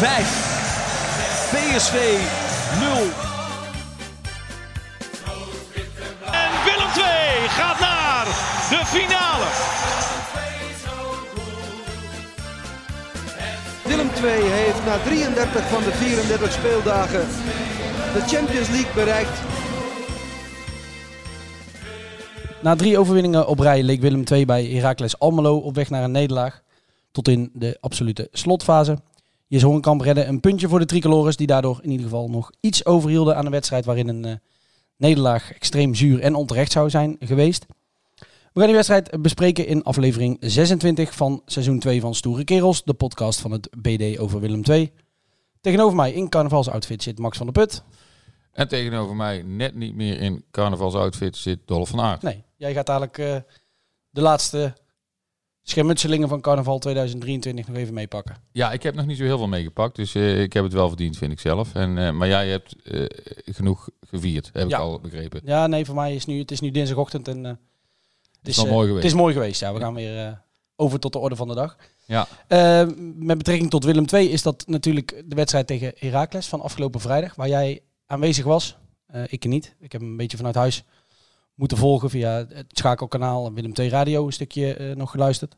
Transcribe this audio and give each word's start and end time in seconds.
5. 0.00 0.08
PSV 1.52 1.94
0. 2.80 2.92
En 6.32 6.50
Willem 6.64 6.90
2 6.92 7.04
gaat 7.48 7.80
naar 7.80 8.24
de 8.70 8.82
finale. 8.86 9.48
Willem 13.86 14.10
II 14.24 14.50
heeft 14.50 14.84
na 14.84 14.98
33 14.98 15.68
van 15.68 15.82
de 15.82 15.92
34 15.92 16.52
speeldagen 16.52 17.26
de 18.12 18.20
Champions 18.26 18.68
League 18.68 18.94
bereikt. 18.94 19.38
Na 22.62 22.76
drie 22.76 22.98
overwinningen 22.98 23.46
op 23.46 23.58
rij 23.58 23.82
leek 23.82 24.00
Willem 24.00 24.22
II 24.32 24.44
bij 24.44 24.64
Heracles 24.64 25.18
Almelo 25.18 25.56
op 25.56 25.74
weg 25.74 25.90
naar 25.90 26.02
een 26.02 26.10
nederlaag. 26.10 26.62
Tot 27.10 27.28
in 27.28 27.50
de 27.52 27.76
absolute 27.80 28.28
slotfase. 28.32 28.98
Jes 29.50 29.62
Horenkamp 29.62 30.00
redde 30.00 30.24
een 30.24 30.40
puntje 30.40 30.68
voor 30.68 30.78
de 30.78 30.84
tricolores, 30.84 31.36
die 31.36 31.46
daardoor 31.46 31.78
in 31.82 31.90
ieder 31.90 32.04
geval 32.04 32.28
nog 32.28 32.50
iets 32.60 32.84
overhielden 32.84 33.36
aan 33.36 33.44
een 33.44 33.50
wedstrijd 33.50 33.84
waarin 33.84 34.08
een 34.08 34.24
eh, 34.24 34.34
nederlaag 34.96 35.52
extreem 35.52 35.94
zuur 35.94 36.20
en 36.20 36.34
onterecht 36.34 36.72
zou 36.72 36.90
zijn 36.90 37.16
geweest. 37.20 37.66
We 38.18 38.26
gaan 38.58 38.64
die 38.64 38.74
wedstrijd 38.74 39.22
bespreken 39.22 39.66
in 39.66 39.82
aflevering 39.82 40.36
26 40.40 41.14
van 41.14 41.42
seizoen 41.46 41.78
2 41.78 42.00
van 42.00 42.14
Stoere 42.14 42.44
Kerels, 42.44 42.84
de 42.84 42.94
podcast 42.94 43.40
van 43.40 43.50
het 43.50 43.68
BD 43.78 44.18
over 44.18 44.40
Willem 44.40 44.62
II. 44.64 44.92
Tegenover 45.60 45.96
mij 45.96 46.12
in 46.12 46.28
carnavalsoutfit 46.28 47.02
zit 47.02 47.18
Max 47.18 47.36
van 47.36 47.46
der 47.46 47.64
Put. 47.64 47.82
En 48.52 48.68
tegenover 48.68 49.16
mij, 49.16 49.42
net 49.42 49.74
niet 49.74 49.94
meer 49.94 50.20
in 50.20 50.44
carnavalsoutfit, 50.50 51.36
zit 51.36 51.58
Dolf 51.64 51.88
van 51.88 52.00
Aert. 52.00 52.22
Nee, 52.22 52.44
jij 52.56 52.72
gaat 52.72 52.86
dadelijk 52.86 53.18
eh, 53.18 53.36
de 54.10 54.20
laatste 54.20 54.74
schermutselingen 55.62 56.28
van 56.28 56.40
carnaval 56.40 56.78
2023 56.78 57.68
nog 57.68 57.76
even 57.76 57.94
meepakken. 57.94 58.36
Ja, 58.52 58.72
ik 58.72 58.82
heb 58.82 58.94
nog 58.94 59.06
niet 59.06 59.16
zo 59.16 59.24
heel 59.24 59.38
veel 59.38 59.48
meegepakt, 59.48 59.96
dus 59.96 60.14
eh, 60.14 60.40
ik 60.42 60.52
heb 60.52 60.64
het 60.64 60.72
wel 60.72 60.88
verdiend, 60.88 61.16
vind 61.16 61.32
ik 61.32 61.40
zelf. 61.40 61.74
En, 61.74 61.98
eh, 61.98 62.10
maar 62.12 62.28
jij 62.28 62.48
hebt 62.48 62.76
eh, 62.84 63.04
genoeg 63.54 63.88
gevierd, 64.00 64.50
heb 64.52 64.68
Ja. 64.68 64.76
ik 64.76 64.82
al 64.82 65.00
begrepen. 65.00 65.40
Ja, 65.44 65.66
nee, 65.66 65.84
voor 65.84 65.94
mij 65.94 66.14
is 66.14 66.24
nu, 66.26 66.38
het 66.38 66.50
is 66.50 66.60
nu 66.60 66.70
dinsdagochtend 66.70 67.28
en 67.28 67.44
het, 67.44 67.58
is 68.42 68.56
wel 68.56 68.66
eh, 68.66 68.72
mooi 68.72 68.86
geweest. 68.86 69.04
Het 69.04 69.12
is 69.12 69.18
mooi 69.20 69.34
geweest, 69.34 69.60
ja. 69.60 69.72
We 69.74 69.80
gaan 69.80 69.94
weer 69.94 70.42
over 70.76 70.98
tot 70.98 71.12
de 71.12 71.18
orde 71.18 71.36
van 71.36 71.48
de 71.48 71.54
dag. 71.54 71.76
Ja, 72.06 72.26
met 73.16 73.38
betrekking 73.38 73.70
tot 73.70 73.84
Willem 73.84 74.04
II 74.12 74.28
is 74.28 74.42
dat 74.42 74.64
natuurlijk 74.66 75.22
de 75.26 75.34
wedstrijd 75.34 75.66
tegen 75.66 75.92
Heracles 75.98 76.46
van 76.46 76.60
afgelopen 76.60 77.00
vrijdag, 77.00 77.34
waar 77.34 77.48
jij 77.48 77.80
aanwezig 78.06 78.44
was. 78.44 78.76
Ik 79.26 79.44
niet. 79.44 79.74
Ik 79.80 79.92
heb 79.92 80.00
hem 80.00 80.10
een 80.10 80.16
beetje 80.16 80.36
vanuit 80.36 80.54
huis 80.54 80.84
moeten 81.60 81.78
volgen 81.78 82.10
via 82.10 82.46
het 82.48 82.66
schakelkanaal 82.68 83.46
en 83.46 83.54
Willem 83.54 83.72
II 83.74 83.88
Radio 83.88 84.26
een 84.26 84.32
stukje 84.32 84.74
eh, 84.74 84.96
nog 84.96 85.10
geluisterd. 85.10 85.56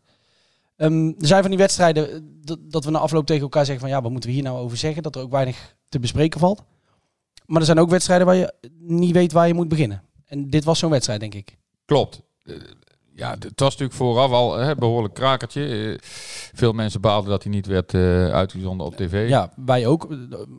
Ehm, 0.76 1.06
er 1.06 1.26
zijn 1.26 1.40
van 1.40 1.50
die 1.50 1.58
wedstrijden 1.58 2.12
eh, 2.12 2.20
dat, 2.40 2.58
dat 2.62 2.84
we 2.84 2.90
na 2.90 2.98
afloop 2.98 3.26
tegen 3.26 3.42
elkaar 3.42 3.64
zeggen 3.64 3.84
van 3.84 3.94
ja, 3.94 4.02
wat 4.02 4.10
moeten 4.10 4.28
we 4.30 4.34
hier 4.34 4.44
nou 4.44 4.58
over 4.58 4.76
zeggen? 4.76 5.02
Dat 5.02 5.16
er 5.16 5.22
ook 5.22 5.30
weinig 5.30 5.76
te 5.88 5.98
bespreken 5.98 6.40
valt. 6.40 6.62
Maar 7.46 7.60
er 7.60 7.66
zijn 7.66 7.78
ook 7.78 7.90
wedstrijden 7.90 8.26
waar 8.26 8.36
je 8.36 8.54
niet 8.78 9.12
weet 9.12 9.32
waar 9.32 9.46
je 9.46 9.54
moet 9.54 9.68
beginnen. 9.68 10.02
En 10.24 10.50
dit 10.50 10.64
was 10.64 10.78
zo'n 10.78 10.90
wedstrijd, 10.90 11.20
denk 11.20 11.34
ik. 11.34 11.58
klopt. 11.84 12.22
Eh, 12.42 12.54
ja, 13.14 13.30
het 13.30 13.60
was 13.60 13.70
natuurlijk 13.70 13.98
vooraf 13.98 14.30
al 14.30 14.60
een 14.60 14.78
behoorlijk 14.78 15.14
krakertje. 15.14 15.98
Veel 16.52 16.72
mensen 16.72 17.00
baalden 17.00 17.30
dat 17.30 17.42
hij 17.42 17.52
niet 17.52 17.66
werd 17.66 17.94
uitgezonden 18.32 18.86
op 18.86 18.96
tv. 18.96 19.28
Ja, 19.28 19.52
wij 19.56 19.86
ook. 19.86 20.06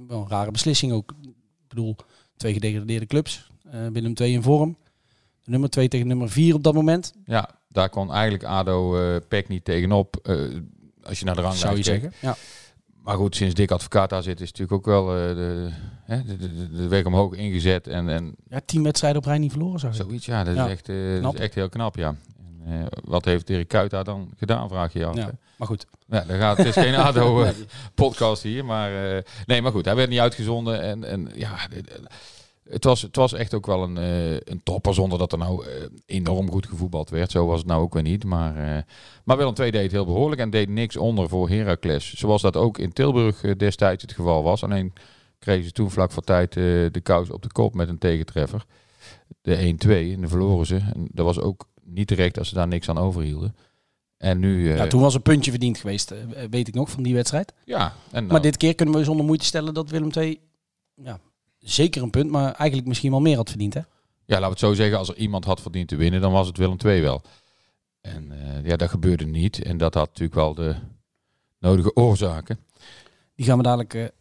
Wel 0.07 0.21
een 0.21 0.29
rare 0.29 0.51
beslissing 0.51 0.91
ook. 0.91 1.13
Ik 1.21 1.67
bedoel, 1.67 1.95
twee 2.37 2.53
gedegradeerde 2.53 3.05
clubs. 3.05 3.51
Willem 3.91 4.13
II 4.15 4.33
in 4.33 4.41
vorm. 4.41 4.77
Nummer 5.45 5.69
2 5.69 5.87
tegen 5.87 6.07
nummer 6.07 6.29
4 6.29 6.53
op 6.53 6.63
dat 6.63 6.73
moment. 6.73 7.13
Ja, 7.25 7.49
daar 7.67 7.89
kon 7.89 8.11
eigenlijk 8.11 8.43
ADO 8.43 8.97
eh 8.97 9.15
Peck 9.27 9.47
niet 9.47 9.65
tegenop. 9.65 10.15
eh, 10.23 10.35
als 11.03 11.19
je 11.19 11.25
naar 11.25 11.35
de 11.35 11.41
ranglijst 11.41 11.65
zou 11.65 11.77
je 11.77 11.83
zeggen. 11.83 12.13
Ja. 12.19 12.35
Maar 13.03 13.15
goed, 13.15 13.35
sinds 13.35 13.53
Dick 13.53 13.71
Advocaat 13.71 14.09
daar 14.09 14.23
zit, 14.23 14.41
is 14.41 14.51
natuurlijk 14.51 14.71
ook 14.71 14.85
wel 14.85 15.15
eh, 15.17 15.35
de, 15.35 15.71
de, 16.07 16.37
de, 16.37 16.71
de 16.71 16.87
weg 16.87 17.05
omhoog 17.05 17.33
ingezet. 17.33 17.87
En, 17.87 18.09
en 18.09 18.35
ja, 18.49 18.61
tien 18.65 18.83
wedstrijden 18.83 19.19
op 19.21 19.27
rij 19.27 19.37
niet 19.37 19.51
verloren, 19.51 19.89
ik. 19.89 19.93
zoiets, 19.93 20.25
ja, 20.25 20.43
dat, 20.43 20.55
Ja, 20.55 20.65
Is, 20.65 20.71
echt, 20.71 20.85
dat 21.21 21.33
is 21.33 21.39
echt 21.39 21.55
heel 21.55 21.69
knap, 21.69 21.95
ja. 21.95 22.15
En, 22.65 22.87
wat 23.03 23.25
heeft 23.25 23.47
Dirk 23.47 23.67
Kuyt 23.67 23.89
daar 23.89 24.03
dan 24.03 24.31
gedaan, 24.37 24.69
vraag 24.69 24.93
je 24.93 24.99
je 24.99 25.05
af. 25.05 25.15
Ja, 25.15 25.31
maar 25.57 25.67
goed. 25.67 25.85
Ja, 26.07 26.21
gaat, 26.27 26.57
het 26.57 26.65
is 26.65 26.73
geen 26.73 26.95
ADO-podcast 27.05 28.43
hier, 28.43 28.65
maar... 28.65 29.23
nee, 29.45 29.61
maar 29.61 29.71
goed, 29.71 29.85
hij 29.85 29.95
werd 29.95 30.09
niet 30.09 30.19
uitgezonden. 30.19 30.81
En, 30.81 31.03
en 31.03 31.29
ja, 31.35 31.55
het 32.69 32.83
was, 32.83 33.01
het 33.01 33.15
was 33.15 33.33
echt 33.33 33.53
ook 33.53 33.65
wel 33.65 33.83
een, 33.83 33.97
eh, 33.97 34.33
een 34.33 34.61
topper, 34.63 34.93
zonder 34.93 35.19
dat 35.19 35.31
er 35.31 35.37
nou 35.37 35.65
eh, 35.65 35.71
enorm 36.05 36.51
goed 36.51 36.67
gevoetbald 36.67 37.09
werd. 37.09 37.31
Zo 37.31 37.45
was 37.45 37.57
het 37.59 37.67
nou 37.67 37.81
ook 37.81 37.93
weer 37.93 38.03
niet. 38.03 38.23
Maar, 38.23 38.57
eh 38.57 38.83
maar 39.23 39.37
Willem 39.37 39.53
II 39.59 39.71
deed 39.71 39.81
het 39.81 39.91
heel 39.91 40.05
behoorlijk 40.05 40.41
en 40.41 40.49
deed 40.49 40.69
niks 40.69 40.97
onder 40.97 41.29
voor 41.29 41.49
Heracles. 41.49 42.13
Zoals 42.13 42.41
dat 42.41 42.57
ook 42.57 42.77
in 42.77 42.93
Tilburg 42.93 43.41
destijds 43.41 44.01
het 44.01 44.13
geval 44.13 44.43
was. 44.43 44.63
Alleen 44.63 44.93
kregen 45.39 45.63
ze 45.65 45.71
toen 45.71 45.91
vlak 45.91 46.11
voor 46.11 46.23
tijd 46.23 46.53
de 46.53 47.01
kous 47.03 47.29
op 47.29 47.41
de 47.41 47.51
kop 47.51 47.73
met 47.73 47.89
een 47.89 47.97
tegentreffer. 47.97 48.65
De 49.41 49.55
1-2 49.55 50.13
en 50.13 50.21
de 50.21 50.27
verloren 50.27 50.65
ze. 50.65 50.75
En 50.75 51.07
dat 51.11 51.25
was 51.25 51.39
ook 51.39 51.67
niet 51.83 52.07
terecht 52.07 52.37
als 52.37 52.47
ze 52.47 52.55
daar 52.55 52.67
niks 52.67 52.89
aan 52.89 52.97
overhielden. 52.97 53.55
En 54.17 54.39
nu... 54.39 54.75
Ja, 54.75 54.87
toen 54.87 55.01
was 55.01 55.13
een 55.13 55.21
puntje 55.21 55.51
verdiend 55.51 55.77
geweest, 55.77 56.13
weet 56.49 56.67
ik 56.67 56.73
nog, 56.73 56.89
van 56.89 57.03
die 57.03 57.13
wedstrijd. 57.13 57.53
ja, 57.65 57.93
en 58.11 58.19
nou, 58.19 58.25
Maar 58.31 58.41
dit 58.41 58.57
keer 58.57 58.75
kunnen 58.75 58.95
we 58.95 59.03
zonder 59.03 59.25
moeite 59.25 59.45
stellen 59.45 59.73
dat 59.73 59.89
Willem 59.89 60.09
II... 60.15 60.39
Ja, 60.95 61.19
zeker 61.63 62.01
een 62.01 62.09
punt, 62.09 62.29
maar 62.29 62.53
eigenlijk 62.53 62.87
misschien 62.87 63.11
wel 63.11 63.21
meer 63.21 63.35
had 63.35 63.49
verdiend, 63.49 63.73
hè? 63.73 63.79
Ja, 64.25 64.39
laten 64.39 64.41
we 64.41 64.49
het 64.49 64.59
zo 64.59 64.73
zeggen. 64.73 64.97
Als 64.97 65.09
er 65.09 65.17
iemand 65.17 65.45
had 65.45 65.61
verdiend 65.61 65.87
te 65.87 65.95
winnen, 65.95 66.21
dan 66.21 66.31
was 66.31 66.47
het 66.47 66.57
Willem 66.57 66.77
II 66.85 67.01
wel. 67.01 67.21
En 68.01 68.31
eh, 68.31 68.65
ja, 68.65 68.75
dat 68.75 68.89
gebeurde 68.89 69.25
niet. 69.25 69.63
En 69.63 69.77
dat 69.77 69.93
had 69.93 70.07
natuurlijk 70.07 70.35
wel 70.35 70.53
de 70.53 70.75
nodige 71.59 71.95
oorzaken. 71.95 72.59
Die 73.35 73.45
gaan 73.45 73.57
we 73.57 73.63
dadelijk 73.63 74.13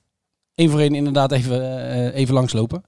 één 0.54 0.70
voor 0.70 0.80
één 0.80 0.94
inderdaad 0.94 1.32
even, 1.32 1.80
eh, 1.90 2.14
even 2.14 2.34
langslopen. 2.34 2.84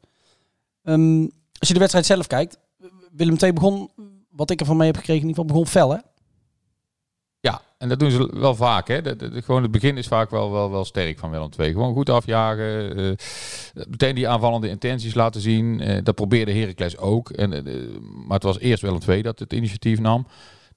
Ehm, 0.82 1.20
als 1.58 1.68
je 1.68 1.74
de 1.74 1.78
wedstrijd 1.78 2.06
zelf 2.06 2.26
kijkt, 2.26 2.58
Willem 3.12 3.36
II 3.42 3.52
begon, 3.52 3.90
wat 4.30 4.50
ik 4.50 4.60
ervan 4.60 4.76
mee 4.76 4.86
heb 4.86 4.96
gekregen, 4.96 5.22
in 5.22 5.28
ieder 5.28 5.44
geval 5.44 5.60
begon 5.60 5.72
fel, 5.72 5.90
hè? 5.90 5.98
Ja, 7.44 7.62
en 7.78 7.88
dat 7.88 7.98
doen 7.98 8.10
ze 8.10 8.38
wel 8.38 8.54
vaak. 8.54 8.88
Hè. 8.88 9.00
Gewoon 9.42 9.62
het 9.62 9.70
begin 9.70 9.96
is 9.96 10.06
vaak 10.06 10.30
wel, 10.30 10.52
wel, 10.52 10.70
wel 10.70 10.84
sterk 10.84 11.18
van 11.18 11.30
Willem 11.30 11.48
II. 11.58 11.72
Gewoon 11.72 11.94
goed 11.94 12.08
afjagen. 12.10 12.96
eh, 12.96 13.84
meteen 13.88 14.14
die 14.14 14.28
aanvallende 14.28 14.68
intenties 14.68 15.14
laten 15.14 15.40
zien. 15.40 15.80
Eh, 15.80 16.02
dat 16.02 16.14
probeerde 16.14 16.52
Heracles 16.52 16.96
ook. 16.98 17.30
En, 17.30 17.52
eh, 17.52 17.74
maar 18.00 18.34
het 18.34 18.42
was 18.42 18.58
eerst 18.58 18.82
Willem 18.82 19.00
II 19.08 19.22
dat 19.22 19.38
het 19.38 19.52
initiatief 19.52 20.00
nam. 20.00 20.26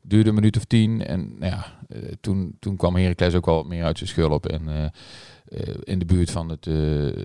Duurde 0.01 0.29
een 0.29 0.35
minuut 0.35 0.57
of 0.57 0.63
tien. 0.65 1.05
En 1.05 1.35
nou 1.39 1.51
ja, 1.51 1.65
eh, 1.89 1.99
toen, 2.21 2.55
toen 2.59 2.75
kwam 2.75 2.95
Heracles 2.95 3.35
ook 3.35 3.45
wel 3.45 3.55
wat 3.55 3.67
meer 3.67 3.83
uit 3.83 3.97
zijn 3.97 4.09
schulp. 4.09 4.45
En 4.45 4.67
eh, 4.67 4.83
eh, 4.85 5.75
in 5.83 5.99
de 5.99 6.05
buurt 6.05 6.31
van 6.31 6.49
het 6.49 6.67
eh, 6.67 7.23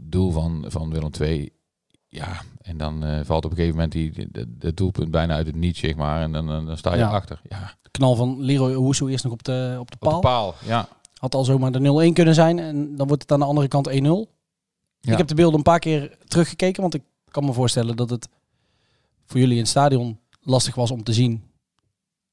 doel 0.00 0.30
van, 0.30 0.64
van 0.68 0.90
Willem 0.90 1.10
II. 1.20 1.50
Ja, 2.10 2.40
en 2.62 2.76
dan 2.76 3.04
eh, 3.04 3.20
valt 3.24 3.44
op 3.44 3.50
een 3.50 3.56
gegeven 3.56 3.74
moment 3.76 3.92
die, 3.92 4.28
de, 4.30 4.56
de 4.58 4.74
doelpunt 4.74 5.10
bijna 5.10 5.34
uit 5.34 5.46
het 5.46 5.56
niets, 5.56 5.78
zeg 5.78 5.96
maar. 5.96 6.22
En 6.22 6.32
dan, 6.32 6.46
dan, 6.46 6.76
sta 6.76 6.92
je 6.92 6.98
Ja. 6.98 7.08
achter. 7.10 7.40
Ja, 7.48 7.74
Knal 7.90 8.14
van 8.16 8.40
Leroy 8.40 8.74
Owusu 8.74 9.06
eerst 9.08 9.24
nog 9.24 9.32
op 9.32 9.42
de, 9.42 9.76
op 9.80 9.90
de 9.90 9.96
op 10.00 10.08
paal. 10.08 10.20
de 10.20 10.26
paal. 10.26 10.54
Ja, 10.64 10.88
Had 11.14 11.34
al 11.34 11.44
zomaar 11.44 11.72
de 11.72 12.08
0-1 12.10 12.12
kunnen 12.12 12.34
zijn 12.34 12.58
en 12.58 12.96
dan 12.96 13.06
wordt 13.06 13.22
het 13.22 13.32
aan 13.32 13.38
de 13.38 13.44
andere 13.44 13.68
kant 13.68 13.88
1-0. 13.90 13.92
Ja. 13.92 15.12
Ik 15.12 15.18
heb 15.18 15.26
de 15.26 15.34
beelden 15.34 15.56
een 15.56 15.62
paar 15.62 15.78
keer 15.78 16.16
teruggekeken, 16.26 16.80
want 16.82 16.94
ik 16.94 17.02
kan 17.30 17.44
me 17.44 17.52
voorstellen 17.52 17.96
dat 17.96 18.10
het 18.10 18.28
voor 19.26 19.38
jullie 19.40 19.54
in 19.54 19.60
het 19.60 19.68
stadion 19.68 20.18
lastig 20.40 20.74
was 20.74 20.90
om 20.90 21.02
te 21.02 21.12
zien. 21.12 21.42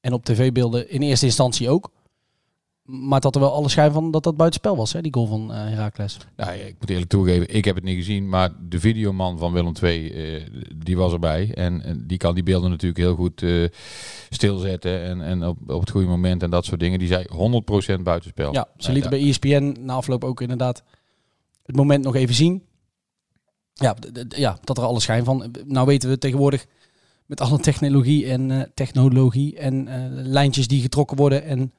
En 0.00 0.12
op 0.12 0.24
tv-beelden 0.24 0.90
in 0.90 1.02
eerste 1.02 1.26
instantie 1.26 1.68
ook. 1.70 1.90
Maar 2.86 3.14
het 3.14 3.24
had 3.24 3.34
er 3.34 3.40
wel 3.40 3.52
alle 3.52 3.68
schijn 3.68 3.92
van 3.92 4.10
dat 4.10 4.22
dat 4.22 4.36
buitenspel 4.36 4.76
was, 4.76 4.92
hè, 4.92 5.00
die 5.00 5.14
goal 5.14 5.26
van 5.26 5.52
eh 5.52 5.58
Heracles. 5.58 6.18
Nou, 6.36 6.52
ik 6.52 6.76
moet 6.80 6.90
eerlijk 6.90 7.10
toegeven, 7.10 7.54
ik 7.54 7.64
heb 7.64 7.74
het 7.74 7.84
niet 7.84 7.96
gezien, 7.96 8.28
maar 8.28 8.52
de 8.68 8.80
videoman 8.80 9.38
van 9.38 9.52
Willem 9.52 9.72
II, 9.82 10.10
eh, 10.10 10.46
die 10.76 10.96
was 10.96 11.12
erbij. 11.12 11.54
En, 11.54 11.82
en 11.82 12.06
die 12.06 12.18
kan 12.18 12.34
die 12.34 12.42
beelden 12.42 12.70
natuurlijk 12.70 13.00
heel 13.00 13.14
goed 13.14 13.42
eh, 13.42 13.64
stilzetten 14.30 15.02
en, 15.02 15.20
en 15.20 15.44
op, 15.44 15.58
op 15.70 15.80
het 15.80 15.90
goede 15.90 16.06
moment 16.06 16.42
en 16.42 16.50
dat 16.50 16.64
soort 16.64 16.80
dingen. 16.80 16.98
Die 16.98 17.08
zei 17.08 17.26
100% 17.98 18.02
buitenspel. 18.02 18.52
Ja, 18.52 18.68
ze 18.76 18.92
lieten 18.92 19.10
bij 19.10 19.28
ESPN 19.28 19.76
na 19.80 19.94
afloop 19.94 20.24
ook 20.24 20.40
inderdaad 20.40 20.82
het 21.62 21.76
moment 21.76 22.04
nog 22.04 22.14
even 22.14 22.34
zien. 22.34 22.62
ja, 23.72 23.96
ja, 24.28 24.58
dat 24.64 24.78
er 24.78 24.84
alle 24.84 25.00
schijn 25.00 25.24
van. 25.24 25.54
Nou 25.64 25.86
weten 25.86 26.08
we 26.08 26.18
tegenwoordig 26.18 26.66
met 27.26 27.40
alle 27.40 27.58
technologie 27.58 28.26
en 28.26 28.70
technologie 28.74 29.56
en 29.58 29.88
lijntjes 30.10 30.68
die 30.68 30.80
getrokken 30.80 31.16
worden 31.16 31.44
en 31.44 31.72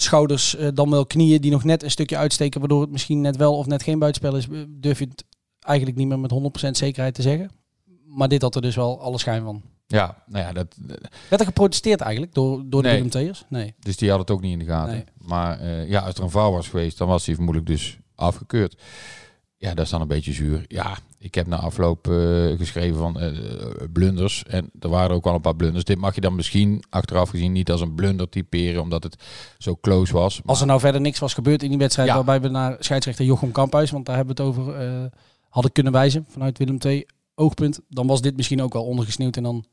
schouders, 0.00 0.56
eh, 0.56 0.68
dan 0.74 0.90
wel 0.90 1.06
knieën 1.06 1.40
die 1.40 1.50
nog 1.50 1.64
net 1.64 1.82
een 1.82 1.90
stukje 1.90 2.16
uitsteken, 2.16 2.60
waardoor 2.60 2.80
het 2.80 2.90
misschien 2.90 3.20
net 3.20 3.36
wel 3.36 3.56
of 3.56 3.66
net 3.66 3.82
geen 3.82 3.98
buitenspel 3.98 4.36
is, 4.36 4.48
eh, 4.48 4.64
durf 4.68 4.98
je 4.98 5.04
het 5.04 5.24
eigenlijk 5.60 5.98
niet 5.98 6.08
meer 6.08 6.18
met 6.18 6.30
100% 6.30 6.76
zekerheid 6.76 7.14
te 7.14 7.22
zeggen. 7.22 7.50
Maar 8.04 8.28
dit 8.28 8.42
had 8.42 8.54
er 8.54 8.62
dus 8.62 8.76
wel 8.76 9.00
alle 9.00 9.18
schijn 9.18 9.42
van. 9.42 9.62
Ja, 9.86 10.22
nou 10.26 10.44
ja, 10.44 10.52
dat, 10.52 10.76
Werd 11.28 11.40
er 11.40 11.46
geprotesteerd 11.46 12.00
eigenlijk 12.00 12.34
door, 12.34 12.62
door 12.66 12.82
de 12.82 13.08
Theers? 13.08 13.44
Nee. 13.48 13.74
dus 13.78 13.96
die 13.96 14.10
had 14.10 14.18
het 14.18 14.30
ook 14.30 14.40
niet 14.40 14.52
in 14.52 14.58
de 14.58 14.64
gaten. 14.64 14.94
Nee. 14.94 15.04
Maar 15.18 15.60
eh, 15.60 15.88
ja, 15.88 16.00
als 16.00 16.14
er 16.14 16.22
een 16.22 16.30
fout 16.30 16.52
was 16.52 16.68
geweest, 16.68 16.98
dan 16.98 17.08
was 17.08 17.26
hij 17.26 17.34
vermoedelijk 17.34 17.70
dus 17.70 17.98
afgekeurd. 18.14 18.82
Ja, 19.60 19.74
dat 19.74 19.84
is 19.84 19.90
dan 19.90 20.00
een 20.00 20.08
beetje 20.08 20.32
zuur. 20.32 20.64
Ja, 20.68 20.98
ik 21.18 21.34
heb 21.34 21.46
na 21.46 21.56
afloop 21.56 22.08
eh, 22.08 22.56
geschreven 22.56 22.98
van 22.98 23.20
eh, 23.20 23.32
blunders. 23.92 24.42
En 24.44 24.70
er 24.80 24.88
waren 24.88 25.16
ook 25.16 25.24
wel 25.24 25.34
een 25.34 25.40
paar 25.40 25.56
blunders. 25.56 25.84
Dit 25.84 25.98
mag 25.98 26.14
je 26.14 26.20
dan 26.20 26.34
misschien 26.34 26.82
achteraf 26.90 27.30
gezien 27.30 27.52
niet 27.52 27.70
als 27.70 27.80
een 27.80 27.94
blunder 27.94 28.28
typeren, 28.28 28.82
omdat 28.82 29.02
het 29.02 29.16
zo 29.58 29.76
close 29.80 30.12
was. 30.12 30.40
Als 30.44 30.60
er 30.60 30.66
nou 30.66 30.80
verder 30.80 31.00
niks 31.00 31.18
was 31.18 31.34
gebeurd 31.34 31.62
in 31.62 31.68
die 31.68 31.78
wedstrijd 31.78 32.08
Ja. 32.08 32.14
waarbij 32.14 32.40
we 32.40 32.48
naar 32.48 32.76
scheidsrechter 32.78 33.24
Jochem 33.24 33.52
Kamphuis, 33.52 33.90
want 33.90 34.06
daar 34.06 34.16
hebben 34.16 34.36
we 34.36 34.42
het 34.42 34.50
over, 34.50 34.74
eh, 34.74 35.04
hadden 35.48 35.72
kunnen 35.72 35.92
wijzen 35.92 36.24
vanuit 36.28 36.58
Willem 36.58 36.78
II 36.84 37.06
oogpunt, 37.34 37.80
dan 37.88 38.06
was 38.06 38.20
dit 38.20 38.36
misschien 38.36 38.62
ook 38.62 38.72
wel 38.72 38.84
ondergesneeuwd 38.84 39.36
en 39.36 39.42
dan 39.42 39.64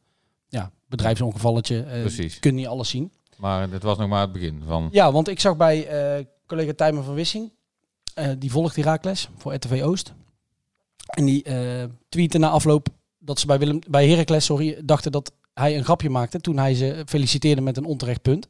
ja, 0.48 0.72
bedrijfsongevalletje. 0.88 1.86
Precies. 2.02 2.40
kun 2.40 2.56
niet 2.56 2.68
alles 2.68 2.90
zien. 2.90 3.12
Maar 3.38 3.72
het 3.72 3.84
was 3.84 3.98
nog 3.98 4.10
maar 4.10 4.22
het 4.22 4.32
begin 4.32 4.62
van. 4.68 4.88
Ja, 4.92 5.12
want 5.12 5.28
ik 5.28 5.40
zag 5.40 5.58
bij 5.58 5.88
collega 6.48 6.74
Tijmen 6.74 7.04
van 7.04 7.14
Wissing, 7.14 7.52
eh, 8.16 8.32
die 8.38 8.52
volgt 8.52 8.76
Herakles 8.76 9.30
voor 9.38 9.54
RTV 9.54 9.82
Oost. 9.84 10.14
En 11.06 11.26
die 11.26 11.44
eh 11.44 11.84
tweette 12.10 12.38
na 12.38 12.50
afloop 12.50 12.88
dat 13.18 13.40
ze 13.40 13.46
bij, 13.46 13.60
Willem, 13.60 13.80
bij 13.90 14.10
Heracles 14.10 14.46
sorry, 14.46 14.82
dachten 14.84 15.12
dat 15.12 15.32
hij 15.54 15.78
een 15.78 15.84
grapje 15.84 16.10
maakte 16.10 16.40
toen 16.40 16.58
hij 16.58 16.76
ze 16.76 17.04
feliciteerde 17.06 17.62
met 17.62 17.78
een 17.78 17.86
onterecht 17.86 18.22
punt. 18.22 18.48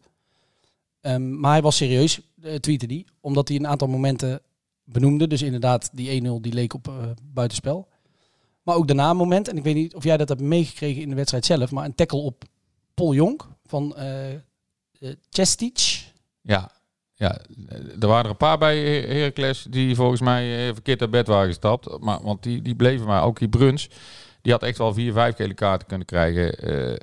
Ehm, 1.01 1.39
maar 1.39 1.51
hij 1.51 1.62
was 1.62 1.75
serieus, 1.75 2.19
eh 2.41 2.56
tweette 2.56 2.88
die, 2.88 3.06
omdat 3.19 3.47
hij 3.47 3.57
een 3.57 3.67
aantal 3.67 3.88
momenten 3.88 4.41
benoemde. 4.83 5.27
Dus 5.27 5.41
inderdaad, 5.41 5.89
die 5.94 6.21
1-0 6.21 6.41
die 6.41 6.53
leek 6.53 6.73
op 6.73 7.15
buitenspel. 7.33 7.88
Maar 8.63 8.75
ook 8.75 8.88
daarna 8.88 9.09
een 9.09 9.17
moment, 9.17 9.47
en 9.47 9.57
ik 9.57 9.63
weet 9.63 9.75
niet 9.75 9.95
of 9.95 10.03
jij 10.03 10.17
dat 10.17 10.29
hebt 10.29 10.41
meegekregen 10.41 11.01
in 11.01 11.09
de 11.09 11.15
wedstrijd 11.15 11.45
zelf, 11.45 11.71
maar 11.71 11.85
een 11.85 11.95
tackle 11.95 12.19
op 12.19 12.44
Paul 12.94 13.13
Jonk 13.13 13.47
van 13.65 13.95
Chestic. 15.29 16.03
Ja, 16.41 16.71
ja, 17.17 17.38
er 18.00 18.07
waren 18.07 18.23
er 18.23 18.29
een 18.29 18.38
paar 18.38 18.57
bij 18.57 18.77
Her- 18.77 19.07
Heracles 19.09 19.65
die 19.69 19.95
volgens 19.95 20.21
mij 20.21 20.67
eh, 20.67 20.73
verkeerd 20.73 21.00
naar 21.00 21.09
bed 21.09 21.27
waren 21.27 21.47
gestapt. 21.47 21.97
Maar, 22.00 22.19
want 22.21 22.44
die, 22.44 22.62
die 22.62 22.75
bleven 22.75 23.06
maar. 23.07 23.23
Ook 23.23 23.39
die 23.39 23.50
Bruns, 23.50 23.89
die 24.41 24.51
had 24.51 24.63
echt 24.63 24.77
wel 24.77 24.94
vier, 24.94 25.13
vijf 25.13 25.35
gele 25.35 25.53
kaarten 25.53 25.88
kunnen 25.88 26.07
krijgen. 26.07 26.53
Eh, 26.59 26.97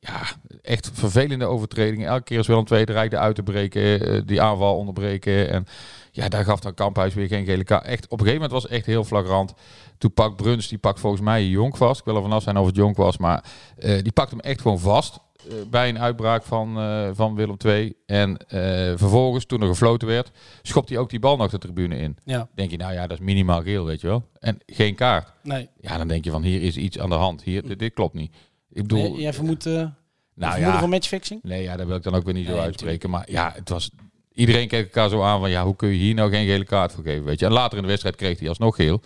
ja, 0.00 0.20
echt 0.62 0.90
vervelende 0.92 1.44
overtredingen. 1.44 2.08
Elke 2.08 2.22
keer 2.22 2.38
als 2.38 2.46
Willem 2.46 2.64
II 2.70 2.84
dreigde 2.84 3.18
uit 3.18 3.34
te 3.34 3.42
breken, 3.42 4.00
eh, 4.06 4.20
die 4.26 4.42
aanval 4.42 4.76
onderbreken. 4.76 5.50
En 5.50 5.66
ja, 6.12 6.28
daar 6.28 6.44
gaf 6.44 6.60
dan 6.60 6.74
Kamphuis 6.74 7.14
weer 7.14 7.28
geen 7.28 7.44
gele 7.44 7.64
kaart. 7.64 7.84
Echt, 7.84 8.04
op 8.04 8.20
een 8.20 8.26
gegeven 8.26 8.34
moment 8.34 8.52
was 8.52 8.62
het 8.62 8.72
echt 8.72 8.86
heel 8.86 9.04
flagrant. 9.04 9.54
Toen 9.98 10.12
pakt 10.14 10.36
Bruns, 10.36 10.68
die 10.68 10.78
pakt 10.78 11.00
volgens 11.00 11.22
mij 11.22 11.46
Jonk 11.46 11.76
vast. 11.76 11.98
Ik 12.00 12.04
wil 12.06 12.16
er 12.16 12.22
vanaf 12.22 12.42
zijn 12.42 12.56
of 12.56 12.66
het 12.66 12.76
Jonk 12.76 12.96
was, 12.96 13.18
maar 13.18 13.44
die 13.76 14.12
pakt 14.12 14.30
hem 14.30 14.40
echt 14.40 14.60
gewoon 14.60 14.78
vast. 14.78 15.18
Eh, 15.48 15.54
bij 15.70 15.88
een 15.88 15.98
uitbraak 15.98 16.42
van, 16.42 16.78
eh, 16.78 17.08
van 17.12 17.34
Willem 17.34 17.56
II. 17.64 17.94
En 18.06 18.36
eh, 18.36 18.60
vervolgens, 18.96 19.44
toen 19.44 19.60
er 19.60 19.68
gefloten 19.68 20.08
werd, 20.08 20.30
schopt 20.62 20.88
hij 20.88 20.98
ook 20.98 21.10
die 21.10 21.18
bal 21.18 21.36
nog 21.36 21.50
de 21.50 21.58
tribune 21.58 21.96
in. 21.96 22.16
Ja, 22.24 22.48
Denk 22.54 22.70
je, 22.70 22.76
nou 22.76 22.92
ja, 22.92 23.06
dat 23.06 23.18
is 23.18 23.24
minimaal 23.24 23.62
geel, 23.62 23.84
weet 23.84 24.00
je 24.00 24.06
wel. 24.06 24.28
En 24.38 24.58
geen 24.66 24.94
kaart. 24.94 25.32
nee. 25.42 25.68
Ja, 25.80 25.96
dan 25.98 26.08
denk 26.08 26.24
je 26.24 26.30
van, 26.30 26.42
hier 26.42 26.62
is 26.62 26.76
iets 26.76 26.98
aan 26.98 27.08
de 27.08 27.14
hand. 27.14 27.42
Hier, 27.42 27.66
dit, 27.68 27.78
dit 27.78 27.94
klopt 27.94 28.14
niet. 28.14 28.34
Ik 28.70 28.82
bedoel, 28.82 29.10
Nee, 29.10 29.20
jij 29.20 29.32
vermoedt 29.32 29.66
uh, 29.66 29.86
nou 30.34 30.60
ja, 30.60 30.78
van 30.78 30.90
matchfixing? 30.90 31.42
nee, 31.42 31.62
ja, 31.62 31.76
dat 31.76 31.86
wil 31.86 31.96
ik 31.96 32.02
dan 32.02 32.14
ook 32.14 32.24
weer 32.24 32.34
niet 32.34 32.46
zo 32.46 32.52
Nee, 32.52 32.60
uitspreken. 32.60 33.10
Maar 33.10 33.30
ja, 33.30 33.52
het 33.54 33.68
was... 33.68 33.90
Iedereen 34.32 34.68
keek 34.68 34.84
elkaar 34.84 35.08
zo 35.08 35.22
aan 35.22 35.40
van, 35.40 35.50
ja, 35.50 35.64
hoe 35.64 35.76
kun 35.76 35.88
je 35.88 35.94
hier 35.94 36.14
nou 36.14 36.30
geen 36.30 36.46
gele 36.46 36.64
kaart 36.64 36.92
voor 36.92 37.04
geven, 37.04 37.24
weet 37.24 37.38
je. 37.40 37.46
En 37.46 37.52
later 37.52 37.76
in 37.76 37.82
de 37.82 37.88
wedstrijd 37.88 38.16
kreeg 38.16 38.38
hij 38.38 38.48
alsnog 38.48 38.76
geel. 38.76 39.00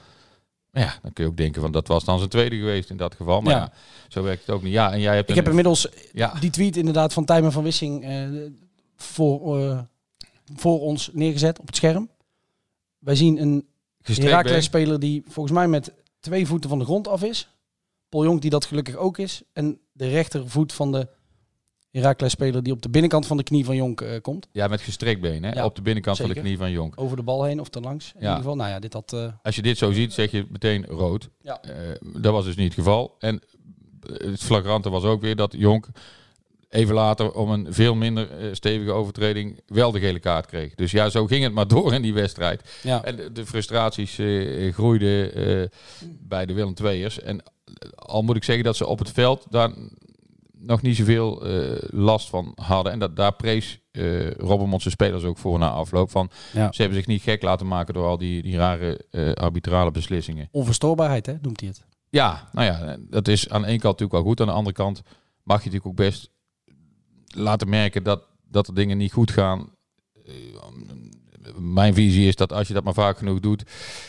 Maar 0.75 0.82
ja, 0.82 0.94
dan 1.03 1.12
kun 1.12 1.25
je 1.25 1.31
ook 1.31 1.37
denken 1.37 1.61
van, 1.61 1.73
dat 1.73 1.88
was 1.88 2.05
dan 2.05 2.19
zijn 2.19 2.31
tweede 2.31 2.56
geweest 2.56 2.91
in 2.91 2.97
dat 2.97 3.15
geval. 3.15 3.41
Maar 3.41 3.55
Ja. 3.55 3.59
ja, 3.59 3.73
zo 4.09 4.23
werkt 4.23 4.47
het 4.47 4.55
ook 4.55 4.62
niet. 4.62 4.73
Ja, 4.73 4.93
en 4.93 5.00
jij 5.00 5.15
hebt... 5.15 5.29
Ik 5.31 5.35
heb 5.35 5.49
inmiddels 5.49 5.88
Ja, 6.12 6.35
die 6.41 6.50
tweet 6.50 6.76
inderdaad 6.76 7.12
van 7.12 7.25
Tijmen 7.25 7.53
van 7.53 7.62
Wissing 7.62 8.05
eh, 8.05 8.29
voor, 8.97 9.61
eh, 9.61 9.79
voor 10.56 10.81
ons 10.81 11.11
neergezet 11.12 11.59
op 11.59 11.67
het 11.67 11.76
scherm. 11.76 12.09
Wij 12.99 13.15
zien 13.17 13.41
een. 13.41 13.67
Heracles-speler 14.03 15.00
die 15.00 15.23
volgens 15.29 15.55
mij 15.55 15.69
met 15.69 15.93
twee 16.21 16.47
voeten 16.47 16.71
van 16.71 16.79
de 16.79 16.85
grond 16.85 17.09
af 17.09 17.23
is. 17.23 17.49
Paul 18.09 18.25
Jonk 18.25 18.43
die 18.43 18.50
dat 18.50 18.65
gelukkig 18.65 18.97
ook 18.97 19.19
is. 19.19 19.43
En 19.53 19.79
de 19.93 20.09
rechtervoet 20.09 20.73
van 20.73 20.93
de 20.93 21.09
Heracles-speler 22.00 22.62
die 22.62 22.73
op 22.73 22.82
de 22.82 22.88
binnenkant 22.88 23.26
van 23.26 23.37
de 23.37 23.43
knie 23.43 23.64
van 23.64 23.76
Jonk 23.76 24.00
eh, 24.00 24.20
komt. 24.20 24.49
Ja, 24.52 24.67
met 24.69 24.81
gestrekt 24.81 25.20
been, 25.20 25.43
hè? 25.43 25.52
Ja, 25.52 25.64
op 25.64 25.75
de 25.76 25.82
binnenkant 25.82 26.17
van 26.17 26.29
de 26.29 26.35
knie 26.41 26.56
van 26.56 26.70
Jonk. 26.70 27.00
Over 27.00 27.17
de 27.17 27.23
bal 27.23 27.44
heen 27.44 27.61
of 27.61 27.69
erlangs. 27.69 28.06
In 28.06 28.12
Ja. 28.14 28.20
ieder 28.20 28.37
geval, 28.37 28.56
nou 28.56 28.70
ja, 28.70 28.79
dit 28.79 28.93
had... 28.93 29.12
eh, 29.12 29.26
Als 29.43 29.56
je 29.56 29.62
dit 29.62 29.79
zo 29.79 29.93
ziet, 29.93 30.12
zeg 30.12 30.31
je 30.31 30.46
meteen 30.50 30.85
rood. 30.87 31.29
Ja. 31.41 31.62
Eh, 31.62 31.73
dat 32.17 32.32
was 32.32 32.44
dus 32.44 32.56
niet 32.56 32.64
het 32.67 32.75
geval. 32.85 33.14
En 33.19 33.41
het 34.06 34.41
flagrante 34.43 34.91
was 34.91 35.02
ook 35.05 35.20
weer 35.20 35.37
dat 35.37 35.55
Jonk 35.58 35.87
even 36.69 36.94
later 36.94 37.32
om 37.32 37.50
een 37.50 37.67
veel 37.70 37.94
minder 37.94 38.29
stevige 38.52 38.91
overtreding 38.93 39.61
wel 39.67 39.91
de 39.93 40.00
gele 40.00 40.19
kaart 40.19 40.46
kreeg. 40.46 40.75
Dus 40.75 40.91
ja, 40.91 41.08
zo 41.11 41.26
ging 41.26 41.43
het 41.44 41.52
maar 41.52 41.69
door 41.69 41.93
in 41.94 42.02
die 42.02 42.14
wedstrijd. 42.14 42.79
ja. 42.82 43.05
En 43.05 43.17
de, 43.32 43.46
frustraties 43.46 44.19
groeiden 44.75 45.70
bij 46.20 46.46
de 46.46 46.52
Willem 46.52 46.75
II'ers. 46.82 47.20
En 47.20 47.43
al 47.94 48.23
moet 48.23 48.37
ik 48.37 48.44
zeggen 48.44 48.64
dat 48.64 48.76
ze 48.76 48.87
op 48.87 48.99
het 48.99 49.11
veld 49.11 49.46
daar 49.50 49.70
nog 50.67 50.83
niet 50.83 50.97
zoveel 50.97 51.47
eh, 51.47 51.77
last 51.91 52.29
van 52.29 52.53
hadden. 52.55 52.93
En 52.93 52.99
dat, 52.99 53.17
daar 53.17 53.35
prees 53.35 53.81
eh 53.91 54.31
Robbermond 54.31 54.83
zijn 54.83 54.95
spelers 54.95 55.25
ook 55.25 55.39
voor 55.39 55.59
na 55.59 55.71
afloop. 55.71 56.11
Van, 56.11 56.31
Ja. 56.53 56.73
Ze 56.73 56.81
hebben 56.81 56.99
zich 56.99 57.07
niet 57.07 57.23
gek 57.23 57.43
laten 57.43 57.67
maken 57.67 57.95
door 57.95 58.07
al 58.07 58.19
die, 58.19 58.43
die 58.43 58.57
rare 58.57 59.05
eh, 59.11 59.33
arbitrale 59.33 59.91
beslissingen. 59.91 60.49
Onverstoorbaarheid, 60.51 61.27
hè, 61.27 61.35
noemt 61.41 61.61
hij 61.61 61.69
het. 61.69 61.85
Ja, 62.09 62.49
nou 62.53 62.67
ja, 62.67 62.97
dat 63.01 63.29
is 63.29 63.49
aan 63.49 63.61
de 63.61 63.67
ene 63.69 63.79
kant 63.79 64.01
natuurlijk 64.01 64.13
wel 64.13 64.23
goed. 64.23 64.41
Aan 64.41 64.47
de 64.47 64.53
andere 64.53 64.77
kant 64.77 65.03
mag 65.43 65.59
je 65.59 65.71
natuurlijk 65.71 65.87
ook 65.87 66.07
best 66.07 66.31
laten 67.27 67.69
merken 67.69 68.03
dat, 68.03 68.27
dat 68.49 68.69
er 68.69 68.75
dingen 68.75 68.99
niet 68.99 69.13
goed 69.13 69.31
gaan. 69.31 69.69
Mijn 71.59 71.95
visie 71.95 72.29
is 72.29 72.37
dat 72.37 72.53
als 72.53 72.69
je 72.69 72.75
dat 72.75 72.85
maar 72.85 72.95
vaak 72.95 73.19
genoeg 73.19 73.41
doet, 73.41 73.65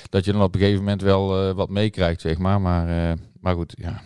dat 0.10 0.26
je 0.26 0.32
dan 0.32 0.42
op 0.42 0.54
een 0.54 0.60
gegeven 0.60 0.84
moment 0.84 1.02
wel 1.02 1.54
wat 1.54 1.70
meekrijgt, 1.70 2.22
zeg 2.22 2.38
maar. 2.38 2.62
Maar, 2.62 3.18
maar 3.40 3.56
goed, 3.56 3.74
ja. 3.78 4.02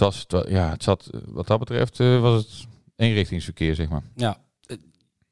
Het, 0.00 0.32
was, 0.32 0.44
ja, 0.48 0.70
het 0.70 0.82
zat, 0.82 1.06
eh, 1.06 1.20
wat 1.26 1.46
dat 1.46 1.58
betreft, 1.58 2.00
eh, 2.00 2.20
was 2.20 2.42
het 2.42 2.66
eenrichtingsverkeer, 2.96 3.74
zeg 3.74 3.88
maar. 3.88 4.02
Ja, 4.14 4.40
eh, 4.66 4.76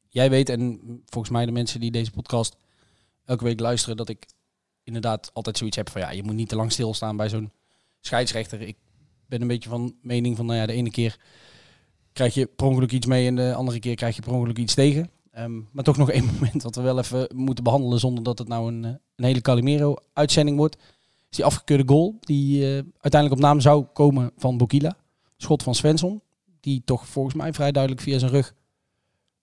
jij 0.09 0.31
weet 0.31 0.49
en 0.49 0.81
volgens 1.07 1.33
mij 1.33 1.47
de 1.47 1.53
mensen 1.53 1.81
die 1.81 1.91
deze 1.91 2.11
podcast 2.11 2.57
elke 3.25 3.45
week 3.45 3.61
luisteren, 3.61 3.97
dat 3.97 4.09
ik 4.09 4.27
inderdaad 4.85 5.31
altijd 5.33 5.59
zoiets 5.59 5.77
heb 5.77 5.91
van 5.91 6.01
ja, 6.01 6.11
je 6.11 6.23
moet 6.23 6.35
niet 6.35 6.49
te 6.49 6.57
lang 6.57 6.73
stilstaan 6.73 7.17
bij 7.17 7.29
zo'n 7.29 7.53
scheidsrechter. 8.01 8.61
Ik 8.61 8.77
ben 9.27 9.41
een 9.41 9.47
beetje 9.47 9.69
van 9.69 9.95
mening 10.03 10.37
van 10.37 10.47
nou 10.47 10.59
ja, 10.59 10.67
de 10.67 10.73
ene 10.73 10.91
keer 10.91 11.19
krijg 12.13 12.35
je 12.35 12.47
per 12.47 12.67
ongeluk 12.67 12.93
iets 12.93 13.07
mee 13.07 13.27
en 13.27 13.37
de 13.37 13.55
andere 13.55 13.79
keer 13.79 13.95
krijg 13.95 14.17
je 14.17 14.23
per 14.23 14.33
ongeluk 14.33 14.59
iets 14.59 14.75
tegen. 14.75 15.11
Ehm, 15.31 15.61
maar 15.73 15.85
toch 15.85 15.97
nog 15.97 16.11
één 16.19 16.25
moment 16.25 16.63
wat 16.63 16.75
we 16.75 16.83
wel 16.83 16.99
even 16.99 17.29
moeten 17.35 17.65
behandelen 17.65 17.99
zonder 17.99 18.25
dat 18.25 18.39
het 18.39 18.49
nou 18.49 18.73
een, 18.73 18.85
een 18.85 19.25
hele 19.25 19.41
Calimero-uitzending 19.41 20.57
wordt. 20.57 20.77
Is 21.31 21.37
die 21.37 21.45
afgekeurde 21.45 21.83
goal 21.87 22.17
die 22.21 22.63
eh, 22.65 22.71
uiteindelijk 23.01 23.33
op 23.33 23.39
naam 23.39 23.61
zou 23.61 23.85
komen 23.85 24.31
van 24.37 24.57
Bokila. 24.57 24.97
Schot 25.37 25.63
van 25.63 25.75
Svensson, 25.75 26.23
die 26.61 26.83
toch 26.85 27.07
volgens 27.07 27.35
mij 27.35 27.53
vrij 27.53 27.73
duidelijk 27.73 28.03
via 28.03 28.19
zijn 28.19 28.31
rug 28.31 28.55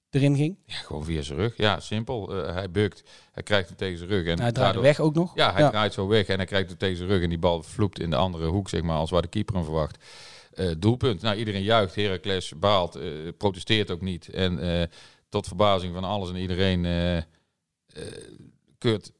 erin 0.09 0.35
ging. 0.35 0.57
Ja, 0.65 0.75
gewoon 0.75 1.03
via 1.05 1.21
zijn 1.21 1.37
rug. 1.37 1.57
Ja, 1.57 1.79
simpel. 1.79 2.35
Eh, 2.45 2.53
hij 2.53 2.71
bukt, 2.71 3.03
hij 3.31 3.43
krijgt 3.43 3.67
hem 3.67 3.77
tegen 3.77 3.97
zijn 3.97 4.09
rug. 4.09 4.25
En 4.25 4.39
hij 4.41 4.51
daardoor- 4.51 4.81
weg 4.83 4.99
ook 4.99 5.15
nog. 5.15 5.35
Ja, 5.35 5.53
hij 5.53 5.69
draait 5.69 5.93
zo 5.93 6.07
weg 6.07 6.27
en 6.27 6.35
hij 6.37 6.45
krijgt 6.45 6.69
het 6.69 6.79
tegen 6.79 6.97
zijn 6.97 7.09
rug 7.09 7.21
en 7.23 7.29
die 7.29 7.37
bal 7.39 7.63
vloept 7.63 7.99
in 7.99 8.09
de 8.09 8.15
andere 8.15 8.45
hoek, 8.47 8.69
zeg 8.69 8.81
maar, 8.81 8.97
als 8.97 9.09
waar 9.09 9.21
de 9.21 9.27
keeper 9.27 9.55
hem 9.55 9.63
verwacht. 9.63 10.03
Eh, 10.53 10.71
doelpunt. 10.77 11.21
Nou, 11.21 11.35
iedereen 11.35 11.63
juicht. 11.63 11.95
Heracles 11.95 12.53
baalt, 12.59 12.99
protesteert 13.37 13.91
ook 13.91 14.01
niet. 14.01 14.29
En 14.29 14.89
tot 15.29 15.47
verbazing 15.47 15.93
van 15.93 16.03
alles 16.03 16.29
en 16.29 16.35
iedereen 16.35 16.81
keurt 18.77 19.11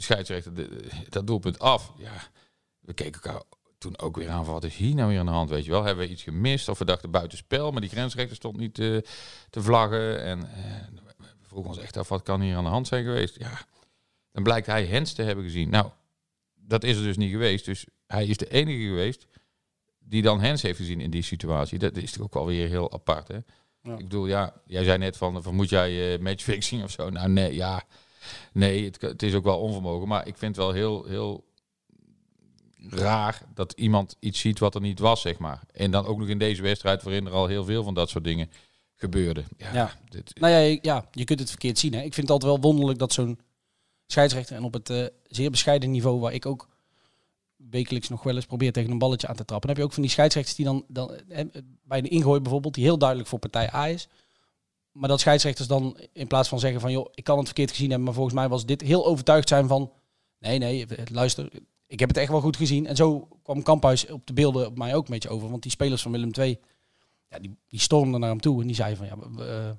de 0.00 0.06
scheidsrechter 0.06 0.54
de- 0.54 0.88
dat 1.08 1.26
doelpunt 1.26 1.58
af. 1.58 1.92
Ja, 1.96 2.12
we 2.80 2.92
keken 2.92 3.22
elkaar 3.22 3.42
toen 3.78 3.98
ook 3.98 4.16
weer 4.16 4.28
aan 4.28 4.44
van 4.44 4.54
wat 4.54 4.64
is 4.64 4.76
hier 4.76 4.94
nou 4.94 5.08
weer 5.08 5.18
aan 5.18 5.26
de 5.26 5.32
hand, 5.32 5.50
weet 5.50 5.64
je 5.64 5.70
wel. 5.70 5.84
Hebben 5.84 6.04
we 6.06 6.10
iets 6.12 6.22
gemist 6.22 6.68
of 6.68 6.78
we 6.78 6.84
dachten 6.84 7.10
buitenspel, 7.10 7.70
maar 7.70 7.80
die 7.80 7.90
grensrechter 7.90 8.36
stond 8.36 8.56
niet 8.56 8.78
eh, 8.78 8.96
te 9.50 9.62
vlaggen. 9.62 10.22
En 10.22 10.38
eh, 10.54 11.02
we 11.18 11.24
vroegen 11.46 11.70
ons 11.70 11.78
echt 11.80 11.96
af, 11.96 12.08
wat 12.08 12.22
kan 12.22 12.40
hier 12.40 12.56
aan 12.56 12.64
de 12.64 12.70
hand 12.70 12.86
zijn 12.86 13.04
geweest? 13.04 13.38
Ja, 13.38 13.60
dan 14.32 14.42
blijkt 14.42 14.66
hij 14.66 14.84
Hens 14.86 15.12
te 15.12 15.22
hebben 15.22 15.44
gezien. 15.44 15.70
Nou, 15.70 15.90
dat 16.54 16.84
is 16.84 16.96
er 16.96 17.02
dus 17.02 17.16
niet 17.16 17.30
geweest. 17.30 17.64
Dus 17.64 17.86
hij 18.06 18.26
is 18.26 18.36
de 18.36 18.50
enige 18.50 18.82
geweest 18.88 19.26
die 19.98 20.22
dan 20.22 20.40
Hens 20.40 20.62
heeft 20.62 20.78
gezien 20.78 21.00
in 21.00 21.10
die 21.10 21.22
situatie. 21.22 21.78
Dat 21.78 21.96
is 21.96 22.12
toch 22.12 22.22
ook 22.22 22.34
alweer 22.34 22.68
heel 22.68 22.92
apart, 22.92 23.28
hè? 23.28 23.38
Ja. 23.82 23.92
Ik 23.92 23.98
bedoel, 23.98 24.26
ja, 24.26 24.54
jij 24.66 24.84
zei 24.84 24.98
net 24.98 25.16
van, 25.16 25.42
vermoed 25.42 25.68
jij 25.68 26.14
eh, 26.14 26.20
matchfixing 26.20 26.82
of 26.82 26.90
zo? 26.90 27.10
Nou, 27.10 27.28
nee, 27.28 27.54
ja. 27.54 27.82
Nee, 28.52 28.84
het, 28.84 29.00
het 29.02 29.22
is 29.22 29.34
ook 29.34 29.44
wel 29.44 29.58
onvermogen. 29.58 30.08
Maar 30.08 30.26
ik 30.26 30.36
vind 30.36 30.56
het 30.56 30.64
wel 30.64 30.74
heel, 30.74 31.04
heel 31.04 31.44
raar 32.88 33.42
dat 33.54 33.72
iemand 33.76 34.16
iets 34.20 34.40
ziet 34.40 34.58
wat 34.58 34.74
er 34.74 34.80
niet 34.80 34.98
was, 34.98 35.20
zeg 35.20 35.38
maar. 35.38 35.60
En 35.72 35.90
dan 35.90 36.06
ook 36.06 36.18
nog 36.18 36.28
in 36.28 36.38
deze 36.38 36.62
wedstrijd 36.62 37.02
waarin 37.02 37.26
er 37.26 37.32
al 37.32 37.46
heel 37.46 37.64
veel 37.64 37.82
van 37.84 37.94
dat 37.94 38.08
soort 38.08 38.24
dingen 38.24 38.50
gebeurden. 38.96 39.44
Ja, 39.56 39.72
Ja. 39.74 39.92
Dit, 40.08 40.40
Nou 40.40 40.52
ja, 40.52 40.58
je- 40.58 40.78
ja, 40.82 41.08
je 41.12 41.24
kunt 41.24 41.38
het 41.40 41.48
verkeerd 41.50 41.78
zien. 41.78 41.92
Hè. 41.92 41.98
Ik 41.98 42.14
vind 42.14 42.28
het 42.28 42.30
altijd 42.30 42.52
wel 42.52 42.60
wonderlijk 42.70 42.98
dat 42.98 43.12
zo'n 43.12 43.38
scheidsrechter 44.06 44.56
en 44.56 44.62
op 44.64 44.72
het 44.72 44.90
eh, 44.90 45.04
zeer 45.26 45.50
bescheiden 45.50 45.90
niveau 45.90 46.20
waar 46.20 46.32
ik 46.32 46.46
ook 46.46 46.68
wekelijks 47.56 48.08
nog 48.08 48.22
wel 48.22 48.34
eens 48.36 48.46
probeer 48.46 48.72
tegen 48.72 48.90
een 48.90 48.98
balletje 48.98 49.26
aan 49.26 49.36
te 49.36 49.44
trappen. 49.44 49.68
Dan 49.68 49.76
heb 49.76 49.78
je 49.78 49.84
ook 49.84 49.92
van 49.94 50.02
die 50.02 50.10
scheidsrechters 50.12 50.56
die 50.56 50.64
dan, 50.64 50.84
dan 50.88 51.14
eh, 51.28 51.44
bij 51.84 51.98
een 51.98 52.10
ingooi 52.10 52.40
bijvoorbeeld, 52.40 52.74
die 52.74 52.84
heel 52.84 52.98
duidelijk 52.98 53.28
voor 53.28 53.38
partij 53.38 53.72
A 53.74 53.86
is. 53.88 54.08
Maar 54.92 55.08
dat 55.08 55.20
scheidsrechters 55.20 55.68
dan 55.68 55.96
in 56.12 56.26
plaats 56.26 56.48
van 56.48 56.58
zeggen 56.60 56.80
van 56.80 56.92
joh, 56.92 57.06
ik 57.14 57.24
kan 57.24 57.36
het 57.36 57.46
verkeerd 57.46 57.70
gezien 57.70 57.86
hebben, 57.88 58.04
maar 58.04 58.14
volgens 58.14 58.34
mij 58.34 58.48
was 58.48 58.66
dit 58.66 58.80
heel 58.80 59.06
overtuigd 59.06 59.48
zijn 59.48 59.66
van 59.68 59.92
nee, 60.38 60.58
nee, 60.58 60.86
luister, 61.12 61.48
ik 61.86 62.00
heb 62.00 62.08
het 62.08 62.18
echt 62.18 62.30
wel 62.30 62.40
goed 62.40 62.56
gezien. 62.56 62.86
En 62.86 62.96
zo 62.96 63.28
kwam 63.42 63.62
Kamphuis 63.62 64.06
op 64.06 64.26
de 64.26 64.32
beelden 64.32 64.66
op 64.66 64.78
mij 64.78 64.94
ook 64.94 65.04
een 65.04 65.12
beetje 65.12 65.28
over, 65.28 65.50
want 65.50 65.62
die 65.62 65.70
spelers 65.70 66.02
van 66.02 66.12
Willem 66.12 66.30
II, 66.38 66.58
ja, 67.28 67.38
die, 67.38 67.56
die 67.68 67.80
stormden 67.80 68.20
naar 68.20 68.28
hem 68.30 68.40
toe 68.40 68.60
en 68.60 68.66
die 68.66 68.76
zeiden 68.76 68.96
van 68.98 69.06
ja, 69.06 69.44
eh, 69.44 69.70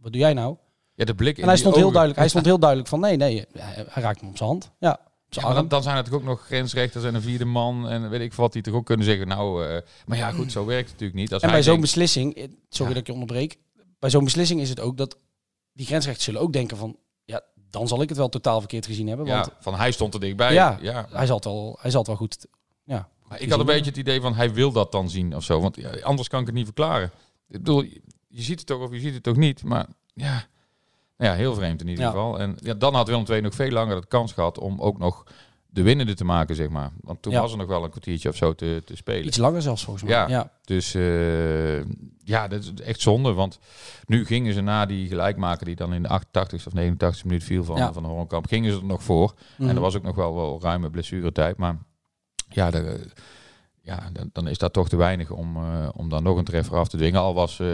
wat 0.00 0.12
doe 0.12 0.20
jij 0.20 0.32
nou? 0.32 0.56
ja, 0.94 1.04
de 1.04 1.14
blik 1.14 1.36
in 1.36 1.42
En 1.42 1.48
hij 1.48 1.56
stond 1.58 1.74
heel 1.74 1.82
ogen. 1.84 1.94
duidelijk, 1.94 2.20
hij 2.20 2.28
stond 2.30 2.44
heel 2.52 2.58
duidelijk 2.58 2.88
van 2.88 3.00
nee, 3.00 3.16
nee, 3.16 3.44
hij, 3.52 3.84
hij 3.88 4.02
raakt 4.02 4.20
hem 4.20 4.28
op 4.30 4.36
zijn 4.36 4.48
hand. 4.48 4.70
Ja, 4.78 5.00
dan, 5.28 5.68
dan 5.68 5.82
zijn 5.82 5.96
er 5.96 6.02
natuurlijk 6.02 6.28
ook 6.30 6.36
nog 6.36 6.46
grensrechters 6.46 7.04
en 7.04 7.14
een 7.14 7.22
vierde 7.22 7.44
man 7.44 7.88
en 7.88 8.10
weet 8.10 8.20
ik 8.20 8.32
wat 8.34 8.52
die 8.52 8.62
toch 8.62 8.74
ook 8.74 8.86
kunnen 8.86 9.06
zeggen. 9.06 9.28
Nou, 9.28 9.66
eh, 9.66 9.80
maar 10.06 10.18
ja, 10.18 10.30
goed, 10.30 10.52
zo 10.52 10.64
werkt 10.64 10.82
het 10.90 10.92
natuurlijk 10.92 11.18
niet. 11.20 11.32
Als 11.32 11.42
En 11.42 11.50
bij 11.50 11.62
zo'n 11.62 11.72
denkt- 11.72 11.80
beslissing, 11.86 12.34
eh, 12.34 12.42
sorry 12.68 12.88
Ja. 12.88 12.88
dat 12.88 12.96
ik 12.96 13.06
je 13.06 13.12
onderbreek, 13.12 13.58
bij 14.00 14.10
zo'n 14.10 14.24
beslissing 14.24 14.60
is 14.60 14.68
het 14.68 14.80
ook 14.80 14.96
dat 14.96 15.16
die 15.72 15.86
grensrechters 15.86 16.24
zullen 16.26 16.40
ook 16.40 16.52
denken 16.52 16.76
van 16.76 16.96
ja, 17.24 17.42
dan 17.70 17.88
zal 17.88 18.02
ik 18.02 18.08
het 18.08 18.18
wel 18.18 18.28
totaal 18.28 18.58
verkeerd 18.58 18.86
gezien 18.86 19.06
hebben. 19.08 19.26
ja, 19.26 19.34
Want 19.34 19.52
van 19.60 19.74
hij 19.74 19.92
stond 19.92 20.14
er 20.14 20.20
dichtbij. 20.20 20.52
Ja. 20.52 20.78
ja. 20.82 21.06
hij, 21.10 21.26
zal 21.26 21.36
het 21.36 21.44
wel, 21.44 21.78
hij 21.80 21.90
zal 21.90 21.98
het 22.00 22.08
wel 22.08 22.16
goed. 22.16 22.46
Ja, 22.84 23.08
Maar 23.28 23.40
ik 23.40 23.50
had 23.50 23.60
een 23.60 23.66
beetje 23.66 23.90
het 23.90 23.98
idee 23.98 24.20
van 24.20 24.34
hij 24.34 24.52
wil 24.54 24.72
dat 24.72 24.92
dan 24.92 25.10
zien 25.10 25.36
of 25.36 25.44
zo. 25.44 25.60
Want 25.60 25.76
ja, 25.76 25.90
anders 26.02 26.28
kan 26.28 26.40
ik 26.40 26.46
het 26.46 26.54
niet 26.54 26.64
verklaren. 26.64 27.10
Ik 27.48 27.56
bedoel, 27.58 27.82
je- 27.82 28.00
je 28.28 28.42
ziet 28.42 28.58
het 28.58 28.66
toch 28.66 28.80
of 28.82 28.92
je 28.92 29.00
ziet 29.00 29.14
het 29.14 29.22
toch 29.22 29.36
niet. 29.36 29.62
Maar 29.64 29.86
ja, 30.14 30.32
nou 31.16 31.30
ja 31.30 31.34
heel 31.34 31.54
vreemd 31.54 31.80
in 31.80 31.88
ieder 31.88 32.04
Ja. 32.04 32.10
geval. 32.10 32.38
En 32.38 32.56
ja, 32.60 32.74
dan 32.74 32.94
had 32.94 33.08
Willem 33.08 33.24
II 33.28 33.40
nog 33.40 33.54
veel 33.54 33.70
langer 33.70 34.00
de 34.00 34.06
kans 34.06 34.32
gehad 34.32 34.58
om 34.58 34.80
ook 34.80 34.98
nog 34.98 35.24
de 35.72 35.82
winnende 35.82 36.14
te 36.14 36.24
maken, 36.24 36.54
zeg 36.54 36.68
maar. 36.68 36.90
Want 37.00 37.22
toen 37.22 37.32
Ja. 37.32 37.40
was 37.40 37.52
er 37.52 37.58
nog 37.58 37.66
wel 37.66 37.84
een 37.84 37.90
kwartiertje 37.90 38.28
of 38.28 38.36
zo 38.36 38.54
te, 38.54 38.82
te 38.84 38.96
spelen. 38.96 39.26
Iets 39.26 39.36
langer 39.36 39.62
zelfs 39.62 39.84
volgens 39.84 40.04
mij. 40.04 40.12
Ja. 40.14 40.28
Ja. 40.28 40.52
Dus 40.64 40.94
eh, 40.94 41.78
ja, 42.24 42.48
dat 42.48 42.62
is 42.62 42.72
echt 42.84 43.00
zonde. 43.00 43.32
Want 43.32 43.58
nu 44.06 44.24
gingen 44.26 44.54
ze 44.54 44.60
na 44.60 44.86
die 44.86 45.08
gelijkmaker 45.08 45.66
die 45.66 45.76
dan 45.76 45.92
in 45.94 46.02
de 46.02 46.08
88 46.08 46.66
of 46.66 46.72
89 46.72 47.24
minuut 47.24 47.44
viel 47.44 47.64
van, 47.64 47.76
Ja. 47.76 47.92
van 47.92 48.02
de 48.02 48.08
Horenkamp, 48.08 48.46
gingen 48.46 48.72
ze 48.72 48.78
er 48.78 48.84
nog 48.84 49.02
voor. 49.02 49.34
Mhm. 49.56 49.68
En 49.68 49.74
er 49.74 49.80
was 49.82 49.96
ook 49.96 50.02
nog 50.02 50.14
wel, 50.16 50.34
wel 50.34 50.60
ruime 50.62 50.90
blessuretijd. 50.90 51.56
Maar 51.56 51.78
ja, 52.48 52.70
de, 52.70 53.06
ja 53.82 54.10
dan, 54.12 54.30
dan 54.32 54.48
is 54.48 54.58
dat 54.58 54.72
toch 54.72 54.88
te 54.88 54.96
weinig 54.96 55.30
om, 55.30 55.56
eh, 55.56 55.88
om 55.92 56.08
dan 56.08 56.22
nog 56.22 56.36
een 56.38 56.44
treffer 56.44 56.76
af 56.76 56.88
te 56.88 56.96
dwingen. 56.96 57.20
Al 57.20 57.34
was 57.34 57.60
eh 57.60 57.66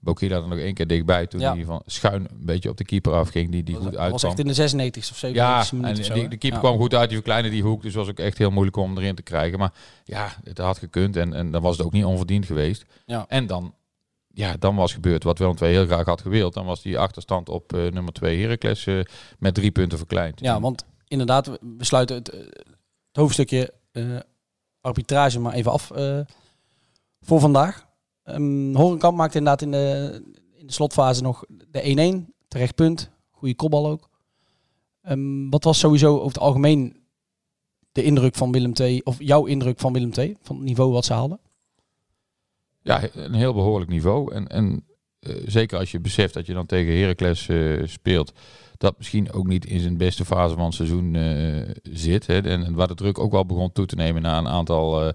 Bokila 0.00 0.36
er 0.36 0.48
nog 0.48 0.58
één 0.58 0.74
keer 0.74 0.86
dichtbij 0.86 1.26
toen 1.26 1.40
Ja. 1.40 1.54
hij 1.54 1.64
van 1.64 1.82
schuin 1.86 2.22
een 2.30 2.44
beetje 2.44 2.68
op 2.70 2.76
de 2.76 2.84
keeper 2.84 3.12
afging. 3.12 3.50
Die, 3.50 3.62
die 3.62 3.74
goed 3.74 3.84
Dat 3.84 3.92
was 3.94 4.02
uitkwam. 4.02 4.30
echt 4.30 4.38
in 4.40 4.46
de 4.46 4.54
96 4.54 5.10
of 5.10 5.16
97 5.16 5.70
Ja, 5.70 5.76
minuut 5.76 5.98
en 5.98 6.04
zo, 6.04 6.14
die, 6.14 6.28
de 6.28 6.36
keeper 6.36 6.60
Ja. 6.62 6.64
kwam 6.68 6.78
goed 6.80 6.94
uit, 6.94 7.08
die 7.08 7.16
verkleinde 7.18 7.50
die 7.50 7.62
hoek. 7.62 7.82
Dus 7.82 7.94
was 7.94 8.08
ook 8.08 8.18
echt 8.18 8.38
heel 8.38 8.50
moeilijk 8.50 8.76
om 8.76 8.98
erin 8.98 9.14
te 9.14 9.22
krijgen. 9.22 9.58
Maar 9.58 9.72
ja, 10.04 10.32
het 10.44 10.58
had 10.58 10.78
gekund 10.78 11.16
en, 11.16 11.32
en 11.34 11.50
dan 11.50 11.62
was 11.62 11.76
het 11.76 11.86
ook 11.86 11.92
niet 11.92 12.04
onverdiend 12.04 12.46
geweest. 12.46 12.84
Ja. 13.06 13.24
En 13.28 13.46
dan, 13.46 13.74
ja, 14.32 14.54
dan 14.58 14.74
was 14.76 14.92
gebeurd 14.92 15.22
wat 15.24 15.38
Willem 15.38 15.56
II 15.62 15.72
heel 15.72 15.86
graag 15.86 16.06
had 16.06 16.20
gewild. 16.20 16.54
Dan 16.54 16.66
was 16.66 16.82
die 16.82 16.98
achterstand 16.98 17.48
op 17.48 17.72
eh, 17.72 17.80
nummer 17.90 18.12
2 18.12 18.40
Heracles 18.42 18.86
eh, 18.86 19.00
met 19.38 19.54
drie 19.54 19.70
punten 19.70 19.98
verkleind. 19.98 20.40
Ja, 20.40 20.60
want 20.60 20.84
inderdaad, 21.08 21.46
we 21.46 21.84
sluiten 21.84 22.16
het, 22.16 22.28
eh, 22.28 22.40
het 22.40 22.66
hoofdstukje 23.12 23.72
arbitrage 24.80 25.40
maar 25.40 25.52
even 25.52 25.72
af 25.72 25.90
voor 27.20 27.40
vandaag. 27.40 27.86
Ehm 28.28 28.74
Horenkamp 28.74 29.16
maakte 29.16 29.38
inderdaad 29.38 29.62
in 29.62 29.70
de, 29.70 30.22
in 30.54 30.66
de 30.66 30.72
slotfase 30.72 31.22
nog 31.22 31.44
de 31.70 32.24
1-1. 32.26 32.32
Terecht 32.48 32.74
punt. 32.74 33.10
Goede 33.30 33.54
kopbal 33.54 33.88
ook. 33.88 34.08
Ehm, 35.02 35.48
wat 35.48 35.64
was 35.64 35.78
sowieso 35.78 36.14
over 36.14 36.26
het 36.26 36.38
algemeen 36.38 36.96
de 37.92 38.02
indruk 38.02 38.34
van 38.34 38.52
Willem 38.52 38.72
II, 38.80 39.00
of 39.04 39.16
jouw 39.18 39.44
indruk 39.44 39.78
van 39.78 39.92
Willem 39.92 40.10
II, 40.16 40.36
van 40.42 40.56
het 40.56 40.64
niveau 40.64 40.92
wat 40.92 41.04
ze 41.04 41.12
haalden? 41.12 41.40
Ja, 42.82 43.08
een 43.14 43.34
heel 43.34 43.54
behoorlijk 43.54 43.90
niveau. 43.90 44.34
En, 44.34 44.48
en 44.48 44.84
eh, 45.20 45.34
zeker 45.46 45.78
als 45.78 45.90
je 45.90 46.00
beseft 46.00 46.34
dat 46.34 46.46
je 46.46 46.52
dan 46.52 46.66
tegen 46.66 46.98
Heracles 46.98 47.48
eh, 47.48 47.82
speelt, 47.84 48.32
dat 48.76 48.98
misschien 48.98 49.32
ook 49.32 49.46
niet 49.46 49.66
in 49.66 49.80
zijn 49.80 49.96
beste 49.96 50.24
fase 50.24 50.54
van 50.54 50.64
het 50.64 50.74
seizoen 50.74 51.14
eh, 51.14 51.74
zit. 51.82 52.26
Hè, 52.26 52.40
en, 52.40 52.64
en 52.64 52.74
waar 52.74 52.88
de 52.88 52.94
druk 52.94 53.18
ook 53.18 53.32
wel 53.32 53.46
begon 53.46 53.72
toe 53.72 53.86
te 53.86 53.94
nemen 53.94 54.22
na 54.22 54.38
een 54.38 54.48
aantal 54.48 55.12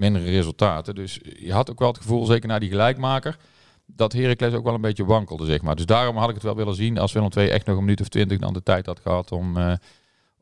mindere 0.00 0.24
resultaten. 0.24 0.94
Dus 0.94 1.20
je 1.38 1.52
had 1.52 1.70
ook 1.70 1.78
wel 1.78 1.88
het 1.88 1.96
gevoel, 1.96 2.26
zeker 2.26 2.48
na 2.48 2.58
die 2.58 2.68
gelijkmaker, 2.68 3.36
dat 3.86 4.12
Heracles 4.12 4.54
ook 4.54 4.64
wel 4.64 4.74
een 4.74 4.80
beetje 4.80 5.04
wankelde, 5.04 5.46
zeg 5.46 5.62
maar. 5.62 5.76
Dus 5.76 5.86
daarom 5.86 6.16
had 6.16 6.28
ik 6.28 6.34
het 6.34 6.44
wel 6.44 6.56
willen 6.56 6.74
zien 6.74 6.98
als 6.98 7.12
Willem 7.12 7.30
II 7.36 7.48
echt 7.48 7.66
nog 7.66 7.76
een 7.76 7.84
minuut 7.84 8.00
of 8.00 8.08
twintig 8.08 8.38
dan 8.38 8.52
de 8.52 8.62
tijd 8.62 8.86
had 8.86 9.00
gehad 9.00 9.32
om, 9.32 9.56
eh, 9.56 9.72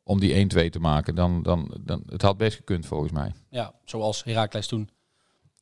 om 0.03 0.21
die 0.21 0.35
1-2 0.35 0.71
te 0.71 0.81
maken. 0.81 1.15
Dan, 1.15 1.43
dan, 1.43 1.75
dan, 1.81 2.03
het 2.07 2.23
had 2.23 2.37
best 2.37 2.57
gekund 2.57 2.87
volgens 2.87 3.13
mij 3.13 3.33
Ja, 3.51 3.75
zoals 3.85 4.25
Heracles 4.25 4.67
toen 4.67 4.91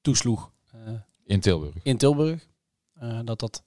toesloeg 0.01 0.51
eh, 0.73 0.93
in 1.25 1.41
Tilburg. 1.41 1.75
in 1.83 1.97
Tilburg. 1.97 2.47
Eh, 2.95 3.21
dat 3.25 3.41
dat 3.41 3.63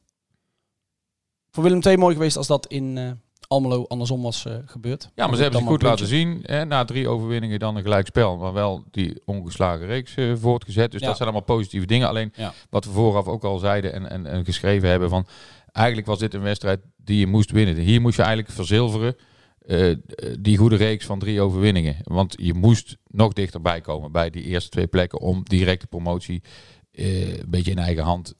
voor 1.51 1.63
Willem 1.63 1.81
II 1.85 1.97
mooi 1.97 2.15
geweest 2.15 2.37
als 2.37 2.47
dat 2.47 2.67
in 2.67 3.19
Almelo 3.49 3.85
andersom 3.87 4.21
was 4.21 4.45
eh, 4.45 4.53
gebeurd. 4.65 5.09
Ja, 5.15 5.27
maar 5.27 5.35
ze 5.35 5.41
hebben 5.41 5.59
zich 5.59 5.69
goed 5.69 5.81
laten 5.81 6.07
zien. 6.07 6.39
Hè, 6.43 6.65
na 6.65 6.85
drie 6.85 7.07
overwinningen 7.07 7.59
dan 7.59 7.75
een 7.75 7.81
gelijkspel. 7.81 8.37
Maar 8.37 8.53
wel 8.53 8.83
die 8.91 9.21
ongeslagen 9.25 9.85
reeks 9.85 10.15
eh, 10.15 10.33
voortgezet. 10.35 10.91
Dus 10.91 11.01
Ja. 11.01 11.07
dat 11.07 11.17
zijn 11.17 11.29
allemaal 11.29 11.55
positieve 11.55 11.85
dingen. 11.85 12.07
Alleen 12.07 12.33
Ja. 12.35 12.53
wat 12.69 12.85
we 12.85 12.91
vooraf 12.91 13.27
ook 13.27 13.43
al 13.43 13.57
zeiden 13.57 13.93
en, 13.93 14.09
en, 14.09 14.25
en 14.25 14.45
geschreven 14.45 14.89
hebben 14.89 15.09
van... 15.09 15.27
Eigenlijk 15.71 16.07
was 16.07 16.19
dit 16.19 16.33
een 16.33 16.41
wedstrijd 16.41 16.79
die 16.97 17.19
je 17.19 17.27
moest 17.27 17.51
winnen. 17.51 17.75
Hier 17.75 18.01
moest 18.01 18.15
je 18.15 18.23
eigenlijk 18.23 18.53
verzilveren 18.53 19.15
eh, 19.65 19.95
die 20.39 20.57
goede 20.57 20.75
reeks 20.75 21.05
van 21.05 21.19
drie 21.19 21.41
overwinningen. 21.41 21.95
Want 22.03 22.35
je 22.37 22.53
moest 22.53 22.97
nog 23.07 23.33
dichterbij 23.33 23.81
komen 23.81 24.11
bij 24.11 24.29
die 24.29 24.43
eerste 24.43 24.69
twee 24.69 24.87
plekken... 24.87 25.19
om 25.19 25.43
direct 25.43 25.81
de 25.81 25.87
promotie 25.87 26.41
een 26.91 27.45
beetje 27.47 27.71
in 27.71 27.77
eigen 27.79 28.03
hand... 28.03 28.33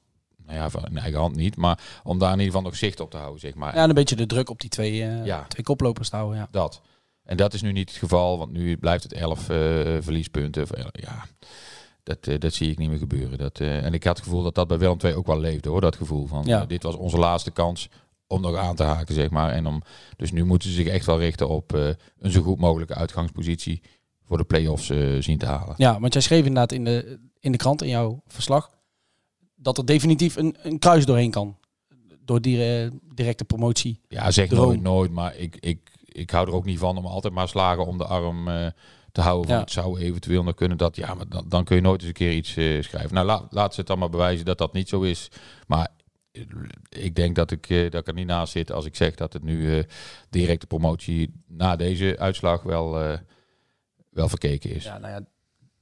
Nou 0.50 0.62
ja, 0.62 0.70
van 0.70 0.96
eigen 0.96 1.20
hand 1.20 1.36
niet, 1.36 1.56
maar 1.56 1.78
om 2.02 2.18
daar 2.18 2.28
in 2.32 2.38
ieder 2.38 2.52
geval 2.52 2.68
nog 2.68 2.76
zicht 2.76 3.00
op 3.00 3.10
te 3.10 3.16
houden, 3.16 3.40
zeg 3.40 3.54
maar. 3.54 3.74
Ja, 3.74 3.82
en 3.82 3.88
een 3.88 3.94
beetje 3.94 4.16
de 4.16 4.26
druk 4.26 4.50
op 4.50 4.60
die 4.60 4.70
twee, 4.70 5.02
eh, 5.02 5.24
Ja. 5.24 5.44
twee 5.48 5.64
koplopers 5.64 6.08
te 6.10 6.16
houden. 6.16 6.38
Ja. 6.38 6.48
Dat. 6.50 6.80
En 7.24 7.36
dat 7.36 7.54
is 7.54 7.62
nu 7.62 7.72
niet 7.72 7.88
het 7.88 7.98
geval, 7.98 8.38
want 8.38 8.52
nu 8.52 8.76
blijft 8.76 9.02
het 9.02 9.12
11 9.12 9.48
eh, 9.48 9.56
verliespunten. 10.00 10.66
Ja, 10.92 11.24
dat, 12.02 12.26
eh, 12.26 12.38
dat 12.38 12.52
zie 12.54 12.70
ik 12.70 12.78
niet 12.78 12.88
meer 12.88 12.98
gebeuren. 12.98 13.38
Dat, 13.38 13.60
eh, 13.60 13.84
en 13.84 13.94
ik 13.94 14.04
had 14.04 14.16
het 14.16 14.24
gevoel 14.26 14.42
dat 14.42 14.54
dat 14.54 14.68
bij 14.68 14.78
Willem 14.78 14.96
II 15.04 15.14
ook 15.14 15.26
wel 15.26 15.40
leefde 15.40 15.68
hoor. 15.68 15.80
Dat 15.80 15.96
gevoel 15.96 16.26
van 16.26 16.44
Ja. 16.44 16.60
eh, 16.60 16.68
dit 16.68 16.82
was 16.82 16.94
onze 16.94 17.18
laatste 17.18 17.50
kans 17.50 17.88
om 18.26 18.40
nog 18.40 18.56
aan 18.56 18.76
te 18.76 18.82
haken, 18.82 19.14
zeg 19.14 19.30
maar. 19.30 19.50
En 19.52 19.66
om, 19.66 19.82
dus 20.16 20.32
nu 20.32 20.44
moeten 20.44 20.68
ze 20.68 20.74
zich 20.74 20.86
echt 20.86 21.06
wel 21.06 21.18
richten 21.18 21.48
op 21.48 21.74
eh, 21.74 21.88
een 22.18 22.30
zo 22.30 22.42
goed 22.42 22.58
mogelijke 22.58 22.94
uitgangspositie 22.94 23.82
voor 24.24 24.38
de 24.38 24.44
play-offs 24.44 24.90
eh, 24.90 25.16
zien 25.20 25.38
te 25.38 25.46
halen. 25.46 25.74
ja, 25.76 26.00
want 26.00 26.12
jij 26.12 26.22
schreef 26.22 26.38
inderdaad 26.44 26.72
in 26.72 26.84
de, 26.84 27.18
in 27.40 27.52
de 27.52 27.58
krant, 27.58 27.82
in 27.82 27.88
jouw 27.88 28.22
verslag, 28.26 28.70
dat 29.62 29.78
er 29.78 29.86
definitief 29.86 30.36
een, 30.36 30.56
een 30.62 30.78
kruis 30.78 31.06
doorheen 31.06 31.30
kan. 31.30 31.56
Door 32.24 32.40
die 32.40 32.64
eh, 32.64 32.90
directe 33.14 33.44
promotie. 33.44 34.00
Ja, 34.08 34.30
zeg 34.30 34.48
Droom. 34.48 34.66
nooit 34.66 34.82
nooit, 34.82 35.10
maar 35.10 35.36
ik, 35.36 35.56
ik, 35.56 35.90
ik 36.04 36.30
hou 36.30 36.48
er 36.48 36.54
ook 36.54 36.64
niet 36.64 36.78
van 36.78 36.96
om 36.96 37.06
altijd 37.06 37.34
maar 37.34 37.48
slagen 37.48 37.86
om 37.86 37.98
de 37.98 38.04
arm 38.04 38.48
eh, 38.48 38.66
te 39.12 39.20
houden. 39.20 39.54
Ja. 39.54 39.60
Het 39.60 39.70
zou 39.70 40.00
eventueel 40.00 40.42
nog 40.42 40.54
kunnen 40.54 40.78
dat, 40.78 40.96
ja, 40.96 41.14
maar 41.14 41.28
dan, 41.28 41.44
dan 41.48 41.64
kun 41.64 41.76
je 41.76 41.82
nooit 41.82 42.00
eens 42.00 42.08
een 42.08 42.14
keer 42.14 42.32
iets 42.32 42.56
eh, 42.56 42.82
schrijven. 42.82 43.14
Nou, 43.14 43.26
laat, 43.26 43.46
laat 43.50 43.74
ze 43.74 43.80
het 43.80 43.88
dan 43.88 43.98
maar 43.98 44.10
bewijzen 44.10 44.44
dat 44.44 44.58
dat 44.58 44.72
niet 44.72 44.88
zo 44.88 45.00
is. 45.00 45.28
Maar 45.66 45.88
ik 46.88 47.14
denk 47.14 47.36
dat 47.36 47.50
ik, 47.50 47.68
dat 47.68 48.00
ik 48.00 48.06
er 48.06 48.14
niet 48.14 48.26
naast 48.26 48.52
zit 48.52 48.72
als 48.72 48.84
ik 48.84 48.96
zeg 48.96 49.14
dat 49.14 49.32
het 49.32 49.42
nu 49.42 49.84
directe 50.30 50.66
promotie 50.66 51.42
na 51.46 51.76
deze 51.76 52.18
uitslag 52.18 52.62
wel, 52.62 53.18
wel 54.10 54.28
verkeken 54.28 54.70
is. 54.70 54.84
Ja, 54.84 54.98
nou 54.98 55.12
ja, 55.12 55.24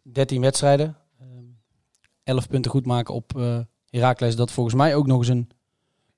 13 0.02 0.40
wedstrijden. 0.40 0.96
Eh, 2.28 2.34
11 2.34 2.48
punten 2.48 2.70
goed 2.70 2.86
maken 2.86 3.14
op 3.14 3.36
eh 3.36 3.58
Heracles. 3.90 4.36
Dat 4.36 4.50
volgens 4.50 4.74
mij 4.74 4.94
ook 4.94 5.06
nog 5.06 5.18
eens 5.18 5.28
een 5.28 5.50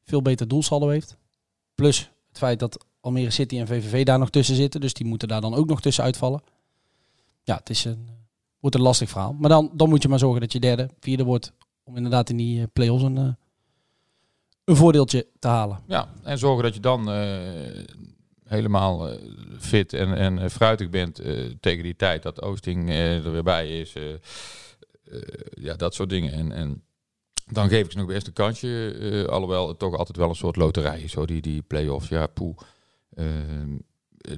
veel 0.05 0.23
beter 0.23 0.49
doelsaldo 0.49 0.89
heeft. 0.89 1.17
Plus 1.75 2.11
het 2.29 2.39
feit 2.39 2.59
dat 2.59 2.85
Almere 3.01 3.31
City 3.31 3.59
en 3.59 3.67
VVV 3.67 4.05
daar 4.05 4.19
nog 4.19 4.31
tussen 4.31 4.55
zitten. 4.55 4.81
Dus 4.81 4.95
die 4.95 5.07
moeten 5.07 5.29
daar 5.29 5.41
dan 5.41 5.55
ook 5.55 5.67
nog 5.67 5.81
tussen 5.81 6.05
uitvallen. 6.05 6.43
Ja, 7.43 7.57
het 7.57 7.71
is 7.71 7.85
een, 7.85 8.09
wordt 8.61 8.77
een 8.77 8.83
lastig 8.83 9.09
verhaal. 9.09 9.33
Maar 9.33 9.51
dan, 9.51 9.71
dan 9.73 9.89
moet 9.89 10.03
je 10.03 10.09
maar 10.09 10.19
zorgen 10.19 10.41
dat 10.41 10.53
je 10.53 10.61
derde, 10.61 10.89
vierde 11.01 11.25
wordt. 11.25 11.53
Om 11.85 11.97
inderdaad 11.97 12.31
in 12.31 12.37
die 12.37 12.61
eh, 12.61 12.67
play-offs 12.73 13.03
een, 13.03 13.17
eh, 13.17 13.33
een 14.65 14.77
voordeeltje 14.77 15.27
te 15.39 15.49
halen. 15.49 15.81
Ja, 15.87 16.09
en 16.23 16.39
zorgen 16.39 16.63
dat 16.63 16.75
je 16.75 16.81
dan 16.81 17.09
helemaal 18.45 19.09
fit 19.59 19.93
en, 19.93 20.15
en 20.15 20.51
fruitig 20.51 20.91
bent 20.91 21.15
tegen 21.61 21.83
die 21.83 21.97
tijd 21.97 22.23
dat 22.23 22.43
Oosting 22.43 22.91
er 22.91 23.33
weer 23.33 23.43
bij 23.43 23.81
is. 23.81 23.93
Eh, 25.11 25.19
ja, 25.65 25.75
dat 25.75 25.95
soort 25.95 26.09
dingen. 26.11 26.33
En, 26.33 26.53
en 26.53 26.83
dan 27.47 27.69
geef 27.69 27.85
ik 27.85 27.91
ze 27.91 27.99
nog 27.99 28.07
best 28.07 28.27
een 28.27 28.33
kansje. 28.33 28.91
eh, 29.01 29.33
alhoewel 29.33 29.69
het 29.69 29.79
toch 29.79 29.97
altijd 29.97 30.17
wel 30.17 30.29
een 30.29 30.35
soort 30.35 30.57
loterij 30.57 31.01
is. 31.01 31.13
Zo 31.13 31.25
die, 31.27 31.41
die 31.41 31.63
play-offs. 31.63 32.09
Ja, 32.09 32.27
poeh. 32.27 32.57
Eh, 33.11 33.27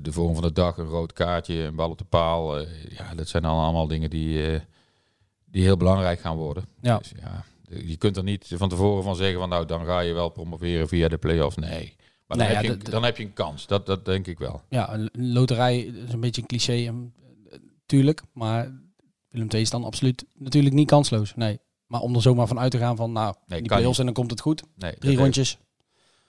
de 0.02 0.12
vorm 0.12 0.34
van 0.34 0.42
de 0.42 0.52
dag, 0.52 0.76
een 0.78 0.86
rood 0.86 1.12
kaartje, 1.12 1.54
een 1.54 1.74
bal 1.76 1.90
op 1.90 1.98
de 1.98 2.04
paal. 2.04 2.58
eh, 2.58 2.84
ja, 2.96 3.14
dat 3.14 3.28
zijn 3.28 3.42
dan 3.42 3.58
allemaal 3.58 3.86
dingen 3.86 4.10
die, 4.10 4.46
eh, 4.52 4.60
die 5.44 5.62
heel 5.62 5.76
belangrijk 5.76 6.20
gaan 6.20 6.36
worden. 6.36 6.64
Ja. 6.80 6.98
Dus, 6.98 7.12
ja, 7.20 7.44
je 7.84 7.96
kunt 7.96 8.16
er 8.16 8.22
niet 8.22 8.50
van 8.54 8.68
tevoren 8.68 9.02
van 9.02 9.16
zeggen 9.16 9.38
van 9.38 9.48
nou, 9.48 9.66
dan 9.66 9.84
ga 9.84 10.00
je 10.00 10.12
wel 10.12 10.28
promoveren 10.28 10.88
via 10.88 11.08
de 11.08 11.18
play-offs. 11.18 11.56
Nee. 11.56 11.94
Maar 12.26 12.38
dan, 12.38 12.46
Nee, 12.46 12.56
heb, 12.56 12.64
ja, 12.64 12.70
je, 12.70 12.76
dat- 12.76 12.92
dan 12.92 13.04
heb 13.04 13.16
je 13.16 13.24
een 13.24 13.32
kans. 13.32 13.66
Dat, 13.66 13.86
dat 13.86 14.04
denk 14.04 14.26
ik 14.26 14.38
wel. 14.38 14.62
Ja, 14.68 14.94
een 14.94 15.08
een 15.12 15.32
loterij 15.32 15.78
is 15.80 16.12
een 16.12 16.20
beetje 16.20 16.40
een 16.40 16.46
cliché, 16.46 16.94
tuurlijk. 17.86 18.22
Maar 18.32 18.72
Willem 19.32 19.48
II 19.50 19.62
is 19.62 19.70
dan 19.70 19.84
absoluut 19.84 20.24
natuurlijk 20.34 20.74
niet 20.74 20.86
kansloos. 20.88 21.34
Nee. 21.34 21.58
Maar 21.86 22.00
om 22.00 22.14
er 22.14 22.22
zomaar 22.22 22.46
van 22.46 22.58
uit 22.58 22.70
te 22.70 22.78
gaan 22.78 22.96
van, 22.96 23.12
nou, 23.12 23.34
Nee, 23.46 23.58
die 23.60 23.68
play-offs 23.68 23.98
en 23.98 24.04
dan 24.04 24.14
komt 24.14 24.30
het 24.30 24.40
goed. 24.40 24.62
Nee, 24.76 24.94
Drie 24.98 25.16
rondjes, 25.16 25.58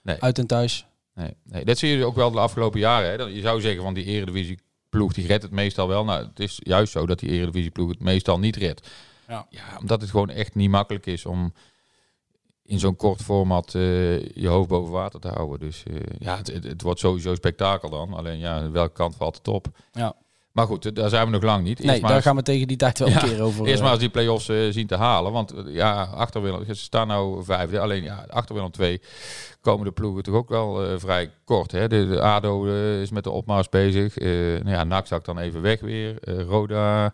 Nee. 0.02 0.16
uit 0.20 0.38
en 0.38 0.46
thuis. 0.46 0.86
Nee, 1.14 1.36
nee, 1.44 1.64
dat 1.64 1.78
zie 1.78 1.96
je 1.96 2.04
ook 2.04 2.14
wel 2.14 2.30
de 2.30 2.38
afgelopen 2.38 2.80
jaren. 2.80 3.18
Hè. 3.18 3.24
Je 3.24 3.40
zou 3.40 3.60
zeggen 3.60 3.82
van 3.82 3.94
die 3.94 4.04
eredivisie 4.04 4.58
ploeg 4.88 5.12
die 5.12 5.26
redt 5.26 5.42
het 5.42 5.52
meestal 5.52 5.88
wel. 5.88 6.04
Nou, 6.04 6.26
het 6.26 6.40
is 6.40 6.58
juist 6.62 6.92
zo 6.92 7.06
dat 7.06 7.18
die 7.18 7.30
eredivisie 7.30 7.70
ploeg 7.70 7.88
het 7.88 8.00
meestal 8.00 8.38
niet 8.38 8.56
redt. 8.56 8.88
Ja. 9.28 9.46
omdat 9.80 10.00
het 10.00 10.10
gewoon 10.10 10.30
echt 10.30 10.54
niet 10.54 10.70
makkelijk 10.70 11.06
is 11.06 11.26
om 11.26 11.52
in 12.62 12.78
zo'n 12.78 12.96
kort 12.96 13.22
format 13.22 13.74
eh, 13.74 14.26
je 14.26 14.48
hoofd 14.48 14.68
boven 14.68 14.92
water 14.92 15.20
te 15.20 15.28
houden. 15.28 15.58
Dus 15.60 15.82
eh, 15.82 15.96
ja, 16.18 16.36
het, 16.36 16.46
het, 16.46 16.64
het 16.64 16.82
wordt 16.82 17.00
sowieso 17.00 17.34
spektakel 17.34 17.90
dan. 17.90 18.12
Alleen 18.14 18.38
ja, 18.38 18.70
welke 18.70 18.92
kant 18.92 19.16
valt 19.16 19.36
het 19.36 19.48
op? 19.48 19.66
Ja. 19.92 20.16
Maar 20.54 20.66
goed, 20.66 20.96
daar 20.96 21.08
zijn 21.08 21.24
we 21.26 21.30
nog 21.32 21.42
lang 21.42 21.64
niet. 21.64 21.78
Eerst 21.78 21.90
Nee, 21.90 22.00
maar 22.00 22.06
daar 22.08 22.16
eens- 22.16 22.26
gaan 22.26 22.36
we 22.36 22.42
tegen 22.42 22.68
die 22.68 22.76
tijd 22.76 22.98
wel 22.98 23.08
Ja, 23.08 23.22
een 23.22 23.28
keer 23.28 23.42
over. 23.42 23.64
Eerst 23.66 23.76
eh, 23.76 23.82
maar 23.82 23.90
eens 23.90 24.00
die 24.00 24.08
play-offs 24.10 24.48
eh, 24.48 24.56
zien 24.70 24.86
te 24.86 24.96
halen. 24.96 25.32
Want 25.32 25.52
eh, 25.52 25.74
ja, 25.74 26.02
achter 26.02 26.42
Willem, 26.42 26.64
ze 26.64 26.74
staan 26.74 27.06
nou 27.06 27.44
vijfde. 27.44 27.78
Alleen 27.80 28.02
ja, 28.02 28.26
achter 28.28 28.54
Willem 28.54 28.70
2 28.70 29.00
komen 29.60 29.84
de 29.84 29.92
ploegen 29.92 30.22
toch 30.22 30.34
ook 30.34 30.48
wel 30.48 30.98
vrij 30.98 31.30
kort. 31.44 31.72
Hè? 31.72 31.88
De, 31.88 32.06
de 32.08 32.20
ADO 32.20 32.64
is 33.00 33.10
met 33.10 33.24
de 33.24 33.30
opmars 33.30 33.68
bezig. 33.68 34.16
Nou 34.18 34.70
ja, 34.70 34.84
NAC 34.84 35.06
zakt 35.06 35.24
dan 35.26 35.38
even 35.38 35.60
weg 35.62 35.80
weer. 35.80 36.16
Roda, 36.48 37.12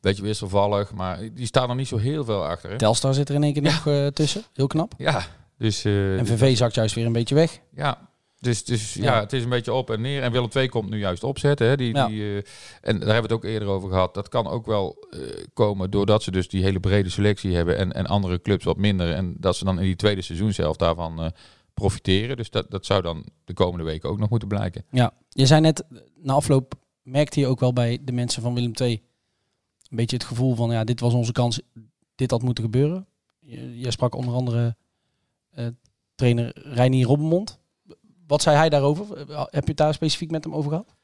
beetje 0.00 0.22
wisselvallig. 0.22 0.92
Maar 0.92 1.18
die 1.34 1.46
staan 1.46 1.70
er 1.70 1.76
niet 1.76 1.88
zo 1.88 1.96
heel 1.96 2.24
veel 2.24 2.44
achter. 2.46 2.70
Hè? 2.70 2.78
Telstar 2.78 3.14
zit 3.14 3.28
er 3.28 3.34
in 3.34 3.42
één 3.42 3.52
keer 3.52 3.62
nog 3.62 4.10
tussen. 4.12 4.42
Heel 4.54 4.66
knap. 4.66 4.92
Ja, 4.96 5.22
dus... 5.58 5.84
En 5.84 6.26
VV 6.26 6.56
zakt 6.56 6.74
juist 6.74 6.94
weer 6.94 7.06
een 7.06 7.12
beetje 7.12 7.34
weg. 7.34 7.58
ja, 7.74 8.10
dus, 8.42 8.64
dus 8.64 8.94
ja. 8.94 9.02
Ja. 9.02 9.20
het 9.20 9.32
is 9.32 9.42
een 9.42 9.48
beetje 9.48 9.72
op 9.72 9.90
en 9.90 10.00
neer. 10.00 10.22
En 10.22 10.32
Willem 10.32 10.48
II 10.54 10.68
komt 10.68 10.90
nu 10.90 10.98
juist 10.98 11.24
opzetten. 11.24 11.66
Hè? 11.66 11.76
Die, 11.76 11.94
Ja. 11.94 12.06
die, 12.06 12.22
eh, 12.22 12.36
en 12.36 12.42
daar 12.82 12.92
hebben 12.92 13.08
we 13.08 13.20
het 13.22 13.32
ook 13.32 13.44
eerder 13.44 13.68
over 13.68 13.88
gehad. 13.88 14.14
Dat 14.14 14.28
kan 14.28 14.46
ook 14.46 14.66
wel 14.66 15.06
eh, 15.10 15.18
komen 15.54 15.90
doordat 15.90 16.22
ze 16.22 16.30
dus 16.30 16.48
die 16.48 16.62
hele 16.62 16.80
brede 16.80 17.08
selectie 17.08 17.54
hebben. 17.54 17.76
En, 17.78 17.92
en 17.92 18.06
andere 18.06 18.40
clubs 18.40 18.64
wat 18.64 18.76
minder. 18.76 19.12
En 19.12 19.34
dat 19.38 19.56
ze 19.56 19.64
dan 19.64 19.78
in 19.78 19.84
die 19.84 19.96
tweede 19.96 20.22
seizoen 20.22 20.52
zelf 20.52 20.76
daarvan 20.76 21.22
eh, 21.22 21.30
profiteren. 21.74 22.36
Dus 22.36 22.50
dat, 22.50 22.70
dat 22.70 22.86
zou 22.86 23.02
dan 23.02 23.26
de 23.44 23.52
komende 23.54 23.84
weken 23.84 24.08
ook 24.08 24.18
nog 24.18 24.30
moeten 24.30 24.48
blijken. 24.48 24.84
Ja, 24.90 25.12
je 25.28 25.46
zei 25.46 25.60
net, 25.60 25.84
na 26.16 26.32
afloop 26.32 26.74
merkte 27.02 27.40
je 27.40 27.46
ook 27.46 27.60
wel 27.60 27.72
bij 27.72 27.98
de 28.02 28.12
mensen 28.12 28.42
van 28.42 28.54
Willem 28.54 28.72
II 28.80 29.02
een 29.90 29.96
beetje 29.96 30.16
het 30.16 30.24
gevoel 30.24 30.54
van, 30.54 30.70
ja, 30.70 30.84
dit 30.84 31.00
was 31.00 31.12
onze 31.14 31.32
kans, 31.32 31.60
dit 32.14 32.30
had 32.30 32.42
moeten 32.42 32.64
gebeuren. 32.64 33.06
Je- 33.40 33.78
Jij 33.78 33.90
sprak 33.90 34.14
onder 34.14 34.34
andere 34.34 34.76
trainer 36.14 36.52
Reinier 36.54 37.06
Robbenmond. 37.06 37.60
Wat 38.32 38.42
zei 38.42 38.56
hij 38.56 38.68
daarover? 38.68 39.18
Heb 39.50 39.62
je 39.62 39.68
het 39.68 39.76
daar 39.76 39.94
specifiek 39.94 40.30
met 40.30 40.44
hem 40.44 40.54
over 40.54 40.70
gehad? 40.70 40.94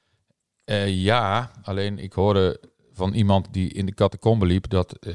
Eh, 0.64 0.88
ja, 0.88 1.50
alleen 1.62 1.99
ik 1.99 2.12
hoorde 2.12 2.61
van 2.92 3.12
iemand 3.12 3.47
die 3.50 3.73
in 3.73 3.87
de 3.87 3.94
catacombe 3.94 4.47
liep 4.47 4.68
dat 4.68 4.92
eh, 4.92 5.14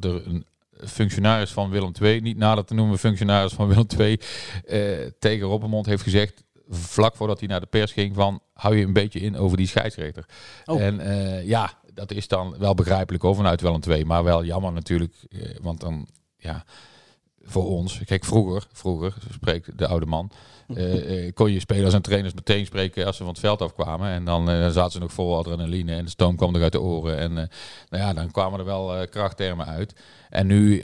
er 0.00 0.26
een 0.26 0.46
functionaris 0.86 1.50
van 1.50 1.70
Willem 1.70 1.92
II, 2.02 2.20
niet 2.20 2.36
nader 2.36 2.64
te 2.64 2.74
noemen 2.74 2.98
functionaris 2.98 3.52
van 3.52 3.68
Willem 3.68 3.86
II, 3.98 4.20
eh, 4.64 5.10
tegen 5.18 5.46
Robbenmond 5.46 5.86
heeft 5.86 6.02
gezegd, 6.02 6.44
vlak 6.68 7.16
voordat 7.16 7.38
hij 7.38 7.48
naar 7.48 7.60
de 7.60 7.66
pers 7.66 7.92
ging, 7.92 8.14
van 8.14 8.40
hou 8.52 8.76
je 8.76 8.84
een 8.84 8.92
beetje 8.92 9.20
in 9.20 9.36
over 9.36 9.56
die 9.56 9.66
scheidsrechter. 9.66 10.24
Oh. 10.64 10.80
En 10.80 11.00
ja, 11.46 11.72
dat 11.94 12.12
is 12.12 12.28
dan 12.28 12.58
wel 12.58 12.74
begrijpelijk 12.74 13.24
over 13.24 13.42
vanuit 13.42 13.60
Willem 13.60 13.80
II, 13.88 14.04
maar 14.04 14.24
wel 14.24 14.44
jammer 14.44 14.72
natuurlijk, 14.72 15.14
want 15.62 15.80
dan, 15.80 16.08
ja, 16.36 16.64
voor 17.42 17.66
ons, 17.66 18.00
kijk 18.04 18.24
vroeger, 18.24 18.66
vroeger, 18.72 19.14
spreekt 19.32 19.78
de 19.78 19.86
oude 19.86 20.06
man, 20.06 20.30
eh, 20.74 21.26
eh, 21.26 21.34
kon 21.34 21.52
je 21.52 21.60
spelers 21.60 21.94
en 21.94 22.02
trainers 22.02 22.34
meteen 22.34 22.66
spreken 22.66 23.06
als 23.06 23.16
ze 23.16 23.22
van 23.22 23.32
het 23.32 23.40
veld 23.40 23.62
afkwamen. 23.62 24.10
En 24.10 24.24
dan 24.24 24.50
eh, 24.50 24.68
zaten 24.68 24.92
ze 24.92 24.98
nog 24.98 25.12
vol 25.12 25.36
adrenaline 25.36 25.94
en 25.94 26.04
de 26.04 26.10
stoom 26.10 26.36
kwam 26.36 26.54
er 26.54 26.62
uit 26.62 26.72
de 26.72 26.80
oren. 26.80 27.18
En 27.18 27.32
nou 27.32 27.48
ja, 28.04 28.12
dan 28.12 28.30
kwamen 28.30 28.58
er 28.58 28.64
wel 28.64 29.06
krachttermen 29.08 29.66
uit. 29.66 29.92
En 30.28 30.46
nu 30.46 30.82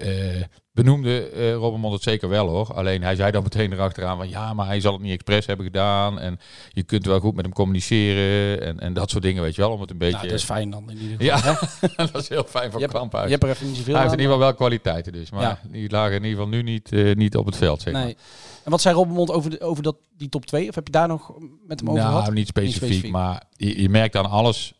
benoemde 0.73 1.53
Robbenmond 1.53 1.95
het 1.95 2.03
zeker 2.03 2.29
wel 2.29 2.49
hoor. 2.49 2.75
Alleen 2.75 3.03
hij 3.03 3.15
zei 3.15 3.31
dan 3.31 3.43
meteen 3.43 3.73
erachteraan 3.73 4.17
van 4.17 4.29
ja, 4.29 4.55
maar 4.55 4.67
hij 4.67 4.81
zal 4.81 4.93
het 4.93 5.03
niet 5.03 5.13
expres 5.13 5.47
hebben 5.47 5.67
gedaan. 5.67 6.19
En 6.19 6.39
je 6.71 6.83
kunt 6.83 7.07
wel 7.07 7.21
goed 7.21 7.35
met 7.35 7.45
hem 7.45 7.55
communiceren 7.55 8.61
en, 8.61 8.81
en 8.81 8.93
dat 8.93 9.11
soort 9.11 9.23
dingen, 9.23 9.43
weet 9.43 9.55
je 9.55 9.61
wel. 9.61 9.71
Om 9.71 9.81
het 9.81 9.91
een 9.91 9.99
beetje... 9.99 10.17
Nou, 10.17 10.29
dat 10.29 10.39
is 10.39 10.45
fijn 10.45 10.71
dan 10.71 10.91
in 10.91 10.99
ieder 10.99 11.33
geval. 11.33 11.69
ja, 11.97 12.07
dat 12.13 12.23
is 12.23 12.29
heel 12.29 12.45
fijn 12.45 12.71
voor 12.71 12.81
Je 12.81 12.89
je 12.89 13.31
hebt 13.31 13.43
er 13.43 13.51
even 13.51 13.67
niet 13.67 13.77
zoveel 13.77 13.95
Hij 13.95 14.03
heeft 14.03 14.15
in 14.15 14.21
ieder 14.21 14.33
geval 14.35 14.49
wel 14.49 14.55
kwaliteiten 14.55 15.13
dus. 15.13 15.31
Maar 15.31 15.43
Ja. 15.43 15.61
die 15.71 15.91
lagen 15.91 16.17
in 16.17 16.25
ieder 16.25 16.31
geval 16.31 16.49
nu 16.49 16.63
niet, 16.63 17.17
niet 17.17 17.37
op 17.37 17.47
het 17.47 17.57
veld, 17.57 17.83
zeg 17.83 17.93
maar. 17.93 18.05
Nee. 18.05 18.17
En 18.65 18.71
wat 18.71 18.81
zei 18.81 18.95
Robbenmond 18.95 19.31
over, 19.31 19.51
de, 19.51 19.61
over 19.61 19.83
dat, 19.83 19.97
die 20.17 20.29
top 20.29 20.47
2? 20.47 20.69
Of 20.69 20.75
heb 20.75 20.87
je 20.87 20.93
daar 20.93 21.09
nog 21.09 21.33
met 21.67 21.81
hem 21.81 21.89
over 21.89 22.03
nou, 22.03 22.17
gehad? 22.17 22.35
niet 22.35 22.47
specifiek, 22.49 22.83
specifiek. 22.83 23.11
maar 23.11 23.43
je, 23.57 23.83
je 23.83 23.89
merkt 23.89 24.17
aan 24.17 24.31
alles 24.31 24.75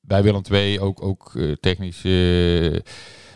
bij 0.00 0.22
Willem 0.22 0.42
II, 0.50 0.80
ook, 0.80 1.02
ook 1.02 1.32
eh, 1.34 1.52
technisch 1.52 2.04
eh, 2.04 2.80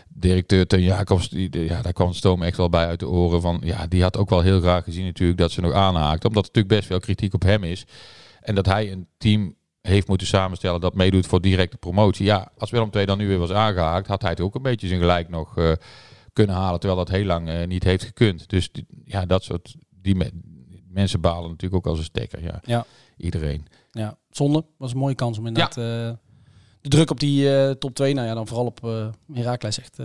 directeur 0.09 0.67
Ten 0.67 0.81
Jacobs, 0.81 1.29
die, 1.29 1.49
de- 1.49 1.65
ja, 1.65 1.81
daar 1.81 1.93
kwam 1.93 2.09
de 2.09 2.15
stoom 2.15 2.43
echt 2.43 2.57
wel 2.57 2.69
bij 2.69 2.85
uit 2.85 2.99
de 2.99 3.07
oren 3.09 3.41
van, 3.41 3.61
ja, 3.63 3.87
die 3.87 4.01
had 4.01 4.17
ook 4.17 4.29
wel 4.29 4.41
heel 4.41 4.59
graag 4.59 4.83
gezien 4.83 5.05
natuurlijk 5.05 5.39
dat 5.39 5.51
ze 5.51 5.61
nog 5.61 5.73
aanhaakt, 5.73 6.25
omdat 6.25 6.43
er 6.43 6.49
natuurlijk 6.53 6.75
best 6.75 6.87
veel 6.87 6.99
kritiek 6.99 7.33
op 7.33 7.41
hem 7.41 7.63
is 7.63 7.85
en 8.41 8.55
dat 8.55 8.65
hij 8.65 8.91
een 8.91 9.07
team 9.17 9.55
heeft 9.81 10.07
moeten 10.07 10.27
samenstellen 10.27 10.81
dat 10.81 10.95
meedoet 10.95 11.27
voor 11.27 11.41
directe 11.41 11.77
promotie. 11.77 12.25
Ja, 12.25 12.51
als 12.57 12.69
Willem 12.69 12.89
II 12.91 13.05
dan 13.05 13.17
nu 13.17 13.27
weer 13.27 13.37
was 13.37 13.51
aangehaakt, 13.51 14.07
had 14.07 14.21
hij 14.21 14.29
het 14.31 14.41
ook 14.41 14.55
een 14.55 14.61
beetje 14.61 14.87
zijn 14.87 14.99
gelijk 14.99 15.29
nog 15.29 15.57
eh, 15.57 15.71
kunnen 16.33 16.55
halen, 16.55 16.79
terwijl 16.79 17.05
dat 17.05 17.15
heel 17.15 17.25
lang 17.25 17.49
eh, 17.49 17.67
niet 17.67 17.83
heeft 17.83 18.03
gekund. 18.03 18.49
Dus 18.49 18.71
die- 18.71 18.85
ja, 19.05 19.25
dat 19.25 19.43
soort 19.43 19.75
die 19.89 20.15
me- 20.15 20.31
mensen 20.87 21.21
balen 21.21 21.49
natuurlijk 21.49 21.85
ook 21.85 21.91
als 21.91 21.97
een 21.99 22.03
stekker. 22.05 22.43
Ja, 22.43 22.59
Ja. 22.63 22.85
iedereen. 23.17 23.65
Ja, 23.91 24.17
zonde. 24.29 24.65
Was 24.77 24.91
een 24.91 24.97
mooie 24.97 25.15
kans 25.15 25.37
om 25.37 25.47
inderdaad 25.47 25.77
eh, 25.77 25.83
de 26.81 26.89
druk 26.89 27.09
op 27.11 27.19
die 27.19 27.55
eh, 27.57 27.71
top 27.71 27.95
2, 27.95 28.13
nou 28.13 28.27
ja, 28.27 28.33
dan 28.33 28.47
vooral 28.47 28.65
op 28.65 28.83
eh 28.85 29.07
Heracles 29.33 29.79
echt, 29.79 29.99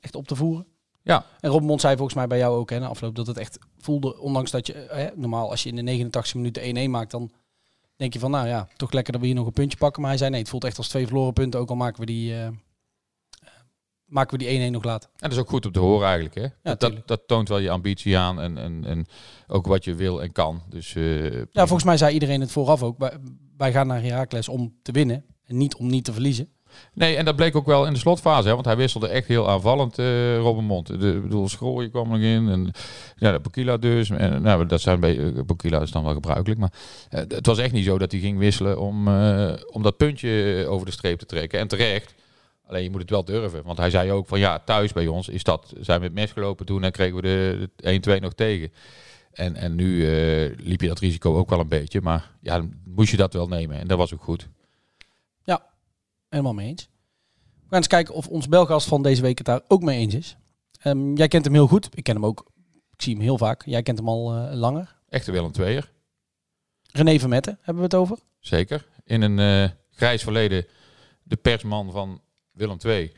echt 0.00 0.14
op 0.14 0.26
te 0.28 0.36
voeren. 0.36 0.66
Ja. 1.02 1.24
En 1.40 1.50
Rob 1.50 1.62
Mond 1.62 1.80
zei 1.80 1.94
volgens 1.96 2.16
mij 2.16 2.26
bij 2.26 2.38
jou 2.38 2.56
ook 2.58 2.70
hè, 2.70 2.78
na 2.78 2.86
afloop 2.86 3.14
dat 3.14 3.26
het 3.26 3.36
echt 3.38 3.58
voelde, 3.78 4.18
ondanks 4.20 4.50
dat 4.50 4.66
je, 4.66 4.86
hè, 4.90 5.08
normaal 5.14 5.50
als 5.50 5.62
je 5.62 5.68
in 5.68 5.76
de 5.76 5.82
89 5.82 6.34
minuten 6.34 6.62
1-1 6.62 6.90
maakt, 6.90 7.10
dan 7.10 7.30
denk 7.96 8.12
je 8.12 8.18
van, 8.18 8.30
nou 8.30 8.46
ja, 8.48 8.68
toch 8.76 8.92
lekker 8.92 9.12
dat 9.12 9.20
we 9.20 9.26
hier 9.26 9.36
nog 9.36 9.46
een 9.46 9.52
puntje 9.52 9.78
pakken. 9.78 10.00
Maar 10.00 10.10
hij 10.10 10.18
zei 10.18 10.30
nee, 10.30 10.40
het 10.40 10.48
voelt 10.48 10.64
echt 10.64 10.76
als 10.78 10.88
twee 10.88 11.06
verloren 11.06 11.32
punten, 11.32 11.60
ook 11.60 11.68
al 11.70 11.76
maken 11.76 12.00
we 12.00 12.06
die, 12.06 12.34
maken 14.08 14.38
we 14.38 14.44
die 14.44 14.68
1-1 14.68 14.70
nog 14.70 14.84
later. 14.84 15.10
En 15.12 15.28
dat 15.28 15.32
is 15.32 15.38
ook 15.38 15.48
goed 15.48 15.66
om 15.66 15.72
te 15.72 15.78
horen 15.78 16.06
eigenlijk. 16.06 16.34
Hè? 16.62 16.74
dat, 16.76 16.92
dat 17.06 17.22
toont 17.26 17.48
wel 17.48 17.58
je 17.58 17.70
ambitie 17.70 18.18
aan 18.18 18.40
en, 18.40 18.58
en, 18.58 18.84
en 18.84 19.06
ook 19.46 19.66
wat 19.66 19.84
je 19.84 19.94
wil 19.94 20.22
en 20.22 20.32
kan. 20.32 20.62
Dus 20.68 20.94
eh, 20.94 21.32
Ja, 21.32 21.66
volgens 21.66 21.84
mij 21.84 21.96
zei 21.96 22.12
iedereen 22.12 22.40
het 22.40 22.50
vooraf 22.50 22.82
ook. 22.82 22.98
Wij, 22.98 23.12
wij 23.56 23.72
gaan 23.72 23.86
naar 23.86 24.02
Heracles 24.02 24.48
om 24.48 24.74
te 24.82 24.92
winnen 24.92 25.24
en 25.44 25.56
niet 25.56 25.76
om 25.76 25.86
niet 25.86 26.04
te 26.04 26.12
verliezen. 26.12 26.48
Nee, 26.94 27.16
en 27.16 27.24
dat 27.24 27.36
bleek 27.36 27.56
ook 27.56 27.66
wel 27.66 27.86
in 27.86 27.92
de 27.92 27.98
slotfase, 27.98 28.48
hè, 28.48 28.54
want 28.54 28.66
hij 28.66 28.76
wisselde 28.76 29.08
echt 29.08 29.26
heel 29.28 29.48
aanvallend, 29.48 29.98
eh 29.98 30.38
Robben 30.38 30.64
Mond. 30.64 30.86
De, 30.86 31.14
ik 31.14 31.22
bedoel, 31.22 31.48
Schrooien 31.48 31.90
kwam 31.90 32.08
nog 32.08 32.18
in, 32.18 32.48
en 32.48 32.70
ja, 33.16 33.32
de 33.32 33.40
Bokila 33.40 33.76
dus. 33.76 34.10
En, 34.10 34.42
nou, 34.42 34.66
dat 34.66 34.80
zijn 34.80 35.00
bij 35.00 35.32
Bokila 35.46 35.80
is 35.80 35.90
dan 35.90 36.04
wel 36.04 36.12
gebruikelijk, 36.12 36.60
maar 36.60 36.72
eh, 37.08 37.22
het 37.28 37.46
was 37.46 37.58
echt 37.58 37.72
niet 37.72 37.84
zo 37.84 37.98
dat 37.98 38.12
hij 38.12 38.20
ging 38.20 38.38
wisselen 38.38 38.80
om, 38.80 39.08
eh, 39.08 39.52
om 39.70 39.82
dat 39.82 39.96
puntje 39.96 40.64
over 40.68 40.86
de 40.86 40.92
streep 40.92 41.18
te 41.18 41.26
trekken. 41.26 41.58
En 41.58 41.68
terecht. 41.68 42.14
Alleen 42.68 42.82
je 42.82 42.90
moet 42.90 43.00
het 43.00 43.10
wel 43.10 43.24
durven, 43.24 43.62
want 43.62 43.78
hij 43.78 43.90
zei 43.90 44.12
ook 44.12 44.26
van 44.26 44.38
ja, 44.38 44.58
thuis 44.58 44.92
bij 44.92 45.06
ons 45.06 45.28
is 45.28 45.42
dat, 45.42 45.72
zijn 45.80 46.00
we 46.00 46.06
het 46.06 46.14
mes 46.14 46.32
gelopen 46.32 46.66
toen 46.66 46.84
en 46.84 46.92
kregen 46.92 47.16
we 47.16 47.22
de, 47.22 47.70
de 47.76 48.16
1-2 48.18 48.20
nog 48.20 48.34
tegen. 48.34 48.72
En, 49.32 49.56
en 49.56 49.74
nu 49.74 50.06
eh, 50.06 50.56
liep 50.58 50.80
je 50.80 50.88
dat 50.88 50.98
risico 50.98 51.36
ook 51.36 51.50
wel 51.50 51.60
een 51.60 51.68
beetje, 51.68 52.00
maar 52.00 52.30
ja, 52.40 52.56
dan 52.56 52.72
moest 52.84 53.10
je 53.10 53.16
dat 53.16 53.32
wel 53.32 53.48
nemen 53.48 53.78
en 53.78 53.88
dat 53.88 53.98
was 53.98 54.14
ook 54.14 54.22
goed. 54.22 54.48
Helemaal 56.28 56.54
mee 56.54 56.66
eens. 56.66 56.88
We 57.34 57.66
gaan 57.68 57.78
eens 57.78 57.86
kijken 57.86 58.14
of 58.14 58.28
ons 58.28 58.48
belgast 58.48 58.88
van 58.88 59.02
deze 59.02 59.22
week 59.22 59.38
het 59.38 59.46
daar 59.46 59.60
ook 59.68 59.82
mee 59.82 59.98
eens 59.98 60.14
is. 60.14 60.36
Ehm, 60.80 61.14
jij 61.14 61.28
kent 61.28 61.44
hem 61.44 61.54
heel 61.54 61.66
goed. 61.66 61.88
Ik 61.94 62.04
ken 62.04 62.14
hem 62.14 62.26
ook. 62.26 62.50
Ik 62.92 63.02
zie 63.02 63.14
hem 63.14 63.22
heel 63.22 63.38
vaak. 63.38 63.64
Jij 63.64 63.82
kent 63.82 63.98
hem 63.98 64.08
al 64.08 64.34
eh, 64.34 64.54
langer. 64.54 64.96
Echte 65.08 65.32
Willem 65.32 65.50
II'er. 65.54 65.92
René 66.92 67.18
Vermette 67.18 67.50
hebben 67.50 67.76
we 67.76 67.82
het 67.82 67.94
over. 67.94 68.18
Zeker. 68.40 68.86
In 69.04 69.22
een 69.22 69.38
eh, 69.38 69.70
grijs 69.90 70.22
verleden 70.22 70.66
de 71.22 71.36
persman 71.36 71.92
van 71.92 72.20
Willem 72.58 72.78
II. 72.84 73.12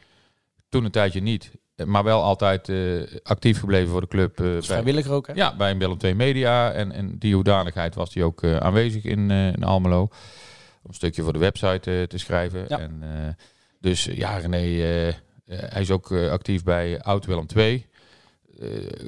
Toen 0.69 0.85
een 0.85 0.91
tijdje 0.91 1.21
niet. 1.21 1.51
Maar 1.87 2.05
wel 2.05 2.23
altijd 2.23 2.69
eh, 2.69 3.03
actief 3.23 3.59
gebleven 3.59 3.91
voor 3.91 4.01
de 4.01 4.09
club. 4.09 4.41
is 4.41 4.47
bij, 4.47 4.63
vrijwilliger 4.63 5.13
ook, 5.13 5.27
hè? 5.27 5.33
ja, 5.33 5.57
bij 5.57 5.71
een 5.71 5.79
Willem 5.79 5.97
II 6.01 6.15
Media. 6.15 6.73
En, 6.73 6.93
en 6.93 7.19
die 7.19 7.35
hoedanigheid 7.35 7.95
was 7.95 8.15
hij 8.15 8.23
ook 8.23 8.43
eh, 8.43 8.57
aanwezig 8.57 9.05
in, 9.05 9.31
in 9.31 9.65
Almelo. 9.65 10.01
Om 10.03 10.09
een 10.83 10.95
stukje 10.95 11.23
voor 11.23 11.33
de 11.33 11.39
website 11.39 12.05
te 12.09 12.19
schrijven. 12.19 12.65
Ja. 12.69 12.79
En, 12.79 13.03
dus 13.81 14.05
ja, 14.05 14.37
René, 14.37 14.59
hij 15.47 15.81
is 15.81 15.91
ook 15.91 16.13
actief 16.13 16.63
bij 16.63 17.01
Oud 17.03 17.27
Willem 17.27 17.47
II. 17.57 17.87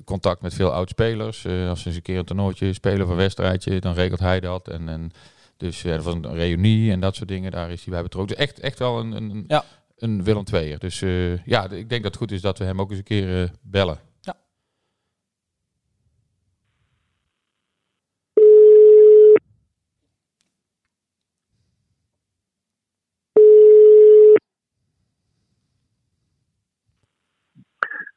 Contact 0.05 0.43
met 0.43 0.55
veel 0.55 0.73
oud-spelers. 0.73 1.47
Als 1.47 1.81
ze 1.81 1.87
eens 1.87 1.97
een 1.97 2.03
keer 2.03 2.19
een 2.19 2.25
toernooitje 2.25 2.73
spelen 2.73 3.05
of 3.05 3.11
een 3.11 3.17
wedstrijdje, 3.17 3.81
dan 3.81 3.95
regelt 3.95 4.21
hij 4.21 4.41
dat. 4.41 4.69
En, 4.69 4.89
en 4.89 5.13
Dus 5.57 5.85
uh, 5.85 5.93
er 5.93 6.03
was 6.03 6.15
een 6.15 6.35
reunie 6.35 6.93
en 6.93 7.01
dat 7.01 7.17
soort 7.17 7.29
dingen. 7.29 7.51
Daar 7.51 7.71
is 7.71 7.85
hij 7.85 7.93
bij 7.93 8.03
betrokken. 8.03 8.37
Dus 8.37 8.47
echt, 8.47 8.61
echt 8.61 8.79
wel 8.79 8.99
een, 8.99 9.13
een, 9.13 9.45
Ja. 9.49 9.65
Een 10.03 10.25
Willem 10.25 10.45
II'er. 10.53 10.79
Dus 10.79 11.03
eh, 11.03 11.45
ja, 11.45 11.71
ik 11.71 11.89
denk 11.89 12.03
dat 12.03 12.13
het 12.13 12.17
goed 12.17 12.33
is 12.33 12.41
dat 12.41 12.59
we 12.59 12.65
hem 12.65 12.81
ook 12.81 12.91
eens 12.91 12.99
een 12.99 13.05
keer 13.05 13.43
eh, 13.43 13.49
bellen. 13.63 13.99
Ja. 14.21 14.37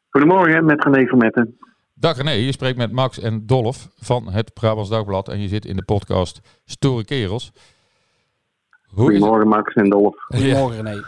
Goedemorgen, 0.10 0.66
met 0.66 0.84
René 0.84 1.08
Vermetten. 1.08 1.58
Dag 1.94 2.18
René, 2.18 2.32
je 2.32 2.52
spreekt 2.52 2.78
met 2.78 2.92
Max 2.92 3.20
en 3.20 3.46
Dolf 3.46 3.90
van 3.96 4.32
het 4.32 4.54
Brabants 4.54 4.90
Dagblad. 4.90 5.30
En 5.30 5.42
je 5.42 5.48
zit 5.48 5.66
in 5.66 5.76
de 5.76 5.84
podcast 5.84 6.62
Stoere 6.66 7.06
Kerels. 7.06 7.52
Hoe 8.96 9.12
is, 9.14 9.20
het, 9.20 9.24
Goedemorgen, 9.24 9.48
Max 9.48 9.74
en 9.74 9.90
Dolf. 9.90 10.16
Goedemorgen 10.28 10.84
René. 10.84 11.04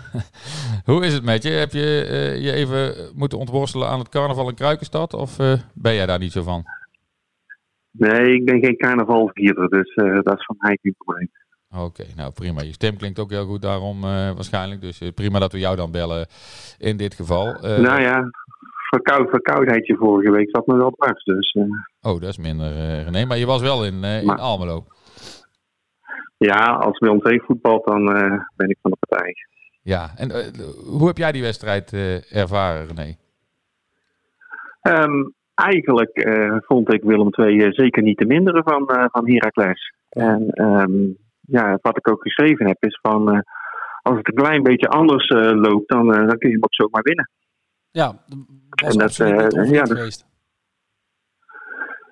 hoe 0.93 1.05
is 1.05 1.13
het 1.13 1.23
met 1.23 1.43
je? 1.43 1.49
Heb 1.49 1.71
je 1.71 2.01
eh, 2.09 2.43
je 2.43 2.51
even 2.51 2.93
moeten 3.15 3.37
ontworstelen 3.37 3.87
aan 3.87 3.99
het 3.99 4.09
carnaval 4.09 4.49
in 4.49 4.55
Kruikenstad? 4.55 5.13
Of 5.13 5.39
eh, 5.39 5.53
ben 5.73 5.93
jij 5.95 6.05
daar 6.05 6.19
niet 6.19 6.31
zo 6.31 6.43
van? 6.43 6.63
Nee, 7.91 8.33
ik 8.33 8.45
ben 8.45 8.59
geen 8.63 8.77
carnavalvierder, 8.77 9.69
dus 9.69 9.93
eh, 9.93 10.19
dat 10.21 10.37
is 10.37 10.45
van 10.45 10.55
mij 10.59 10.77
geen 10.81 10.95
probleem. 10.97 11.29
Oké, 11.75 12.03
nou 12.15 12.31
prima. 12.31 12.61
Je 12.61 12.71
stem 12.73 12.97
klinkt 12.97 13.19
ook 13.19 13.29
heel 13.29 13.45
goed 13.45 13.61
daarom 13.61 14.03
eh, 14.03 14.09
waarschijnlijk. 14.31 14.81
Dus 14.81 15.01
prima 15.15 15.39
dat 15.39 15.51
we 15.51 15.59
jou 15.59 15.75
dan 15.75 15.91
bellen 15.91 16.27
in 16.77 16.97
dit 16.97 17.13
geval. 17.13 17.53
Eh, 17.53 17.77
nou 17.77 18.01
ja, 18.01 18.29
verkou 18.89 19.29
verkoudheidje 19.29 19.95
vorige 19.95 20.31
week 20.31 20.49
zat 20.51 20.67
me 20.67 20.75
wel 20.75 20.91
dwars, 20.91 21.23
dus 21.23 21.51
eh, 21.51 22.11
Oh, 22.11 22.21
dat 22.21 22.29
is 22.29 22.37
minder 22.37 22.71
eh, 22.71 23.03
René. 23.03 23.25
Maar 23.25 23.37
je 23.37 23.45
was 23.45 23.61
wel 23.61 23.85
in, 23.85 24.03
eh, 24.03 24.19
in 24.19 24.25
Maar- 24.25 24.39
Almelo. 24.39 24.85
Ja, 26.37 26.73
als 26.73 26.99
Willem 26.99 27.21
II 27.23 27.39
voetbalt, 27.39 27.85
dan 27.85 28.15
eh, 28.15 28.41
ben 28.55 28.69
ik 28.69 28.77
van 28.81 28.91
de 28.91 28.97
partij. 29.07 29.33
Ja, 29.81 30.09
en 30.15 30.31
eh, 30.31 30.45
hoe 30.97 31.07
heb 31.07 31.17
jij 31.17 31.31
die 31.31 31.41
wedstrijd 31.41 31.93
eh, 31.93 32.35
ervaren 32.35 32.87
René? 32.87 33.15
Ehm, 34.81 35.23
eigenlijk 35.55 36.27
vond 36.65 36.93
ik 36.93 37.03
Willem 37.03 37.29
II 37.31 37.71
zeker 37.73 38.03
niet 38.03 38.17
te 38.17 38.25
minderen 38.25 38.63
van, 38.63 38.83
van 39.11 39.29
Heracles. 39.29 39.93
En 40.09 40.49
ehm, 40.49 40.93
ja, 41.41 41.79
wat 41.81 41.97
ik 41.97 42.09
ook 42.09 42.21
geschreven 42.21 42.67
heb 42.67 42.83
is 42.83 42.99
van... 43.01 43.27
als 44.01 44.17
het 44.17 44.27
een 44.27 44.43
klein 44.43 44.63
beetje 44.63 44.87
anders 44.87 45.29
loopt, 45.29 45.89
dan, 45.89 46.07
dan 46.07 46.37
kun 46.37 46.49
je 46.49 46.55
hem 46.55 46.63
ook 46.63 46.73
zomaar 46.73 47.01
winnen. 47.01 47.29
Ja, 47.91 48.15
dat 48.69 48.95
was 48.95 49.19
En 49.19 49.37
dat, 49.37 49.69
ja, 49.69 49.83
dat- 49.83 49.97
geweest. 49.97 50.25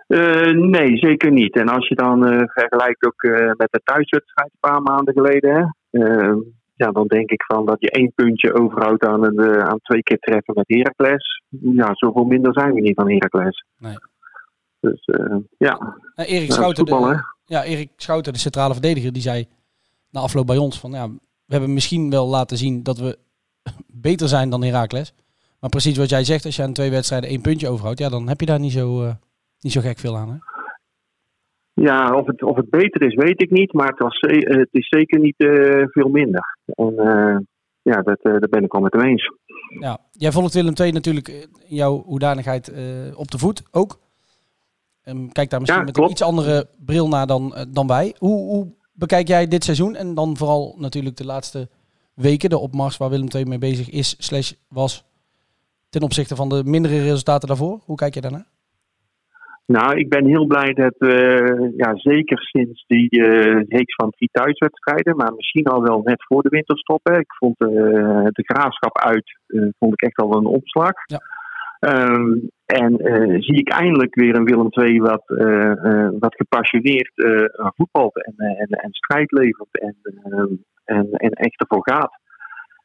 Eh, 0.07 0.51
nee, 0.51 0.97
zeker 0.97 1.31
niet. 1.31 1.55
En 1.55 1.67
als 1.67 1.87
je 1.87 1.95
dan 1.95 2.25
eh, 2.25 2.43
vergelijkt 2.45 3.05
ook 3.05 3.23
eh, 3.23 3.51
met 3.57 3.67
de 3.71 3.81
thuiswedstrijd 3.83 4.49
een 4.51 4.69
paar 4.69 4.81
maanden 4.81 5.13
geleden, 5.13 5.53
hè, 5.55 5.63
eh, 6.01 6.35
ja, 6.75 6.91
dan 6.91 7.07
denk 7.07 7.29
ik 7.29 7.43
van 7.43 7.65
dat 7.65 7.77
je 7.79 7.89
één 7.89 8.11
puntje 8.15 8.53
overhoudt 8.53 9.05
aan, 9.05 9.23
een, 9.23 9.61
aan 9.61 9.79
twee 9.81 10.03
keer 10.03 10.19
treffen 10.19 10.53
met 10.55 10.67
Heracles. 10.67 11.41
Ja, 11.49 11.89
zoveel 11.93 12.23
minder 12.23 12.53
zijn 12.53 12.73
we 12.73 12.81
niet 12.81 12.95
van 12.95 13.09
Heracles. 13.09 13.65
Nee. 13.77 13.95
Dus 14.79 15.09
ja, 15.57 15.97
Nou, 16.15 16.29
Erik 16.29 16.47
Ja, 16.47 16.53
Schouten, 16.53 16.85
de, 16.85 17.23
ja, 17.45 17.63
Erik 17.63 17.89
Schouten, 17.95 18.33
de 18.33 18.39
centrale 18.39 18.73
verdediger, 18.73 19.13
die 19.13 19.21
zei 19.21 19.47
na 20.09 20.19
afloop 20.19 20.47
bij 20.47 20.57
ons 20.57 20.79
van 20.79 20.91
ja, 20.91 21.07
we 21.45 21.53
hebben 21.53 21.73
misschien 21.73 22.09
wel 22.09 22.27
laten 22.27 22.57
zien 22.57 22.83
dat 22.83 22.97
we 22.97 23.17
beter 24.09 24.27
zijn 24.27 24.49
dan 24.49 24.63
Heracles. 24.63 25.13
Maar 25.59 25.69
precies 25.69 25.97
wat 25.97 26.09
jij 26.09 26.23
zegt, 26.23 26.45
als 26.45 26.55
je 26.55 26.63
aan 26.63 26.73
twee 26.73 26.91
wedstrijden 26.91 27.29
één 27.29 27.41
puntje 27.41 27.69
overhoudt, 27.69 27.99
ja, 27.99 28.09
dan 28.09 28.27
heb 28.27 28.39
je 28.39 28.45
daar 28.45 28.59
niet 28.59 28.71
zo, 28.71 29.15
niet 29.59 29.71
zo 29.71 29.81
gek 29.81 29.99
veel 29.99 30.17
aan. 30.17 30.29
Hè? 30.29 30.37
ja 31.75 32.15
of, 32.15 32.25
het, 32.25 32.43
of 32.43 32.55
het 32.55 32.69
beter 32.69 33.01
is, 33.01 33.15
weet 33.15 33.41
ik 33.41 33.51
niet. 33.51 33.73
Maar 33.73 33.87
het, 33.87 33.99
was, 33.99 34.19
eh, 34.19 34.57
het 34.57 34.69
is 34.71 34.87
zeker 34.87 35.19
niet 35.19 35.37
eh, 35.37 35.83
veel 35.85 36.09
minder. 36.09 36.57
En 36.65 36.97
eh, 36.97 37.37
ja, 37.81 38.01
dat, 38.01 38.19
daar 38.21 38.49
ben 38.49 38.63
ik 38.63 38.71
wel 38.71 38.81
met 38.81 38.93
hem 38.93 39.03
eens. 39.03 39.31
Ja, 39.79 39.97
jij 40.11 40.31
volgt 40.31 40.53
Willem 40.53 40.73
II 40.81 40.91
natuurlijk 40.91 41.27
in 41.67 41.75
jouw 41.75 42.03
hoedanigheid 42.03 42.73
op 43.15 43.31
de 43.31 43.37
voet 43.37 43.63
ook. 43.71 43.99
Ehm, 45.03 45.27
kijk 45.27 45.49
daar 45.49 45.59
misschien 45.59 45.79
Ja, 45.79 45.85
met 45.85 45.97
een 45.97 46.09
iets 46.09 46.21
andere 46.21 46.67
bril 46.85 47.07
naar 47.07 47.27
dan, 47.27 47.67
dan 47.69 47.87
wij. 47.87 48.15
Hoe, 48.17 48.37
hoe 48.37 48.67
bekijk 48.93 49.27
jij 49.27 49.47
dit 49.47 49.63
seizoen 49.63 49.95
en 49.95 50.13
dan 50.13 50.37
vooral 50.37 50.75
natuurlijk 50.77 51.17
de 51.17 51.25
laatste 51.25 51.69
weken, 52.13 52.49
de 52.49 52.57
opmars 52.57 52.97
waar 52.97 53.09
Willem 53.09 53.27
II 53.35 53.45
mee 53.45 53.57
bezig 53.57 53.89
is, 53.89 54.15
slash 54.17 54.51
was, 54.69 55.05
ten 55.89 56.01
opzichte 56.01 56.35
van 56.35 56.49
de 56.49 56.63
mindere 56.65 57.01
resultaten 57.01 57.47
daarvoor? 57.47 57.81
Hoe 57.85 57.95
kijk 57.95 58.13
je 58.13 58.21
daarnaar? 58.21 58.47
Nou, 59.65 59.97
ik 59.97 60.09
ben 60.09 60.25
heel 60.25 60.45
blij 60.45 60.73
dat 60.73 60.95
we, 60.97 61.73
ja, 61.77 61.95
zeker 61.95 62.39
sinds 62.39 62.83
die 62.87 63.09
eh 63.09 63.61
reeks 63.67 63.95
van 63.95 64.09
drie 64.09 64.29
thuiswedstrijden, 64.31 65.15
maar 65.15 65.33
misschien 65.33 65.65
al 65.65 65.81
wel 65.83 66.01
net 66.03 66.23
voor 66.23 66.41
de 66.41 66.49
winterstop. 66.49 66.99
Hè. 67.03 67.19
Ik 67.19 67.33
vond 67.37 67.59
eh, 67.59 67.67
de 68.29 68.43
graafschap 68.43 68.97
uit, 68.97 69.39
eh, 69.47 69.67
vond 69.79 69.93
ik 69.93 70.01
echt 70.01 70.17
al 70.17 70.35
een 70.35 70.45
opslag. 70.45 70.93
Ja. 71.05 71.19
Ehm, 71.79 72.33
en 72.65 72.97
eh, 72.97 73.41
zie 73.41 73.59
ik 73.59 73.69
eindelijk 73.69 74.15
weer 74.15 74.35
een 74.35 74.43
Willem 74.43 74.67
II 74.71 74.99
wat, 74.99 75.23
eh, 75.27 75.71
eh, 75.71 76.09
wat 76.19 76.35
gepassioneerd 76.35 77.11
eh, 77.15 77.67
voetbalt 77.75 78.25
en, 78.25 78.33
eh, 78.37 78.61
en, 78.61 78.67
en 78.67 78.93
strijd 78.93 79.31
levert 79.31 79.79
en, 79.79 79.95
eh, 80.01 80.43
en, 80.83 81.07
en 81.11 81.31
echt 81.31 81.59
ervoor 81.61 81.89
gaat. 81.89 82.11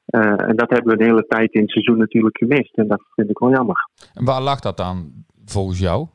Eh, 0.07 0.49
en 0.49 0.57
dat 0.57 0.71
hebben 0.71 0.93
we 0.93 0.99
de 0.99 1.05
hele 1.05 1.27
tijd 1.27 1.53
in 1.53 1.61
het 1.61 1.71
seizoen 1.71 1.99
natuurlijk 1.99 2.39
gemist. 2.39 2.77
En 2.77 2.89
dat 2.89 3.03
vind 3.15 3.31
ik 3.31 3.39
wel 3.39 3.51
jammer. 3.51 3.89
En 4.15 4.25
waar 4.25 4.43
lag 4.43 4.61
dat 4.61 4.81
aan 4.81 5.25
volgens 5.45 5.79
jou? 5.79 6.07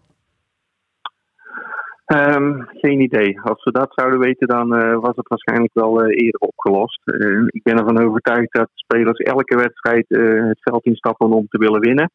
Ehm, 2.16 2.62
geen 2.68 3.02
idee. 3.02 3.42
Als 3.42 3.64
we 3.64 3.72
dat 3.72 3.94
zouden 3.94 4.20
weten, 4.20 4.48
dan 4.48 4.76
eh, 4.76 5.00
was 5.00 5.16
het 5.16 5.28
waarschijnlijk 5.28 5.74
wel 5.74 6.02
eh, 6.02 6.26
eerder 6.26 6.40
opgelost. 6.40 7.02
Eh, 7.08 7.42
ik 7.48 7.64
ben 7.64 7.78
ervan 7.78 8.04
overtuigd 8.08 8.54
dat 8.54 8.70
spelers 8.74 9.20
elke 9.20 9.56
wedstrijd 9.56 10.06
eh, 10.08 10.48
het 10.48 10.60
veld 10.62 10.86
instappen 10.86 11.32
om 11.32 11.48
te 11.48 11.58
willen 11.58 11.80
winnen. 11.80 12.12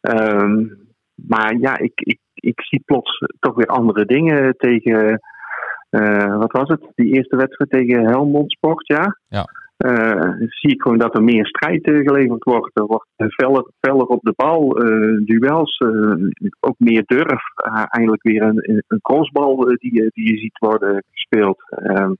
Ehm, 0.00 0.66
maar 1.14 1.56
ja, 1.60 1.78
ik, 1.78 2.00
ik, 2.00 2.18
ik 2.34 2.60
zie 2.60 2.82
plots 2.84 3.24
toch 3.40 3.54
weer 3.54 3.66
andere 3.66 4.04
dingen 4.04 4.56
tegen. 4.56 5.20
wat 6.38 6.52
was 6.52 6.68
het? 6.68 6.80
Die 6.94 7.14
eerste 7.14 7.36
wedstrijd 7.36 7.70
tegen 7.70 8.06
Helmond 8.06 8.52
Sport, 8.52 8.86
ja. 8.86 9.18
Ja. 9.28 9.44
Eh, 9.76 10.32
zie 10.48 10.70
ik 10.70 10.82
gewoon 10.82 10.98
dat 10.98 11.14
er 11.14 11.22
meer 11.22 11.46
strijd 11.46 11.84
eh, 11.84 11.98
geleverd 11.98 12.44
wordt. 12.44 12.70
Er 12.78 12.86
wordt 12.86 13.08
eh, 13.16 13.28
feller, 13.28 13.70
feller 13.80 14.06
op 14.06 14.22
de 14.22 14.32
bal, 14.36 14.76
eh, 14.76 15.24
duels, 15.24 15.76
eh, 15.76 16.28
ook 16.60 16.74
meer 16.78 17.02
durf. 17.06 17.42
Eh, 17.54 17.84
eindelijk 17.88 18.22
weer 18.22 18.42
een, 18.42 18.82
een 18.88 19.00
crossbal 19.00 19.68
eh, 19.68 19.76
die, 19.76 19.92
die 19.92 20.32
je 20.32 20.38
ziet 20.38 20.58
worden 20.58 21.04
gespeeld. 21.10 21.58
Ehm, 21.68 22.12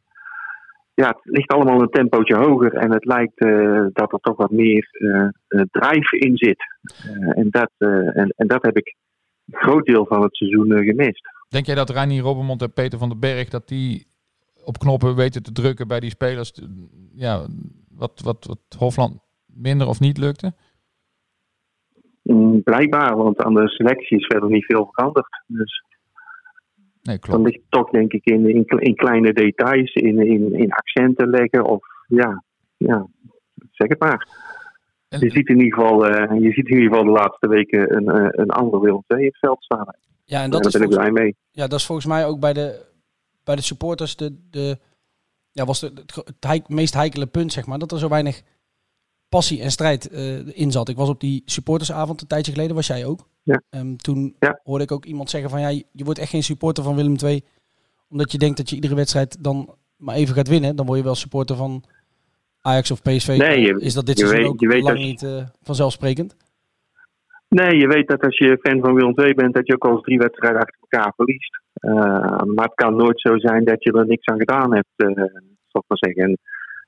ja, 0.95 1.07
het 1.07 1.19
ligt 1.23 1.53
allemaal 1.53 1.81
een 1.81 1.90
tempootje 1.90 2.37
hoger 2.37 2.75
en 2.75 2.92
het 2.92 3.05
lijkt 3.05 3.38
eh, 3.38 3.87
dat 3.92 4.12
er 4.12 4.19
toch 4.19 4.37
wat 4.37 4.51
meer 4.51 4.88
eh 4.92 5.29
eh, 5.57 5.62
drive 5.71 6.19
in 6.19 6.37
zit. 6.37 6.64
Eh, 6.83 7.38
en, 7.38 7.51
dat, 7.51 7.71
eh, 7.79 8.16
en, 8.16 8.35
en 8.37 8.47
dat 8.47 8.62
heb 8.62 8.77
ik 8.77 8.95
een 9.47 9.59
groot 9.59 9.87
deel 9.87 10.07
van 10.07 10.23
het 10.23 10.37
seizoen 10.37 10.73
eh, 10.73 10.87
gemist. 10.87 11.23
Denk 11.49 11.66
jij 11.66 11.75
dat 11.75 11.90
Reinier 11.90 12.23
Robbermond 12.23 12.62
en 12.62 12.73
Peter 12.73 12.99
van 12.99 13.09
den 13.09 13.21
Berg 13.21 13.49
dat 13.49 13.69
die 13.69 14.07
op 14.66 14.79
knoppen 14.79 15.14
weten 15.14 15.42
te 15.42 15.52
drukken 15.52 15.88
bij 15.88 16.00
die 16.00 16.11
spelers? 16.11 16.52
Ja, 17.14 17.46
wat, 17.88 18.20
wat, 18.24 18.44
wat 18.44 18.59
Hofland 18.79 19.18
minder 19.46 19.87
of 19.88 20.00
niet 20.00 20.18
lukte? 20.18 20.52
Mm, 22.22 22.62
Blijkbaar, 22.62 23.16
want 23.16 23.38
aan 23.38 23.55
de 23.55 23.68
selectie 23.68 24.18
is 24.18 24.26
verder 24.26 24.50
niet 24.50 24.64
veel 24.64 24.88
veranderd. 24.92 25.42
Dus 25.46 25.85
Nee, 27.02 27.18
dan 27.18 27.29
klopt. 27.31 27.44
ligt 27.44 27.61
het 27.62 27.70
toch 27.70 27.90
denk 27.90 28.12
ik 28.12 28.24
in, 28.24 28.48
in, 28.48 28.64
in 28.66 28.94
kleine 28.94 29.33
details, 29.33 29.92
in, 29.94 30.18
in, 30.26 30.55
in 30.55 30.70
accenten 30.72 31.29
leggen 31.31 31.64
of 31.64 31.85
ja, 32.09 32.42
ja, 32.76 33.07
zeg 33.70 33.88
het 33.88 34.00
maar. 34.00 34.29
En- 35.09 35.20
Je 35.20 35.31
ziet 35.31 35.48
in 35.48 35.61
ieder 35.61 35.79
geval, 35.79 36.07
eh, 36.07 36.40
je 36.40 36.52
ziet 36.52 36.68
in 36.68 36.74
ieder 36.74 36.88
geval 36.88 37.05
de 37.05 37.11
laatste 37.20 37.48
weken 37.48 37.96
een, 37.96 38.09
eh, 38.09 38.29
een 38.31 38.50
ander 38.50 38.81
Willem 38.81 39.05
II 39.07 39.20
in 39.20 39.26
het 39.26 39.38
veld 39.38 39.64
staan. 39.64 39.87
Ja, 40.24 40.38
en 40.38 40.44
En 40.44 40.50
dat 40.50 40.62
daar 40.62 40.72
is, 40.72 40.79
ben 40.79 40.88
ik 40.88 40.92
volgens, 40.92 41.11
blij 41.12 41.22
mee. 41.24 41.37
ja, 41.50 41.66
dat 41.66 41.79
is 41.79 41.87
volgens 41.87 42.07
mij 42.07 42.26
ook 42.26 42.40
bij 42.40 42.52
de, 42.52 42.85
bij 43.46 43.56
de 43.56 43.62
supporters 43.62 44.16
de, 44.16 44.37
de, 44.50 44.78
ja, 45.52 45.64
was 45.64 45.80
de, 45.80 45.92
het, 45.94 46.14
het 46.14 46.35
heik- 46.40 46.68
meest 46.68 46.94
heikele 46.94 47.26
punt, 47.26 47.52
zeg 47.52 47.66
maar. 47.66 47.78
Dat 47.78 47.92
er 47.92 47.98
zo 47.98 48.09
weinig 48.09 48.42
passie 49.28 49.61
en 49.62 49.70
strijd 49.70 50.09
eh, 50.09 50.59
in 50.59 50.72
zat. 50.72 50.88
Ik 50.88 50.96
was 50.96 51.09
op 51.09 51.20
die 51.20 51.42
supportersavond 51.44 52.20
een 52.20 52.26
tijdje 52.26 52.52
geleden, 52.52 52.74
was 52.76 52.87
jij 52.87 53.04
ook. 53.04 53.28
Ja. 53.42 53.62
Ehm, 53.70 53.96
toen 53.96 54.37
Ja. 54.40 54.61
hoorde 54.64 54.85
ik 54.85 54.92
ook 54.92 55.04
iemand 55.04 55.30
zeggen 55.30 55.50
van 55.50 55.61
ja, 55.61 55.68
je 55.68 56.04
wordt 56.04 56.18
echt 56.18 56.30
geen 56.30 56.42
supporter 56.44 56.85
van 56.85 56.94
Willem 56.94 57.16
II. 57.22 57.44
Omdat 58.09 58.32
je 58.32 58.38
denkt 58.38 58.56
dat 58.56 58.68
je 58.70 58.74
iedere 58.74 58.94
wedstrijd 58.94 59.37
dan 59.40 59.74
maar 59.96 60.14
even 60.16 60.35
gaat 60.35 60.48
winnen. 60.48 60.76
Dan 60.76 60.87
word 60.87 60.98
je 60.98 61.04
wel 61.04 61.14
supporter 61.14 61.56
van 61.56 61.85
Ajax 62.61 62.90
of 62.90 63.02
PSV. 63.02 63.35
Nee, 63.38 63.61
je- 63.61 63.80
is 63.80 63.94
dat 63.94 64.06
dit 64.06 64.18
seizoen 64.18 64.44
ook 64.44 64.61
je 64.61 64.68
weet 64.68 64.82
lang 64.82 64.98
niet 64.98 65.22
eh, 65.22 65.46
vanzelfsprekend? 65.62 66.37
Nee, 67.48 67.76
je 67.76 67.87
weet 67.87 68.09
dat 68.09 68.24
als 68.24 68.38
je 68.38 68.59
fan 68.61 68.80
van 68.80 68.94
Willem 68.94 69.12
II 69.18 69.35
bent, 69.35 69.54
dat 69.54 69.66
je 69.66 69.74
ook 69.74 69.85
al 69.85 70.00
drie 70.00 70.18
wedstrijden 70.18 70.61
achter 70.61 70.78
elkaar 70.80 71.12
verliest. 71.16 71.61
Eh, 71.72 72.42
maar 72.42 72.64
het 72.64 72.74
kan 72.74 72.96
nooit 72.96 73.20
zo 73.20 73.38
zijn 73.38 73.64
dat 73.64 73.82
je 73.85 73.92
er 73.92 74.06
niks 74.06 74.26
aan 74.26 74.38
gedaan 74.38 74.74
hebt, 74.74 74.88
eh 74.96 75.24
zal 75.66 75.80
ik 75.80 75.88
maar 75.88 75.98
zeggen. 75.98 76.22
En 76.22 76.38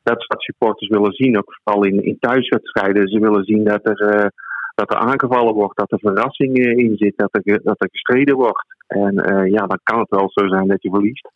dat 0.03 0.19
is 0.19 0.27
wat 0.27 0.43
supporters 0.43 0.89
willen 0.89 1.13
zien, 1.13 1.39
ook 1.39 1.59
vooral 1.63 1.85
in, 1.85 2.05
in 2.05 2.19
thuiswedstrijden. 2.19 3.09
Ze 3.09 3.19
willen 3.19 3.45
zien 3.45 3.65
dat 3.65 3.89
er, 3.89 4.01
eh, 4.01 4.27
dat 4.75 4.91
er 4.91 4.97
aangevallen 4.97 5.55
wordt, 5.55 5.77
dat 5.77 5.93
er 5.93 5.99
verrassing 5.99 6.59
eh, 6.59 6.77
in 6.77 6.97
zit, 6.97 7.17
dat 7.17 7.29
er, 7.33 7.63
dat 7.63 7.83
er 7.83 7.89
gestreden 7.91 8.37
wordt. 8.37 8.77
En 8.87 9.15
ja, 9.51 9.67
dan 9.67 9.81
kan 9.83 9.99
het 9.99 10.09
wel 10.09 10.31
zo 10.31 10.49
zijn 10.49 10.67
dat 10.67 10.83
je 10.83 10.91
verliest. 10.91 11.31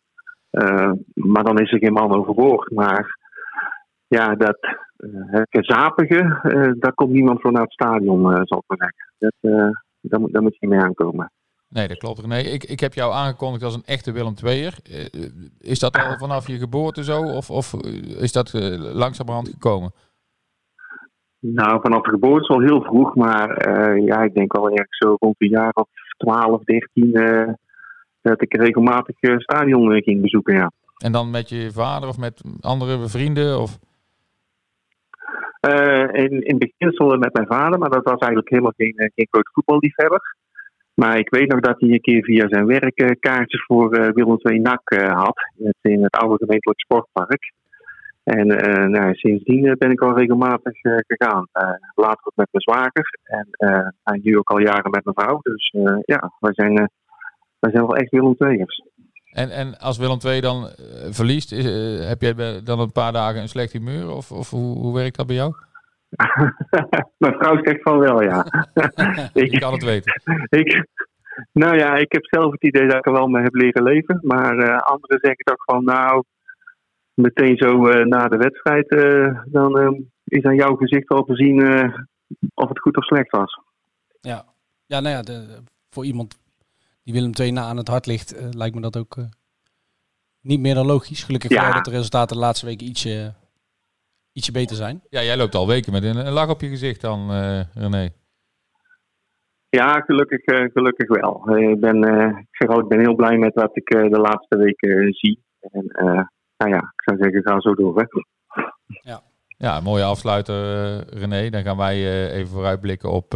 Maar 1.13 1.43
dan 1.43 1.59
is 1.59 1.71
er 1.71 1.79
geen 1.79 1.93
man 1.93 2.15
overboord. 2.15 2.71
Maar 2.71 3.17
ja, 4.07 4.35
dat 4.35 4.57
het 5.11 5.47
gezapige, 5.49 6.39
uh, 6.43 6.71
daar 6.79 6.93
komt 6.93 7.11
niemand 7.11 7.41
voor 7.41 7.51
naar 7.51 7.61
het 7.61 7.71
stadion, 7.71 8.21
zal 8.45 8.57
ik 8.57 8.63
maar 8.67 8.77
zeggen. 8.77 9.13
Dat, 9.17 9.33
daar, 10.01 10.19
moet, 10.19 10.33
daar 10.33 10.41
moet 10.41 10.57
je 10.59 10.67
mee 10.67 10.79
aankomen. 10.79 11.31
Nee, 11.69 11.87
dat 11.87 11.97
klopt. 11.97 12.27
Nee, 12.27 12.43
ik, 12.43 12.63
ik 12.63 12.79
heb 12.79 12.93
jou 12.93 13.13
aangekondigd 13.13 13.63
als 13.63 13.75
een 13.75 13.85
echte 13.85 14.11
Willem 14.11 14.33
II'er. 14.43 14.77
is 15.59 15.79
dat 15.79 15.97
al 15.97 16.17
vanaf 16.17 16.47
je 16.47 16.57
geboorte 16.57 17.03
zo? 17.03 17.21
Of, 17.21 17.49
of 17.49 17.73
is 18.19 18.31
dat 18.31 18.53
langzamerhand 18.93 19.49
gekomen? 19.49 19.91
Nou, 21.45 21.81
vanaf 21.81 22.01
de 22.01 22.09
geboorte 22.09 22.43
is 22.43 22.49
al 22.49 22.61
heel 22.61 22.81
vroeg, 22.81 23.15
maar 23.15 23.67
uh, 23.67 24.05
ja, 24.05 24.21
ik 24.21 24.33
denk 24.33 24.53
wel 24.53 24.69
ergens 24.69 24.97
zo 24.97 25.15
rond 25.19 25.35
een 25.37 25.49
jaar 25.49 25.71
of 25.73 25.87
12, 26.17 26.63
13 26.63 27.07
uh, 27.07 27.53
dat 28.21 28.41
ik 28.41 28.53
regelmatig 28.53 29.15
stadion 29.37 30.01
ging 30.01 30.21
bezoeken, 30.21 30.55
ja. 30.55 30.71
En 30.97 31.11
dan 31.11 31.29
met 31.29 31.49
je 31.49 31.71
vader 31.71 32.09
of 32.09 32.17
met 32.17 32.41
andere 32.61 33.07
vrienden? 33.07 33.61
Of? 33.61 33.79
In, 36.11 36.41
in 36.41 36.57
beginsel 36.57 37.17
met 37.17 37.33
mijn 37.33 37.47
vader, 37.47 37.79
maar 37.79 37.89
dat 37.89 38.03
was 38.03 38.19
eigenlijk 38.19 38.49
helemaal 38.49 38.73
geen, 38.75 39.11
geen 39.15 39.27
groot 39.29 39.49
voetballiefhebber. 39.53 40.35
Maar 40.93 41.17
ik 41.17 41.29
weet 41.29 41.51
nog 41.51 41.59
dat 41.59 41.79
hij 41.79 41.89
een 41.89 42.01
keer 42.01 42.23
via 42.23 42.47
zijn 42.47 42.65
werk 42.65 43.17
kaartjes 43.19 43.65
voor 43.65 43.89
Willem 43.89 44.37
II 44.41 44.59
NAC 44.59 44.93
had 44.93 45.49
in 45.81 46.03
het 46.03 46.17
oude 46.17 46.37
gemeentelijk 46.37 46.79
sportpark. 46.79 47.53
En 48.23 48.47
uh, 48.51 48.85
nou, 48.85 49.13
sindsdien 49.13 49.75
ben 49.77 49.91
ik 49.91 50.01
al 50.01 50.17
regelmatig 50.17 50.83
uh, 50.83 50.95
gegaan. 51.07 51.47
Uh, 51.53 51.69
later 51.95 52.25
ook 52.25 52.35
met 52.35 52.47
mijn 52.51 52.63
zwager 52.63 53.19
en, 53.23 53.47
en 54.03 54.19
nu 54.23 54.37
ook 54.37 54.49
al 54.49 54.59
jaren 54.59 54.91
met 54.91 55.03
mijn 55.03 55.15
vrouw. 55.19 55.39
Dus 55.41 55.73
ja, 56.05 56.31
wij 56.39 56.53
zijn, 56.53 56.73
wij 57.59 57.71
zijn 57.71 57.85
wel 57.85 57.95
echt 57.95 58.11
Willem 58.11 58.35
II'ers. 58.37 58.83
En, 59.33 59.49
en 59.49 59.79
als 59.79 59.97
Willem 59.97 60.17
II 60.25 60.41
dan 60.41 60.69
verliest, 61.09 61.51
is, 61.51 61.65
heb 62.07 62.21
jij 62.21 62.63
dan 62.63 62.79
een 62.79 62.91
paar 62.91 63.11
dagen 63.11 63.41
een 63.41 63.49
slecht 63.49 63.71
humeur? 63.71 64.09
Of, 64.09 64.31
of 64.31 64.49
hoe, 64.49 64.77
hoe 64.77 64.93
werkt 64.93 65.15
dat 65.17 65.27
bij 65.27 65.35
jou? 65.35 65.53
mijn 67.17 67.33
vrouw 67.33 67.63
zegt 67.63 67.81
van 67.81 67.99
wel, 67.99 68.21
ja. 68.21 68.45
ik 69.33 69.59
kan 69.59 69.73
het 69.73 69.83
weten. 69.83 70.21
ik, 70.61 70.87
nou 71.51 71.77
ja, 71.77 71.95
ik 71.95 72.11
heb 72.11 72.25
zelf 72.25 72.51
het 72.51 72.63
idee 72.63 72.87
dat 72.87 72.97
ik 72.97 73.05
er 73.05 73.11
wel 73.11 73.27
mee 73.27 73.43
heb 73.43 73.55
leren 73.55 73.83
leven. 73.83 74.19
Maar 74.21 74.81
anderen 74.81 75.19
zeggen 75.21 75.43
toch 75.43 75.63
van, 75.63 75.83
nou, 75.83 76.23
meteen 77.13 77.57
zo 77.57 77.87
uh, 77.87 78.05
na 78.05 78.27
de 78.27 78.37
wedstrijd, 78.37 78.91
uh, 78.91 79.39
dan 79.45 79.79
uh, 79.79 79.99
is 80.23 80.43
aan 80.43 80.55
jouw 80.55 80.75
gezicht 80.75 81.09
al 81.09 81.23
te 81.23 81.35
zien 81.35 81.61
of 82.53 82.69
het 82.69 82.79
goed 82.79 82.97
of 82.97 83.03
slecht 83.03 83.31
was. 83.31 83.59
Ja, 84.21 84.45
ja 84.85 84.99
nou 84.99 85.15
ja, 85.15 85.21
de, 85.21 85.63
voor 85.89 86.05
iemand 86.05 86.42
die 87.03 87.13
Willem 87.13 87.31
II 87.39 87.51
na 87.51 87.61
aan 87.61 87.77
het 87.77 87.87
hart 87.87 88.05
ligt, 88.05 88.35
lijkt 88.51 88.75
me 88.75 88.81
dat 88.81 88.97
ook 88.97 89.15
niet 90.41 90.59
meer 90.59 90.75
dan 90.75 90.85
logisch. 90.85 91.23
Gelukkig 91.23 91.51
ja. 91.51 91.71
dat 91.71 91.85
de 91.85 91.91
resultaten 91.91 92.35
de 92.35 92.41
laatste 92.41 92.65
weken 92.65 92.87
ietsje, 92.87 93.33
ietsje 94.31 94.51
beter 94.51 94.75
zijn. 94.75 95.01
Ja, 95.09 95.23
jij 95.23 95.37
loopt 95.37 95.55
al 95.55 95.67
weken 95.67 95.91
met 95.91 96.03
een, 96.03 96.25
een 96.25 96.33
lach 96.33 96.49
op 96.49 96.61
je 96.61 96.67
gezicht 96.67 97.01
dan, 97.01 97.31
René. 97.73 98.09
Ja, 99.69 100.01
gelukkig, 100.01 100.41
gelukkig 100.73 101.07
wel. 101.07 101.57
ik, 101.57 101.79
ben, 101.79 102.03
ik, 102.39 102.47
zeg 102.51 102.69
al, 102.69 102.79
ik 102.79 102.87
ben 102.87 102.99
heel 102.99 103.15
blij 103.15 103.37
met 103.37 103.53
wat 103.53 103.77
ik 103.77 103.87
de 103.87 104.19
laatste 104.19 104.57
weken 104.57 105.13
zie. 105.13 105.43
En 105.59 105.85
nou 106.57 106.71
ja, 106.71 106.77
ik 106.77 107.01
zou 107.03 107.17
zeggen, 107.17 107.41
ga 107.41 107.59
zo 107.59 107.75
door. 107.75 107.99
Hè. 107.99 108.05
Ja. 108.85 109.21
ja, 109.57 109.77
een 109.77 109.83
mooie 109.83 110.03
afsluiter, 110.03 110.55
René. 111.17 111.49
Dan 111.49 111.63
gaan 111.63 111.77
wij 111.77 112.29
even 112.31 112.47
vooruitblikken 112.47 113.11
op 113.11 113.29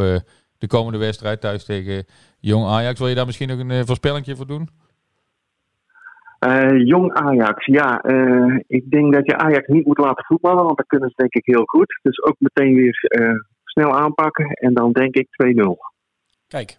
de 0.58 0.68
komende 0.68 0.98
wedstrijd 0.98 1.42
thuis 1.42 1.66
tegen 1.66 2.06
Jong 2.39 2.65
Ajax. 2.65 3.00
Wil 3.00 3.08
je 3.08 3.15
daar 3.15 3.26
misschien 3.26 3.47
nog 3.47 3.60
een 3.60 3.86
voorspellingje 3.86 4.36
voor 4.36 4.47
doen? 4.47 4.69
jong 6.86 7.13
Ajax, 7.13 7.65
ja. 7.65 8.04
ik 8.67 8.89
denk 8.89 9.13
dat 9.13 9.26
je 9.26 9.38
Ajax 9.38 9.67
niet 9.67 9.86
moet 9.86 9.97
laten 9.97 10.26
voetballen, 10.26 10.63
want 10.63 10.78
dat 10.78 10.88
kunnen 10.88 11.10
ze 11.10 11.15
denk 11.15 11.34
ik 11.34 11.45
heel 11.45 11.65
goed. 11.65 12.00
Dus 12.02 12.23
ook 12.23 12.36
meteen 12.39 12.76
weer 12.76 13.10
snel 13.63 13.97
aanpakken 13.97 14.45
en 14.45 14.73
dan 14.73 14.91
denk 14.91 15.15
ik 15.15 15.28
2-0. 15.65 15.69
Kijk, 16.47 16.78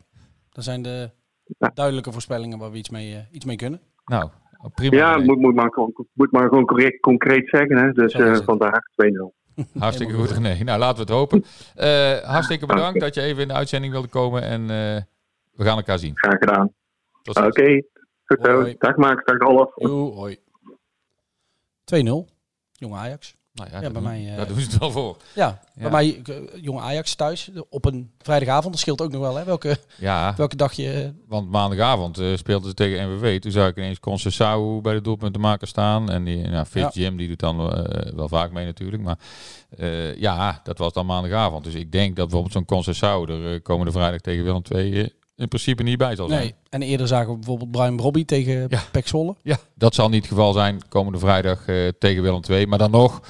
dat 0.50 0.64
zijn 0.64 0.82
de 0.82 1.10
ja. 1.58 1.70
duidelijke 1.74 2.12
voorspellingen 2.12 2.58
waar 2.58 2.70
we 2.70 2.78
iets 2.78 2.90
mee, 2.90 3.26
iets 3.32 3.44
mee 3.44 3.56
kunnen. 3.56 3.80
Nou, 4.04 4.30
prima. 4.74 4.96
Ja, 4.96 5.18
moet, 5.18 5.38
moet, 5.38 5.54
maar, 5.54 5.70
moet 6.12 6.32
maar 6.32 6.48
gewoon 6.48 6.64
correct, 6.64 7.00
concreet 7.00 7.48
zeggen. 7.48 7.76
Hè. 7.76 7.92
Dus 7.92 8.14
uh, 8.14 8.36
vandaag 8.36 8.80
2-0. 8.80 9.36
Hartstikke 9.78 10.12
goed, 10.14 10.30
René. 10.30 10.64
Nou, 10.64 10.78
laten 10.78 11.06
we 11.06 11.12
het 11.12 11.20
hopen. 11.20 11.44
Uh, 11.76 12.30
hartstikke 12.30 12.66
bedankt 12.66 13.00
dat 13.00 13.14
je 13.14 13.20
even 13.20 13.42
in 13.42 13.48
de 13.48 13.54
uitzending 13.54 13.92
wilde 13.92 14.08
komen. 14.08 14.42
En 14.42 14.60
uh, 14.70 15.02
we 15.58 15.64
gaan 15.64 15.76
elkaar 15.76 15.98
zien. 15.98 16.18
Graag 16.18 16.38
gedaan. 16.38 16.72
Oké, 17.24 17.46
okay. 17.46 17.84
goed 18.24 18.38
zo. 18.42 18.74
Dag 18.78 18.96
Max, 18.96 19.24
dag 19.24 19.40
Olaf. 19.40 19.70
hoi. 20.14 20.38
2-0. 21.84 22.08
Jonge 22.72 22.96
Ajax. 22.96 23.36
Nou 23.52 23.70
ja, 23.72 23.80
ja 23.80 23.90
bij 23.90 24.02
mij. 24.02 24.30
Uh, 24.30 24.36
daar 24.36 24.46
doen 24.46 24.60
ze 24.60 24.70
het 24.70 24.78
wel 24.78 24.90
voor. 24.90 25.16
Ja, 25.34 25.60
ja. 25.74 25.82
bij 25.82 25.90
mij 25.90 26.22
uh, 26.30 26.62
jonge 26.62 26.80
Ajax 26.80 27.14
thuis 27.14 27.50
op 27.68 27.84
een 27.84 28.10
vrijdagavond. 28.18 28.72
Dat 28.72 28.82
scheelt 28.82 29.02
ook 29.02 29.10
nog 29.10 29.20
wel, 29.20 29.36
hè? 29.36 29.44
Welke, 29.44 29.76
ja, 29.96 30.34
welke 30.36 30.56
dag 30.56 30.72
je. 30.72 31.12
Want 31.26 31.50
maandagavond 31.50 32.18
uh, 32.18 32.36
speelden 32.36 32.68
ze 32.68 32.74
tegen 32.74 33.08
NWW. 33.08 33.26
Toen 33.38 33.52
zag 33.52 33.68
ik 33.68 33.76
ineens 33.76 34.00
Concessao 34.00 34.80
bij 34.80 34.94
de 34.94 35.00
doelpunten 35.00 35.40
maken 35.40 35.68
staan. 35.68 36.10
En 36.10 36.24
die, 36.24 36.48
nou, 36.48 36.66
Fit 36.66 36.94
Jim, 36.94 37.16
die 37.16 37.28
doet 37.28 37.40
dan 37.40 37.56
wel 38.16 38.28
vaak 38.28 38.52
mee 38.52 38.64
natuurlijk. 38.64 39.02
Maar 39.02 39.18
ja, 40.16 40.60
dat 40.62 40.78
was 40.78 40.92
dan 40.92 41.06
maandagavond. 41.06 41.64
Dus 41.64 41.74
ik 41.74 41.92
denk 41.92 42.16
dat 42.16 42.24
bijvoorbeeld 42.24 42.52
zo'n 42.52 42.64
Concessao 42.64 43.26
er 43.26 43.60
komende 43.60 43.92
vrijdag 43.92 44.20
tegen 44.20 44.44
Willem 44.44 44.62
II 44.68 45.16
in 45.38 45.48
principe 45.48 45.82
niet 45.82 45.98
bij 45.98 46.16
zal 46.16 46.28
zijn. 46.28 46.40
Nee, 46.40 46.54
en 46.68 46.82
eerder 46.82 47.06
zagen 47.06 47.30
we 47.30 47.36
bijvoorbeeld 47.36 47.70
Brian 47.70 48.00
Robbie 48.00 48.24
tegen 48.24 48.66
ja. 48.68 48.82
Pek 48.92 49.08
Zwolle. 49.08 49.34
Ja, 49.42 49.58
dat 49.74 49.94
zal 49.94 50.08
niet 50.08 50.22
het 50.22 50.28
geval 50.28 50.52
zijn 50.52 50.88
komende 50.88 51.18
vrijdag 51.18 51.68
uh, 51.68 51.88
tegen 51.98 52.22
Willem 52.22 52.40
II. 52.50 52.66
Maar 52.66 52.78
dan 52.78 52.90
nog, 52.90 53.20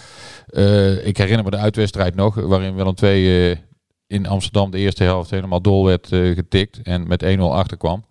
uh, 0.51 1.07
ik 1.07 1.16
herinner 1.16 1.44
me 1.44 1.51
de 1.51 1.57
uitwedstrijd 1.57 2.14
nog, 2.14 2.35
waarin 2.35 2.75
Willem 2.75 2.94
II 3.03 3.51
uh, 3.51 3.57
in 4.07 4.27
Amsterdam 4.27 4.71
de 4.71 4.79
eerste 4.79 5.05
helft 5.05 5.31
helemaal 5.31 5.61
dol 5.61 5.85
werd 5.85 6.07
getikt 6.09 6.83
en 6.83 7.07
met 7.07 7.25
1-0 7.25 7.40
achterkwam. 7.40 8.05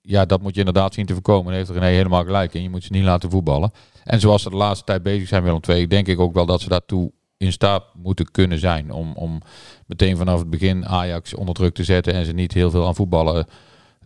ja, 0.00 0.24
dat 0.24 0.42
moet 0.42 0.52
je 0.54 0.58
inderdaad 0.58 0.94
zien 0.94 1.06
te 1.06 1.12
voorkomen. 1.12 1.46
Daar 1.46 1.54
heeft 1.54 1.70
René 1.70 1.86
helemaal 1.86 2.24
gelijk 2.24 2.54
en 2.54 2.62
je 2.62 2.70
moet 2.70 2.84
ze 2.84 2.92
niet 2.92 3.04
laten 3.04 3.30
voetballen. 3.30 3.72
En 4.04 4.20
zoals 4.20 4.42
ze 4.42 4.50
de 4.50 4.56
laatste 4.56 4.84
tijd 4.84 5.02
bezig 5.02 5.28
zijn 5.28 5.42
Willem 5.42 5.60
II, 5.68 5.86
denk 5.86 6.08
ik 6.08 6.20
ook 6.20 6.34
wel 6.34 6.46
dat 6.46 6.60
ze 6.60 6.68
daartoe 6.68 7.12
in 7.42 7.52
staat 7.52 7.84
moeten 7.94 8.30
kunnen 8.30 8.58
zijn 8.58 8.90
om, 8.90 9.12
om 9.14 9.40
meteen 9.86 10.16
vanaf 10.16 10.38
het 10.38 10.50
begin 10.50 10.86
Ajax 10.86 11.34
onder 11.34 11.54
druk 11.54 11.74
te 11.74 11.84
zetten 11.84 12.14
en 12.14 12.24
ze 12.24 12.32
niet 12.32 12.52
heel 12.52 12.70
veel 12.70 12.86
aan 12.86 12.94
voetballen 12.94 13.46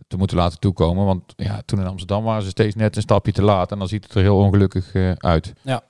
te 0.07 0.17
moeten 0.17 0.37
laten 0.37 0.59
toekomen. 0.59 1.05
Want 1.05 1.33
ja, 1.35 1.61
toen 1.65 1.79
in 1.79 1.87
Amsterdam 1.87 2.23
waren 2.23 2.43
ze 2.43 2.49
steeds 2.49 2.75
net 2.75 2.95
een 2.95 3.01
stapje 3.01 3.31
te 3.31 3.41
laat 3.41 3.71
en 3.71 3.79
dan 3.79 3.87
ziet 3.87 4.03
het 4.03 4.13
er 4.13 4.21
heel 4.21 4.37
ongelukkig 4.37 4.93
uh, 4.93 5.11
uit. 5.11 5.53
Ja. 5.61 5.83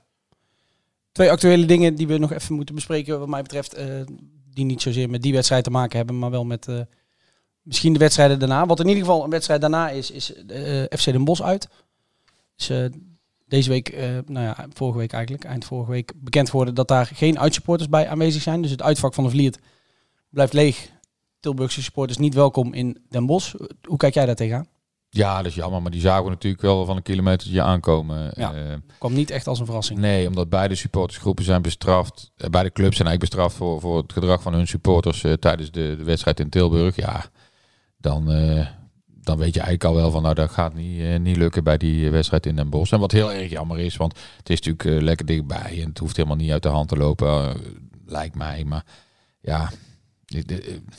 Twee 1.12 1.32
actuele 1.32 1.66
dingen 1.66 1.96
die 1.96 2.08
we 2.08 2.18
nog 2.18 2.32
even 2.32 2.56
moeten 2.56 2.76
bespreken 2.76 3.20
wat 3.20 3.28
mij 3.28 3.42
betreft, 3.42 3.80
uh, 3.80 3.86
die 4.54 4.66
niet 4.66 4.82
zozeer 4.82 5.10
met 5.10 5.22
die 5.22 5.34
wedstrijd 5.34 5.64
te 5.64 5.70
maken 5.70 5.98
hebben, 5.98 6.20
maar 6.20 6.32
wel 6.32 6.46
met 6.46 6.68
uh, 6.68 6.80
misschien 7.62 7.94
de 7.94 8.00
wedstrijden 8.00 8.40
daarna. 8.40 8.66
Wat 8.66 8.80
in 8.80 8.88
ieder 8.88 9.04
geval 9.04 9.24
een 9.24 9.30
wedstrijd 9.30 9.62
daarna 9.62 9.90
is, 9.90 10.12
is 10.12 10.34
FC 10.90 11.06
Den 11.06 11.24
Bosch 11.24 11.42
uit. 11.42 11.68
Dus 12.56 12.90
deze 13.48 13.70
week, 13.70 13.94
uh, 13.94 14.00
nou 14.26 14.46
ja, 14.46 14.66
vorige 14.74 14.98
week 14.98 15.14
eigenlijk, 15.14 15.44
eind 15.44 15.66
vorige 15.66 15.92
week, 15.92 16.14
bekend 16.16 16.50
geworden 16.50 16.76
dat 16.76 16.88
daar 16.88 17.06
geen 17.06 17.40
uitsupporters 17.40 17.90
bij 17.90 18.08
aanwezig 18.08 18.42
zijn. 18.42 18.62
Dus 18.62 18.72
het 18.72 18.82
uitvak 18.82 19.14
van 19.14 19.24
de 19.24 19.30
Vliert 19.30 19.60
blijft 20.30 20.54
leeg. 20.54 20.92
Tilburgse 21.40 21.84
supporters 21.84 22.18
niet 22.18 22.34
welkom 22.34 22.74
in 22.74 22.98
Den 23.10 23.26
Bosch. 23.26 23.54
Hoe 23.82 23.98
kijk 23.98 24.14
jij 24.14 24.26
daar 24.26 24.36
tegenaan? 24.36 24.68
Ja, 25.10 25.38
dat 25.38 25.46
is 25.46 25.56
jammer, 25.56 25.82
maar 25.82 25.92
die 25.92 26.02
zagen 26.02 26.24
we 26.24 26.30
natuurlijk 26.30 26.62
wel 26.62 26.86
van 26.86 26.96
een 26.96 27.02
kilometertje 27.04 27.62
aankomen. 27.62 28.32
Ja, 28.36 28.56
uh, 28.56 28.74
kwam 28.98 29.14
niet 29.14 29.30
echt 29.30 29.48
als 29.48 29.60
een 29.60 29.66
verrassing. 29.66 30.00
Nee, 30.00 30.28
omdat 30.28 30.50
beide 30.50 30.76
supportersgroepen 30.76 31.44
zijn 31.44 31.62
bestraft. 31.62 32.32
Uh, 32.38 32.50
beide 32.50 32.72
clubs 32.72 32.96
zijn 32.96 33.08
eigenlijk 33.08 33.20
bestraft 33.20 33.56
voor, 33.56 33.80
voor 33.80 33.98
het 33.98 34.14
gedrag 34.14 34.42
van 34.42 34.54
hun 34.54 34.68
supporters 34.68 35.26
tijdens 35.40 35.72
de, 35.72 35.96
de 35.98 36.04
wedstrijd 36.04 36.40
in 36.40 36.50
Tilburg. 36.50 36.96
Ja, 36.96 37.26
dan, 37.98 38.28
dan 39.28 39.38
weet 39.38 39.54
je 39.54 39.60
eigenlijk 39.60 39.84
al 39.84 40.02
wel 40.02 40.12
van, 40.12 40.22
nou 40.22 40.36
dat 40.36 40.50
gaat 40.50 40.74
niet, 40.74 41.00
uh, 41.00 41.20
niet 41.20 41.38
lukken 41.38 41.64
bij 41.64 41.78
die 41.78 42.10
wedstrijd 42.10 42.46
in 42.46 42.56
Den 42.56 42.70
Bosch. 42.70 42.94
En 42.94 43.00
wat 43.00 43.12
heel 43.12 43.34
erg 43.34 43.50
jammer 43.50 43.80
is, 43.80 43.96
want 43.96 44.20
het 44.38 44.50
is 44.50 44.62
natuurlijk 44.62 44.84
uh, 44.84 45.02
lekker 45.02 45.26
dichtbij 45.26 45.82
en 45.82 45.90
het 45.90 45.98
hoeft 45.98 46.16
helemaal 46.16 46.38
niet 46.38 46.52
uit 46.52 46.64
de 46.64 46.70
hand 46.70 46.88
te 46.88 46.98
lopen, 46.98 47.28
uh, 47.28 47.56
lijkt 48.06 48.36
mij. 48.36 48.64
Maar 48.66 48.86
ja, 49.42 49.72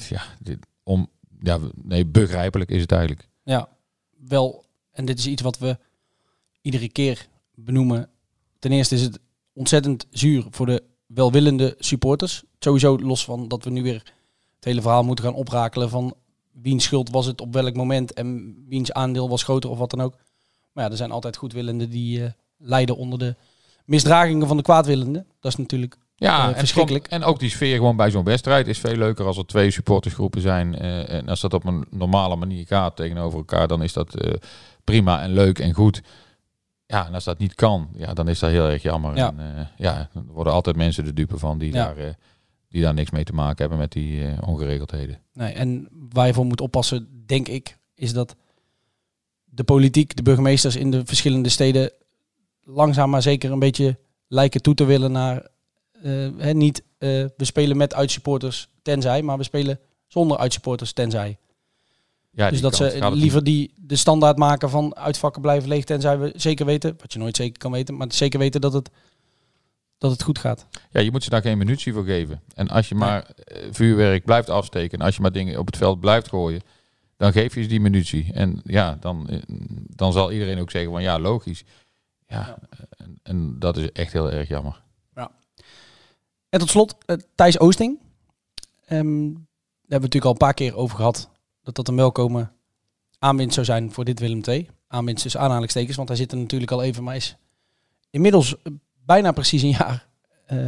ja, 0.09 0.23
dit, 0.39 0.59
om, 0.83 1.09
ja, 1.41 1.59
nee, 1.83 2.07
begrijpelijk 2.07 2.71
is 2.71 2.81
het 2.81 2.93
eigenlijk. 2.93 3.29
Ja, 3.43 3.69
wel, 4.29 4.65
en 4.91 5.05
dit 5.05 5.19
is 5.19 5.27
iets 5.27 5.43
wat 5.43 5.59
we 5.59 5.79
iedere 6.61 6.89
keer 6.89 7.27
benoemen. 7.55 8.09
Ten 8.59 8.73
eerste 8.73 8.95
is 8.95 9.03
het 9.03 9.19
ontzettend 9.53 10.07
zuur 10.11 10.47
voor 10.51 10.67
de 10.67 10.83
welwillende 11.07 11.75
supporters. 11.79 12.43
Sowieso 12.59 12.99
los 12.99 13.25
van 13.25 13.49
dat 13.49 13.65
we 13.65 13.71
nu 13.71 13.83
weer 13.83 14.03
het 14.55 14.65
hele 14.65 14.83
verhaal 14.83 15.05
moeten 15.05 15.25
gaan 15.25 15.35
oprakelen 15.35 15.91
van 15.91 16.15
wiens 16.63 16.85
schuld 16.85 17.11
was 17.11 17.27
het 17.27 17.41
op 17.41 17.53
welk 17.53 17.75
moment 17.75 18.13
en 18.13 18.57
wiens 18.69 18.93
aandeel 18.93 19.29
was 19.29 19.43
groter 19.43 19.71
of 19.71 19.79
wat 19.79 19.91
dan 19.91 20.01
ook. 20.01 20.15
Maar 20.73 20.85
ja, 20.85 20.91
er 20.91 20.97
zijn 20.97 21.11
altijd 21.11 21.37
goedwillenden 21.37 21.91
die 21.91 22.21
uh, 22.21 22.27
lijden 22.57 22.97
onder 22.97 23.19
de 23.19 23.35
misdragingen 23.85 24.47
van 24.47 24.57
de 24.57 24.63
kwaadwillenden. 24.63 25.27
Dat 25.41 25.53
is 25.53 25.59
natuurlijk 25.59 25.97
ja, 26.17 26.51
uh, 26.51 26.57
verschrikkelijk. 26.57 27.07
En, 27.07 27.25
ook 27.25 27.39
die 27.39 27.51
sfeer 27.51 27.77
gewoon 27.77 27.97
bij 27.97 28.11
zo'n 28.11 28.25
wedstrijd 28.25 28.67
is 28.67 28.79
veel 28.79 28.97
leuker 28.97 29.27
als 29.27 29.37
er 29.37 29.47
twee 29.47 29.71
supportersgroepen 29.71 30.41
zijn. 30.41 30.75
Uh, 30.75 31.11
en 31.11 31.29
als 31.29 31.41
dat 31.41 31.55
op 31.55 31.65
een 31.65 31.87
normale 31.91 32.37
manier 32.37 32.67
gaat 32.67 32.97
tegenover 32.97 33.39
elkaar, 33.39 33.69
dan 33.69 33.83
is 33.83 33.93
dat 33.93 34.39
prima 34.85 35.23
en 35.23 35.33
leuk 35.33 35.59
en 35.59 35.73
goed. 35.73 36.03
Ja, 36.91 37.07
en 37.07 37.15
als 37.15 37.25
dat 37.25 37.39
niet 37.39 37.55
kan, 37.55 37.89
ja, 37.97 38.15
dan 38.15 38.29
is 38.29 38.39
dat 38.39 38.51
heel 38.51 38.69
erg 38.69 38.83
jammer. 38.83 39.17
Ja. 39.17 39.27
En, 39.27 39.57
eh, 39.57 39.67
ja, 39.77 40.09
er 40.15 40.23
worden 40.27 40.53
altijd 40.53 40.77
mensen 40.77 41.05
de 41.05 41.13
dupe 41.13 41.39
van 41.39 41.59
die, 41.59 41.73
Ja. 41.73 41.85
daar, 41.85 41.97
eh, 41.97 42.15
die 42.69 42.83
daar 42.83 42.95
niks 42.95 43.11
mee 43.11 43.25
te 43.25 43.35
maken 43.35 43.59
hebben 43.59 43.79
met 43.79 43.93
die 43.93 44.25
eh, 44.25 44.49
ongeregeldheden. 44.49 45.21
Nee, 45.33 45.53
en 45.53 45.89
waar 45.91 46.27
je 46.27 46.35
voor 46.35 46.47
moet 46.47 46.61
oppassen, 46.61 47.23
denk 47.27 47.49
ik, 47.49 47.79
is 47.95 48.13
dat 48.13 48.37
de 49.45 49.65
politiek, 49.65 50.17
de 50.17 50.23
burgemeesters 50.23 50.77
in 50.77 50.91
de 50.91 51.07
verschillende 51.07 51.49
steden 51.49 51.93
langzaam 52.63 53.11
maar 53.11 53.23
zeker 53.23 53.53
een 53.53 53.59
beetje 53.59 53.99
lijken 54.27 54.63
toe 54.63 54.75
te 54.75 54.85
willen 54.85 55.13
naar 55.13 55.47
eh, 56.03 56.29
hè, 56.37 56.53
niet 56.53 56.83
eh, 56.99 57.09
we 57.37 57.45
spelen 57.45 57.77
met 57.77 57.95
uitsupporters 57.95 58.69
tenzij, 58.83 59.23
maar 59.23 59.37
we 59.39 59.45
spelen 59.45 59.79
zonder 60.07 60.39
uitsupporters 60.39 60.93
tenzij. 60.93 61.39
Ja, 62.31 62.51
dus 62.51 62.61
dat 62.61 62.77
ze 62.77 63.11
liever 63.13 63.45
die 63.45 63.73
de 63.77 63.97
standaard 63.97 64.37
maken 64.37 64.71
van 64.71 64.97
uitvakken 64.97 65.43
blijven 65.43 65.69
leeg 65.69 65.85
tenzij 65.85 66.19
we 66.19 66.33
zeker 66.37 66.67
weten, 66.67 66.97
wat 67.01 67.13
je 67.13 67.19
nooit 67.19 67.37
zeker 67.37 67.59
kan 67.59 67.73
weten, 67.73 67.97
maar 67.97 68.07
zeker 68.13 68.39
weten 68.39 68.61
dat 68.61 68.73
het, 68.73 68.91
dat 69.99 70.11
het 70.11 70.23
goed 70.23 70.39
gaat. 70.39 70.67
Ja, 70.91 71.01
je 71.01 71.11
moet 71.11 71.25
ze 71.25 71.31
daar 71.31 71.43
geen 71.43 71.59
minutie 71.59 71.93
voor 71.93 72.05
geven. 72.05 72.43
En 72.55 72.69
als 72.69 72.89
je 72.89 72.95
maar 72.95 73.27
eh, 73.27 73.69
vuurwerk 73.71 74.25
blijft 74.25 74.51
afsteken 74.51 74.99
en 74.99 75.05
als 75.05 75.17
je 75.17 75.23
maar 75.23 75.33
dingen 75.33 75.59
op 75.59 75.67
het 75.67 75.77
veld 75.77 76.01
blijft 76.01 76.29
gooien, 76.29 76.61
dan 77.17 77.33
geef 77.33 77.55
je 77.55 77.63
ze 77.63 77.69
die 77.69 77.81
minutie. 77.81 78.31
En 78.33 78.61
ja, 78.65 78.97
dan, 79.01 79.29
eh, 79.29 79.39
dan 79.87 80.13
zal 80.13 80.33
iedereen 80.33 80.59
ook 80.59 80.71
zeggen 80.71 80.93
van 80.93 81.03
ja, 81.03 81.19
logisch. 81.19 81.65
Ja, 82.27 82.59
En, 82.97 83.19
en 83.23 83.59
dat 83.59 83.77
is 83.77 83.93
echt 83.93 84.13
heel 84.13 84.31
erg 84.31 84.49
jammer. 84.49 84.87
En 86.49 86.59
tot 86.59 86.71
slot, 86.71 86.97
eh, 87.07 87.17
Thijs 87.35 87.59
Oosting. 87.59 87.99
Ehm, 88.85 89.33
daar 89.33 89.47
hebben 89.89 90.09
we 90.11 90.17
natuurlijk 90.17 90.25
al 90.25 90.31
een 90.31 90.37
paar 90.37 90.55
keer 90.55 90.77
over 90.77 90.97
gehad. 90.97 91.31
Dat 91.63 91.75
dat 91.75 91.89
een 91.89 91.97
welkome 91.97 92.51
aanwinst 93.19 93.55
zou 93.55 93.67
zijn 93.67 93.93
voor 93.93 94.05
dit 94.05 94.19
Willem 94.21 94.41
II. 94.45 94.71
Aanwinst 94.87 95.23
dus 95.23 95.37
aanhalingstekens, 95.37 95.97
want 95.97 96.09
hij 96.09 96.17
zit 96.17 96.33
er 96.33 96.39
natuurlijk 96.39 96.71
al 96.71 96.83
even. 96.83 97.05
Maar 97.05 97.17
is 97.17 97.37
inmiddels 98.11 98.63
eh, 98.63 98.73
bijna 99.09 99.33
precies 99.33 99.63
een 99.63 99.71
jaar 99.79 100.07
eh, 100.47 100.67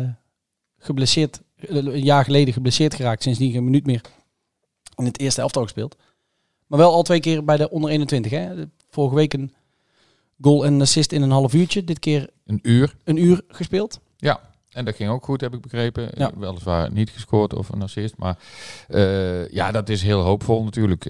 geblesseerd. 0.78 1.40
eh, 1.56 1.68
Een 1.76 2.02
jaar 2.02 2.24
geleden 2.24 2.54
geblesseerd 2.54 2.94
geraakt. 2.94 3.22
Sindsdien 3.22 3.52
geen 3.52 3.64
minuut 3.64 3.86
meer 3.86 4.00
in 4.96 5.04
het 5.04 5.18
eerste 5.20 5.40
elftal 5.40 5.62
gespeeld. 5.62 5.96
Maar 6.66 6.78
wel 6.78 6.92
al 6.92 7.02
twee 7.02 7.20
keer 7.20 7.44
bij 7.44 7.56
de 7.56 7.70
onder 7.70 7.90
21. 7.90 8.30
Hè. 8.32 8.64
Vorige 8.90 9.14
week 9.14 9.32
een 9.32 9.52
goal 10.40 10.64
en 10.64 10.80
assist 10.80 11.12
in 11.12 11.22
een 11.22 11.30
half 11.30 11.54
uurtje. 11.54 11.84
Dit 11.84 11.98
keer 11.98 12.30
Een 12.46 12.58
uur. 12.62 12.96
een 13.04 13.16
uur 13.16 13.42
gespeeld. 13.48 14.00
Ja, 14.16 14.40
en 14.70 14.84
dat 14.84 14.94
ging 14.96 15.10
ook 15.10 15.24
goed, 15.24 15.40
heb 15.40 15.54
ik 15.54 15.60
begrepen. 15.60 16.08
Ja. 16.14 16.30
Weliswaar 16.36 16.92
niet 16.92 17.10
gescoord 17.10 17.54
of 17.54 17.68
een 17.68 17.82
assist. 17.82 18.16
Maar 18.16 18.38
eh, 18.88 19.48
ja, 19.48 19.70
dat 19.70 19.88
is 19.88 20.02
heel 20.02 20.20
hoopvol 20.20 20.64
natuurlijk. 20.64 21.04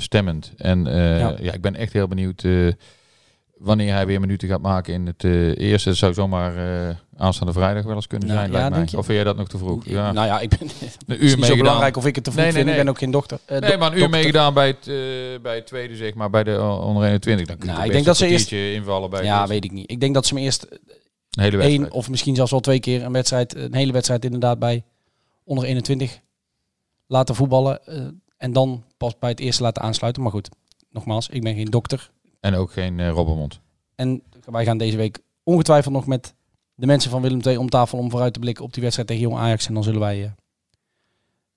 stemmend. 0.00 0.52
En 0.56 0.84
Ja. 0.84 1.36
ja. 1.40 1.52
ik 1.52 1.60
ben 1.60 1.74
echt 1.74 1.92
heel 1.92 2.08
benieuwd 2.08 2.44
wanneer 3.58 3.92
hij 3.92 4.06
weer 4.06 4.20
minuten 4.20 4.48
gaat 4.48 4.60
maken 4.60 4.94
in 4.94 5.06
het 5.06 5.24
eh, 5.24 5.58
eerste. 5.58 5.94
Zou 5.94 6.14
zomaar 6.14 6.56
eh, 6.88 6.96
aanstaande 7.16 7.52
vrijdag 7.52 7.84
wel 7.84 7.94
eens 7.94 8.06
kunnen 8.06 8.28
Nou, 8.28 8.40
zijn, 8.40 8.52
ja, 8.52 8.58
lijkt 8.68 8.90
mij. 8.90 8.98
Of 9.00 9.04
vind 9.06 9.16
jij 9.16 9.24
dat 9.24 9.36
nog 9.36 9.48
te 9.48 9.58
vroeg? 9.58 9.84
Ja. 9.86 10.12
Nou 10.12 10.26
ja, 10.26 10.40
ik 10.40 10.48
ben 10.48 10.58
een 10.68 10.68
Het 11.06 11.20
uur 11.20 11.44
zo 11.44 11.56
belangrijk 11.56 11.96
of 11.96 12.06
ik 12.06 12.14
het 12.14 12.24
te 12.24 12.30
vroeg 12.30 12.42
Nee, 12.44 12.52
nee, 12.52 12.62
vind. 12.62 12.64
nee. 12.70 12.74
Ik 12.78 12.84
ben 12.84 12.90
ook 12.92 12.98
geen 12.98 13.10
dokter. 13.10 13.38
Eh, 13.44 13.58
Nee, 13.58 13.76
maar 13.76 13.92
een 13.92 13.98
uur 13.98 14.10
meegedaan 14.10 14.54
bij 14.54 14.66
het, 14.66 14.84
bij 15.42 15.54
het 15.54 15.66
tweede, 15.66 15.96
zeg 15.96 16.14
maar, 16.14 16.30
bij 16.30 16.44
de 16.44 16.62
onder 16.62 17.02
21. 17.04 17.46
Dan 17.46 17.56
kun 17.56 17.66
je 17.68 17.72
Nou, 17.74 17.86
ik 17.86 17.92
denk 17.92 18.04
dat 18.04 18.16
ze 18.16 18.26
eerst- 18.26 18.52
invallen 18.52 19.10
bij 19.10 19.24
Ja, 19.24 19.46
weet 19.46 19.64
ik 19.64 19.72
niet. 19.72 19.90
Ik 19.90 20.00
denk 20.00 20.14
dat 20.14 20.26
ze 20.26 20.34
me 20.34 20.40
eerst 20.40 20.62
een 20.70 21.42
hele 21.42 21.56
wedstrijd. 21.56 21.82
één 21.82 21.92
of 21.92 22.10
misschien 22.10 22.34
zelfs 22.34 22.50
wel 22.50 22.60
twee 22.60 22.80
keer 22.80 23.04
een 23.04 23.12
wedstrijd, 23.12 23.54
een 23.56 23.74
hele 23.74 23.92
wedstrijd 23.92 24.24
inderdaad 24.24 24.58
bij 24.58 24.84
onder 25.44 25.64
21 25.64 26.20
laten 27.06 27.34
voetballen. 27.34 27.80
en 28.36 28.52
dan 28.52 28.84
pas 28.96 29.18
bij 29.18 29.30
het 29.30 29.40
eerste 29.40 29.62
laten 29.62 29.82
aansluiten. 29.82 30.22
Maar 30.22 30.32
goed, 30.32 30.48
nogmaals, 30.90 31.28
ik 31.28 31.42
ben 31.42 31.54
geen 31.54 31.64
dokter. 31.70 32.10
En 32.40 32.54
ook 32.54 32.72
geen 32.72 33.00
eh 33.00 33.10
Robbermond. 33.10 33.60
En 33.94 34.22
wij 34.44 34.64
gaan 34.64 34.78
deze 34.78 34.96
week 34.96 35.18
ongetwijfeld 35.42 35.94
nog 35.94 36.06
met 36.06 36.34
de 36.74 36.86
mensen 36.86 37.10
van 37.10 37.22
Willem 37.22 37.40
II 37.40 37.56
om 37.56 37.68
tafel 37.68 37.98
om 37.98 38.10
vooruit 38.10 38.32
te 38.32 38.38
blikken 38.38 38.64
op 38.64 38.72
die 38.72 38.82
wedstrijd 38.82 39.08
tegen 39.08 39.22
Jong 39.22 39.36
Ajax. 39.38 39.66
En 39.66 39.74
dan 39.74 39.82
zullen 39.82 40.00
wij 40.00 40.24
eh, 40.24 40.30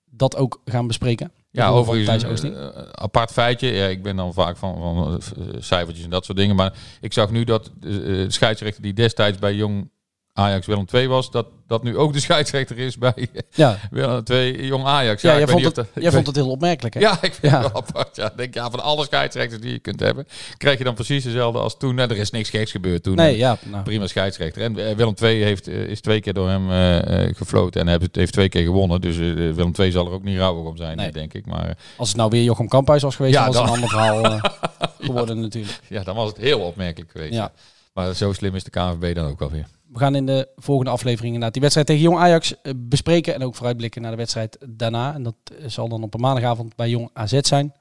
dat 0.06 0.36
ook 0.36 0.62
gaan 0.66 0.88
bespreken. 0.88 1.32
Ja, 1.52 1.70
overigens 1.70 2.24
een 2.24 2.30
Oosting. 2.30 2.56
eh, 2.56 2.82
apart 2.92 3.32
feitje. 3.32 3.68
Ja, 3.68 3.86
ik 3.88 4.04
ben 4.04 4.16
dan 4.16 4.34
vaak 4.34 4.58
van, 4.58 4.78
van 4.78 5.22
cijfertjes 5.60 6.04
en 6.06 6.10
dat 6.12 6.26
soort 6.26 6.38
dingen. 6.38 6.56
Maar 6.56 6.74
ik 7.02 7.14
zag 7.14 7.32
nu 7.32 7.44
dat 7.44 7.72
de 7.80 8.26
scheidsrechter 8.28 8.82
die 8.82 8.94
destijds 8.94 9.40
bij 9.40 9.56
Jong 9.56 9.90
Ajax 10.34 10.66
Willem 10.66 10.86
2 10.86 11.08
was, 11.10 11.32
dat 11.32 11.48
dat 11.68 11.84
nu 11.84 11.98
ook 11.98 12.14
de 12.14 12.20
scheidsrechter 12.28 12.78
is 12.78 12.98
bij 12.98 13.28
Ja, 13.54 13.78
Willem 13.92 14.24
2 14.24 14.66
Jong 14.66 14.86
Ajax. 14.86 15.22
ja, 15.22 15.38
jij, 15.38 15.48
vond 15.48 15.64
het, 15.66 15.76
dat- 15.76 15.88
jij 15.94 16.12
vond 16.12 16.28
het 16.28 16.36
heel 16.36 16.50
opmerkelijk 16.50 16.94
hè? 16.94 17.00
Ja, 17.00 17.12
ik 17.22 17.34
vind 17.34 17.54
Ja. 17.54 17.62
het 17.62 17.72
wel 17.72 17.82
apart. 17.82 18.16
Ja, 18.16 18.34
denk 18.36 18.54
ja, 18.54 18.70
van 18.70 18.80
alle 18.80 19.06
scheidsrechters 19.06 19.62
die 19.62 19.72
je 19.72 19.80
kunt 19.80 20.00
hebben, 20.00 20.28
krijg 20.58 20.78
je 20.78 20.84
dan 20.84 20.94
precies 20.94 21.24
dezelfde 21.24 21.60
als 21.60 21.78
toen. 21.78 21.96
Nou, 21.96 22.10
er 22.10 22.18
is 22.18 22.30
niks 22.32 22.50
geks 22.50 22.72
gebeurd 22.72 23.04
toen. 23.04 23.16
Nee, 23.16 23.38
ja. 23.38 23.58
Nou, 23.64 23.84
Prima 23.84 24.08
scheidsrechter. 24.08 24.62
En 24.62 24.78
eh, 24.90 24.96
Willem 24.96 25.14
II 25.22 25.44
heeft, 25.44 25.68
eh, 25.68 25.76
is 25.84 26.02
twee 26.02 26.22
keer 26.22 26.34
door 26.34 26.50
hem 26.50 26.72
eh, 26.72 27.36
gefloten 27.36 27.82
en 27.82 27.88
heeft, 27.88 28.16
heeft 28.16 28.34
twee 28.34 28.50
keer 28.50 28.64
gewonnen. 28.64 29.02
Dus 29.02 29.18
Willem 29.18 29.72
II 29.80 29.92
zal 29.92 30.06
er 30.06 30.12
ook 30.12 30.24
niet 30.24 30.38
rouwig 30.38 30.66
om 30.66 30.78
zijn, 30.78 30.98
Nee. 30.98 31.12
denk 31.12 31.34
ik. 31.34 31.46
Maar 31.46 31.78
als 31.98 32.08
het 32.08 32.18
nou 32.18 32.30
weer 32.30 32.44
Jochem 32.44 32.68
Kamphuis 32.68 33.02
was 33.02 33.16
geweest, 33.16 33.34
dan 33.36 33.46
was 33.46 33.56
het 33.56 33.66
dan- 33.66 33.76
een 33.76 33.82
ander 33.84 33.90
verhaal 33.90 34.40
geworden 35.00 35.40
natuurlijk. 35.40 35.80
ja, 35.88 36.04
dan 36.04 36.16
was 36.16 36.28
het 36.28 36.38
heel 36.38 36.60
opmerkelijk 36.60 37.12
geweest. 37.12 37.34
Ja. 37.34 37.52
Maar 37.94 38.14
zo 38.14 38.34
slim 38.34 38.56
is 38.56 38.64
de 38.64 38.70
KNVB 38.70 39.16
dan 39.16 39.28
ook 39.30 39.40
wel 39.40 39.52
weer. 39.52 39.66
We 39.92 40.00
gaan 40.00 40.16
in 40.16 40.26
de 40.26 40.48
volgende 40.56 40.92
aflevering 40.92 41.26
inderdaad 41.26 41.52
die 41.52 41.62
wedstrijd 41.62 41.88
tegen 41.88 42.02
Jong 42.02 42.18
Ajax 42.18 42.62
eh, 42.62 42.74
bespreken. 42.76 43.34
En 43.34 43.44
ook 43.44 43.56
vooruitblikken 43.56 44.02
naar 44.02 44.12
de 44.12 44.18
wedstrijd 44.18 44.58
daarna. 44.70 45.14
En 45.14 45.24
dat 45.24 45.36
eh, 45.44 45.68
zal 45.68 45.90
dan 45.90 46.04
op 46.04 46.14
een 46.14 46.20
maandagavond 46.20 46.76
bij 46.76 46.90
Jong 46.90 47.10
AZ 47.14 47.40
zijn. 47.40 47.74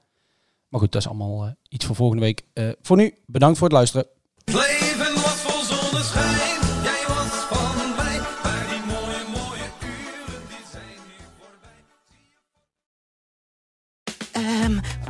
Maar 0.68 0.80
goed, 0.80 0.92
dat 0.92 1.00
is 1.00 1.08
allemaal 1.08 1.44
eh, 1.44 1.50
iets 1.68 1.84
voor 1.84 1.96
volgende 1.96 2.22
week. 2.22 2.42
Voor 2.82 2.96
nu, 2.96 3.14
bedankt 3.26 3.58
voor 3.58 3.66
het 3.68 3.76
luisteren. 3.76 4.89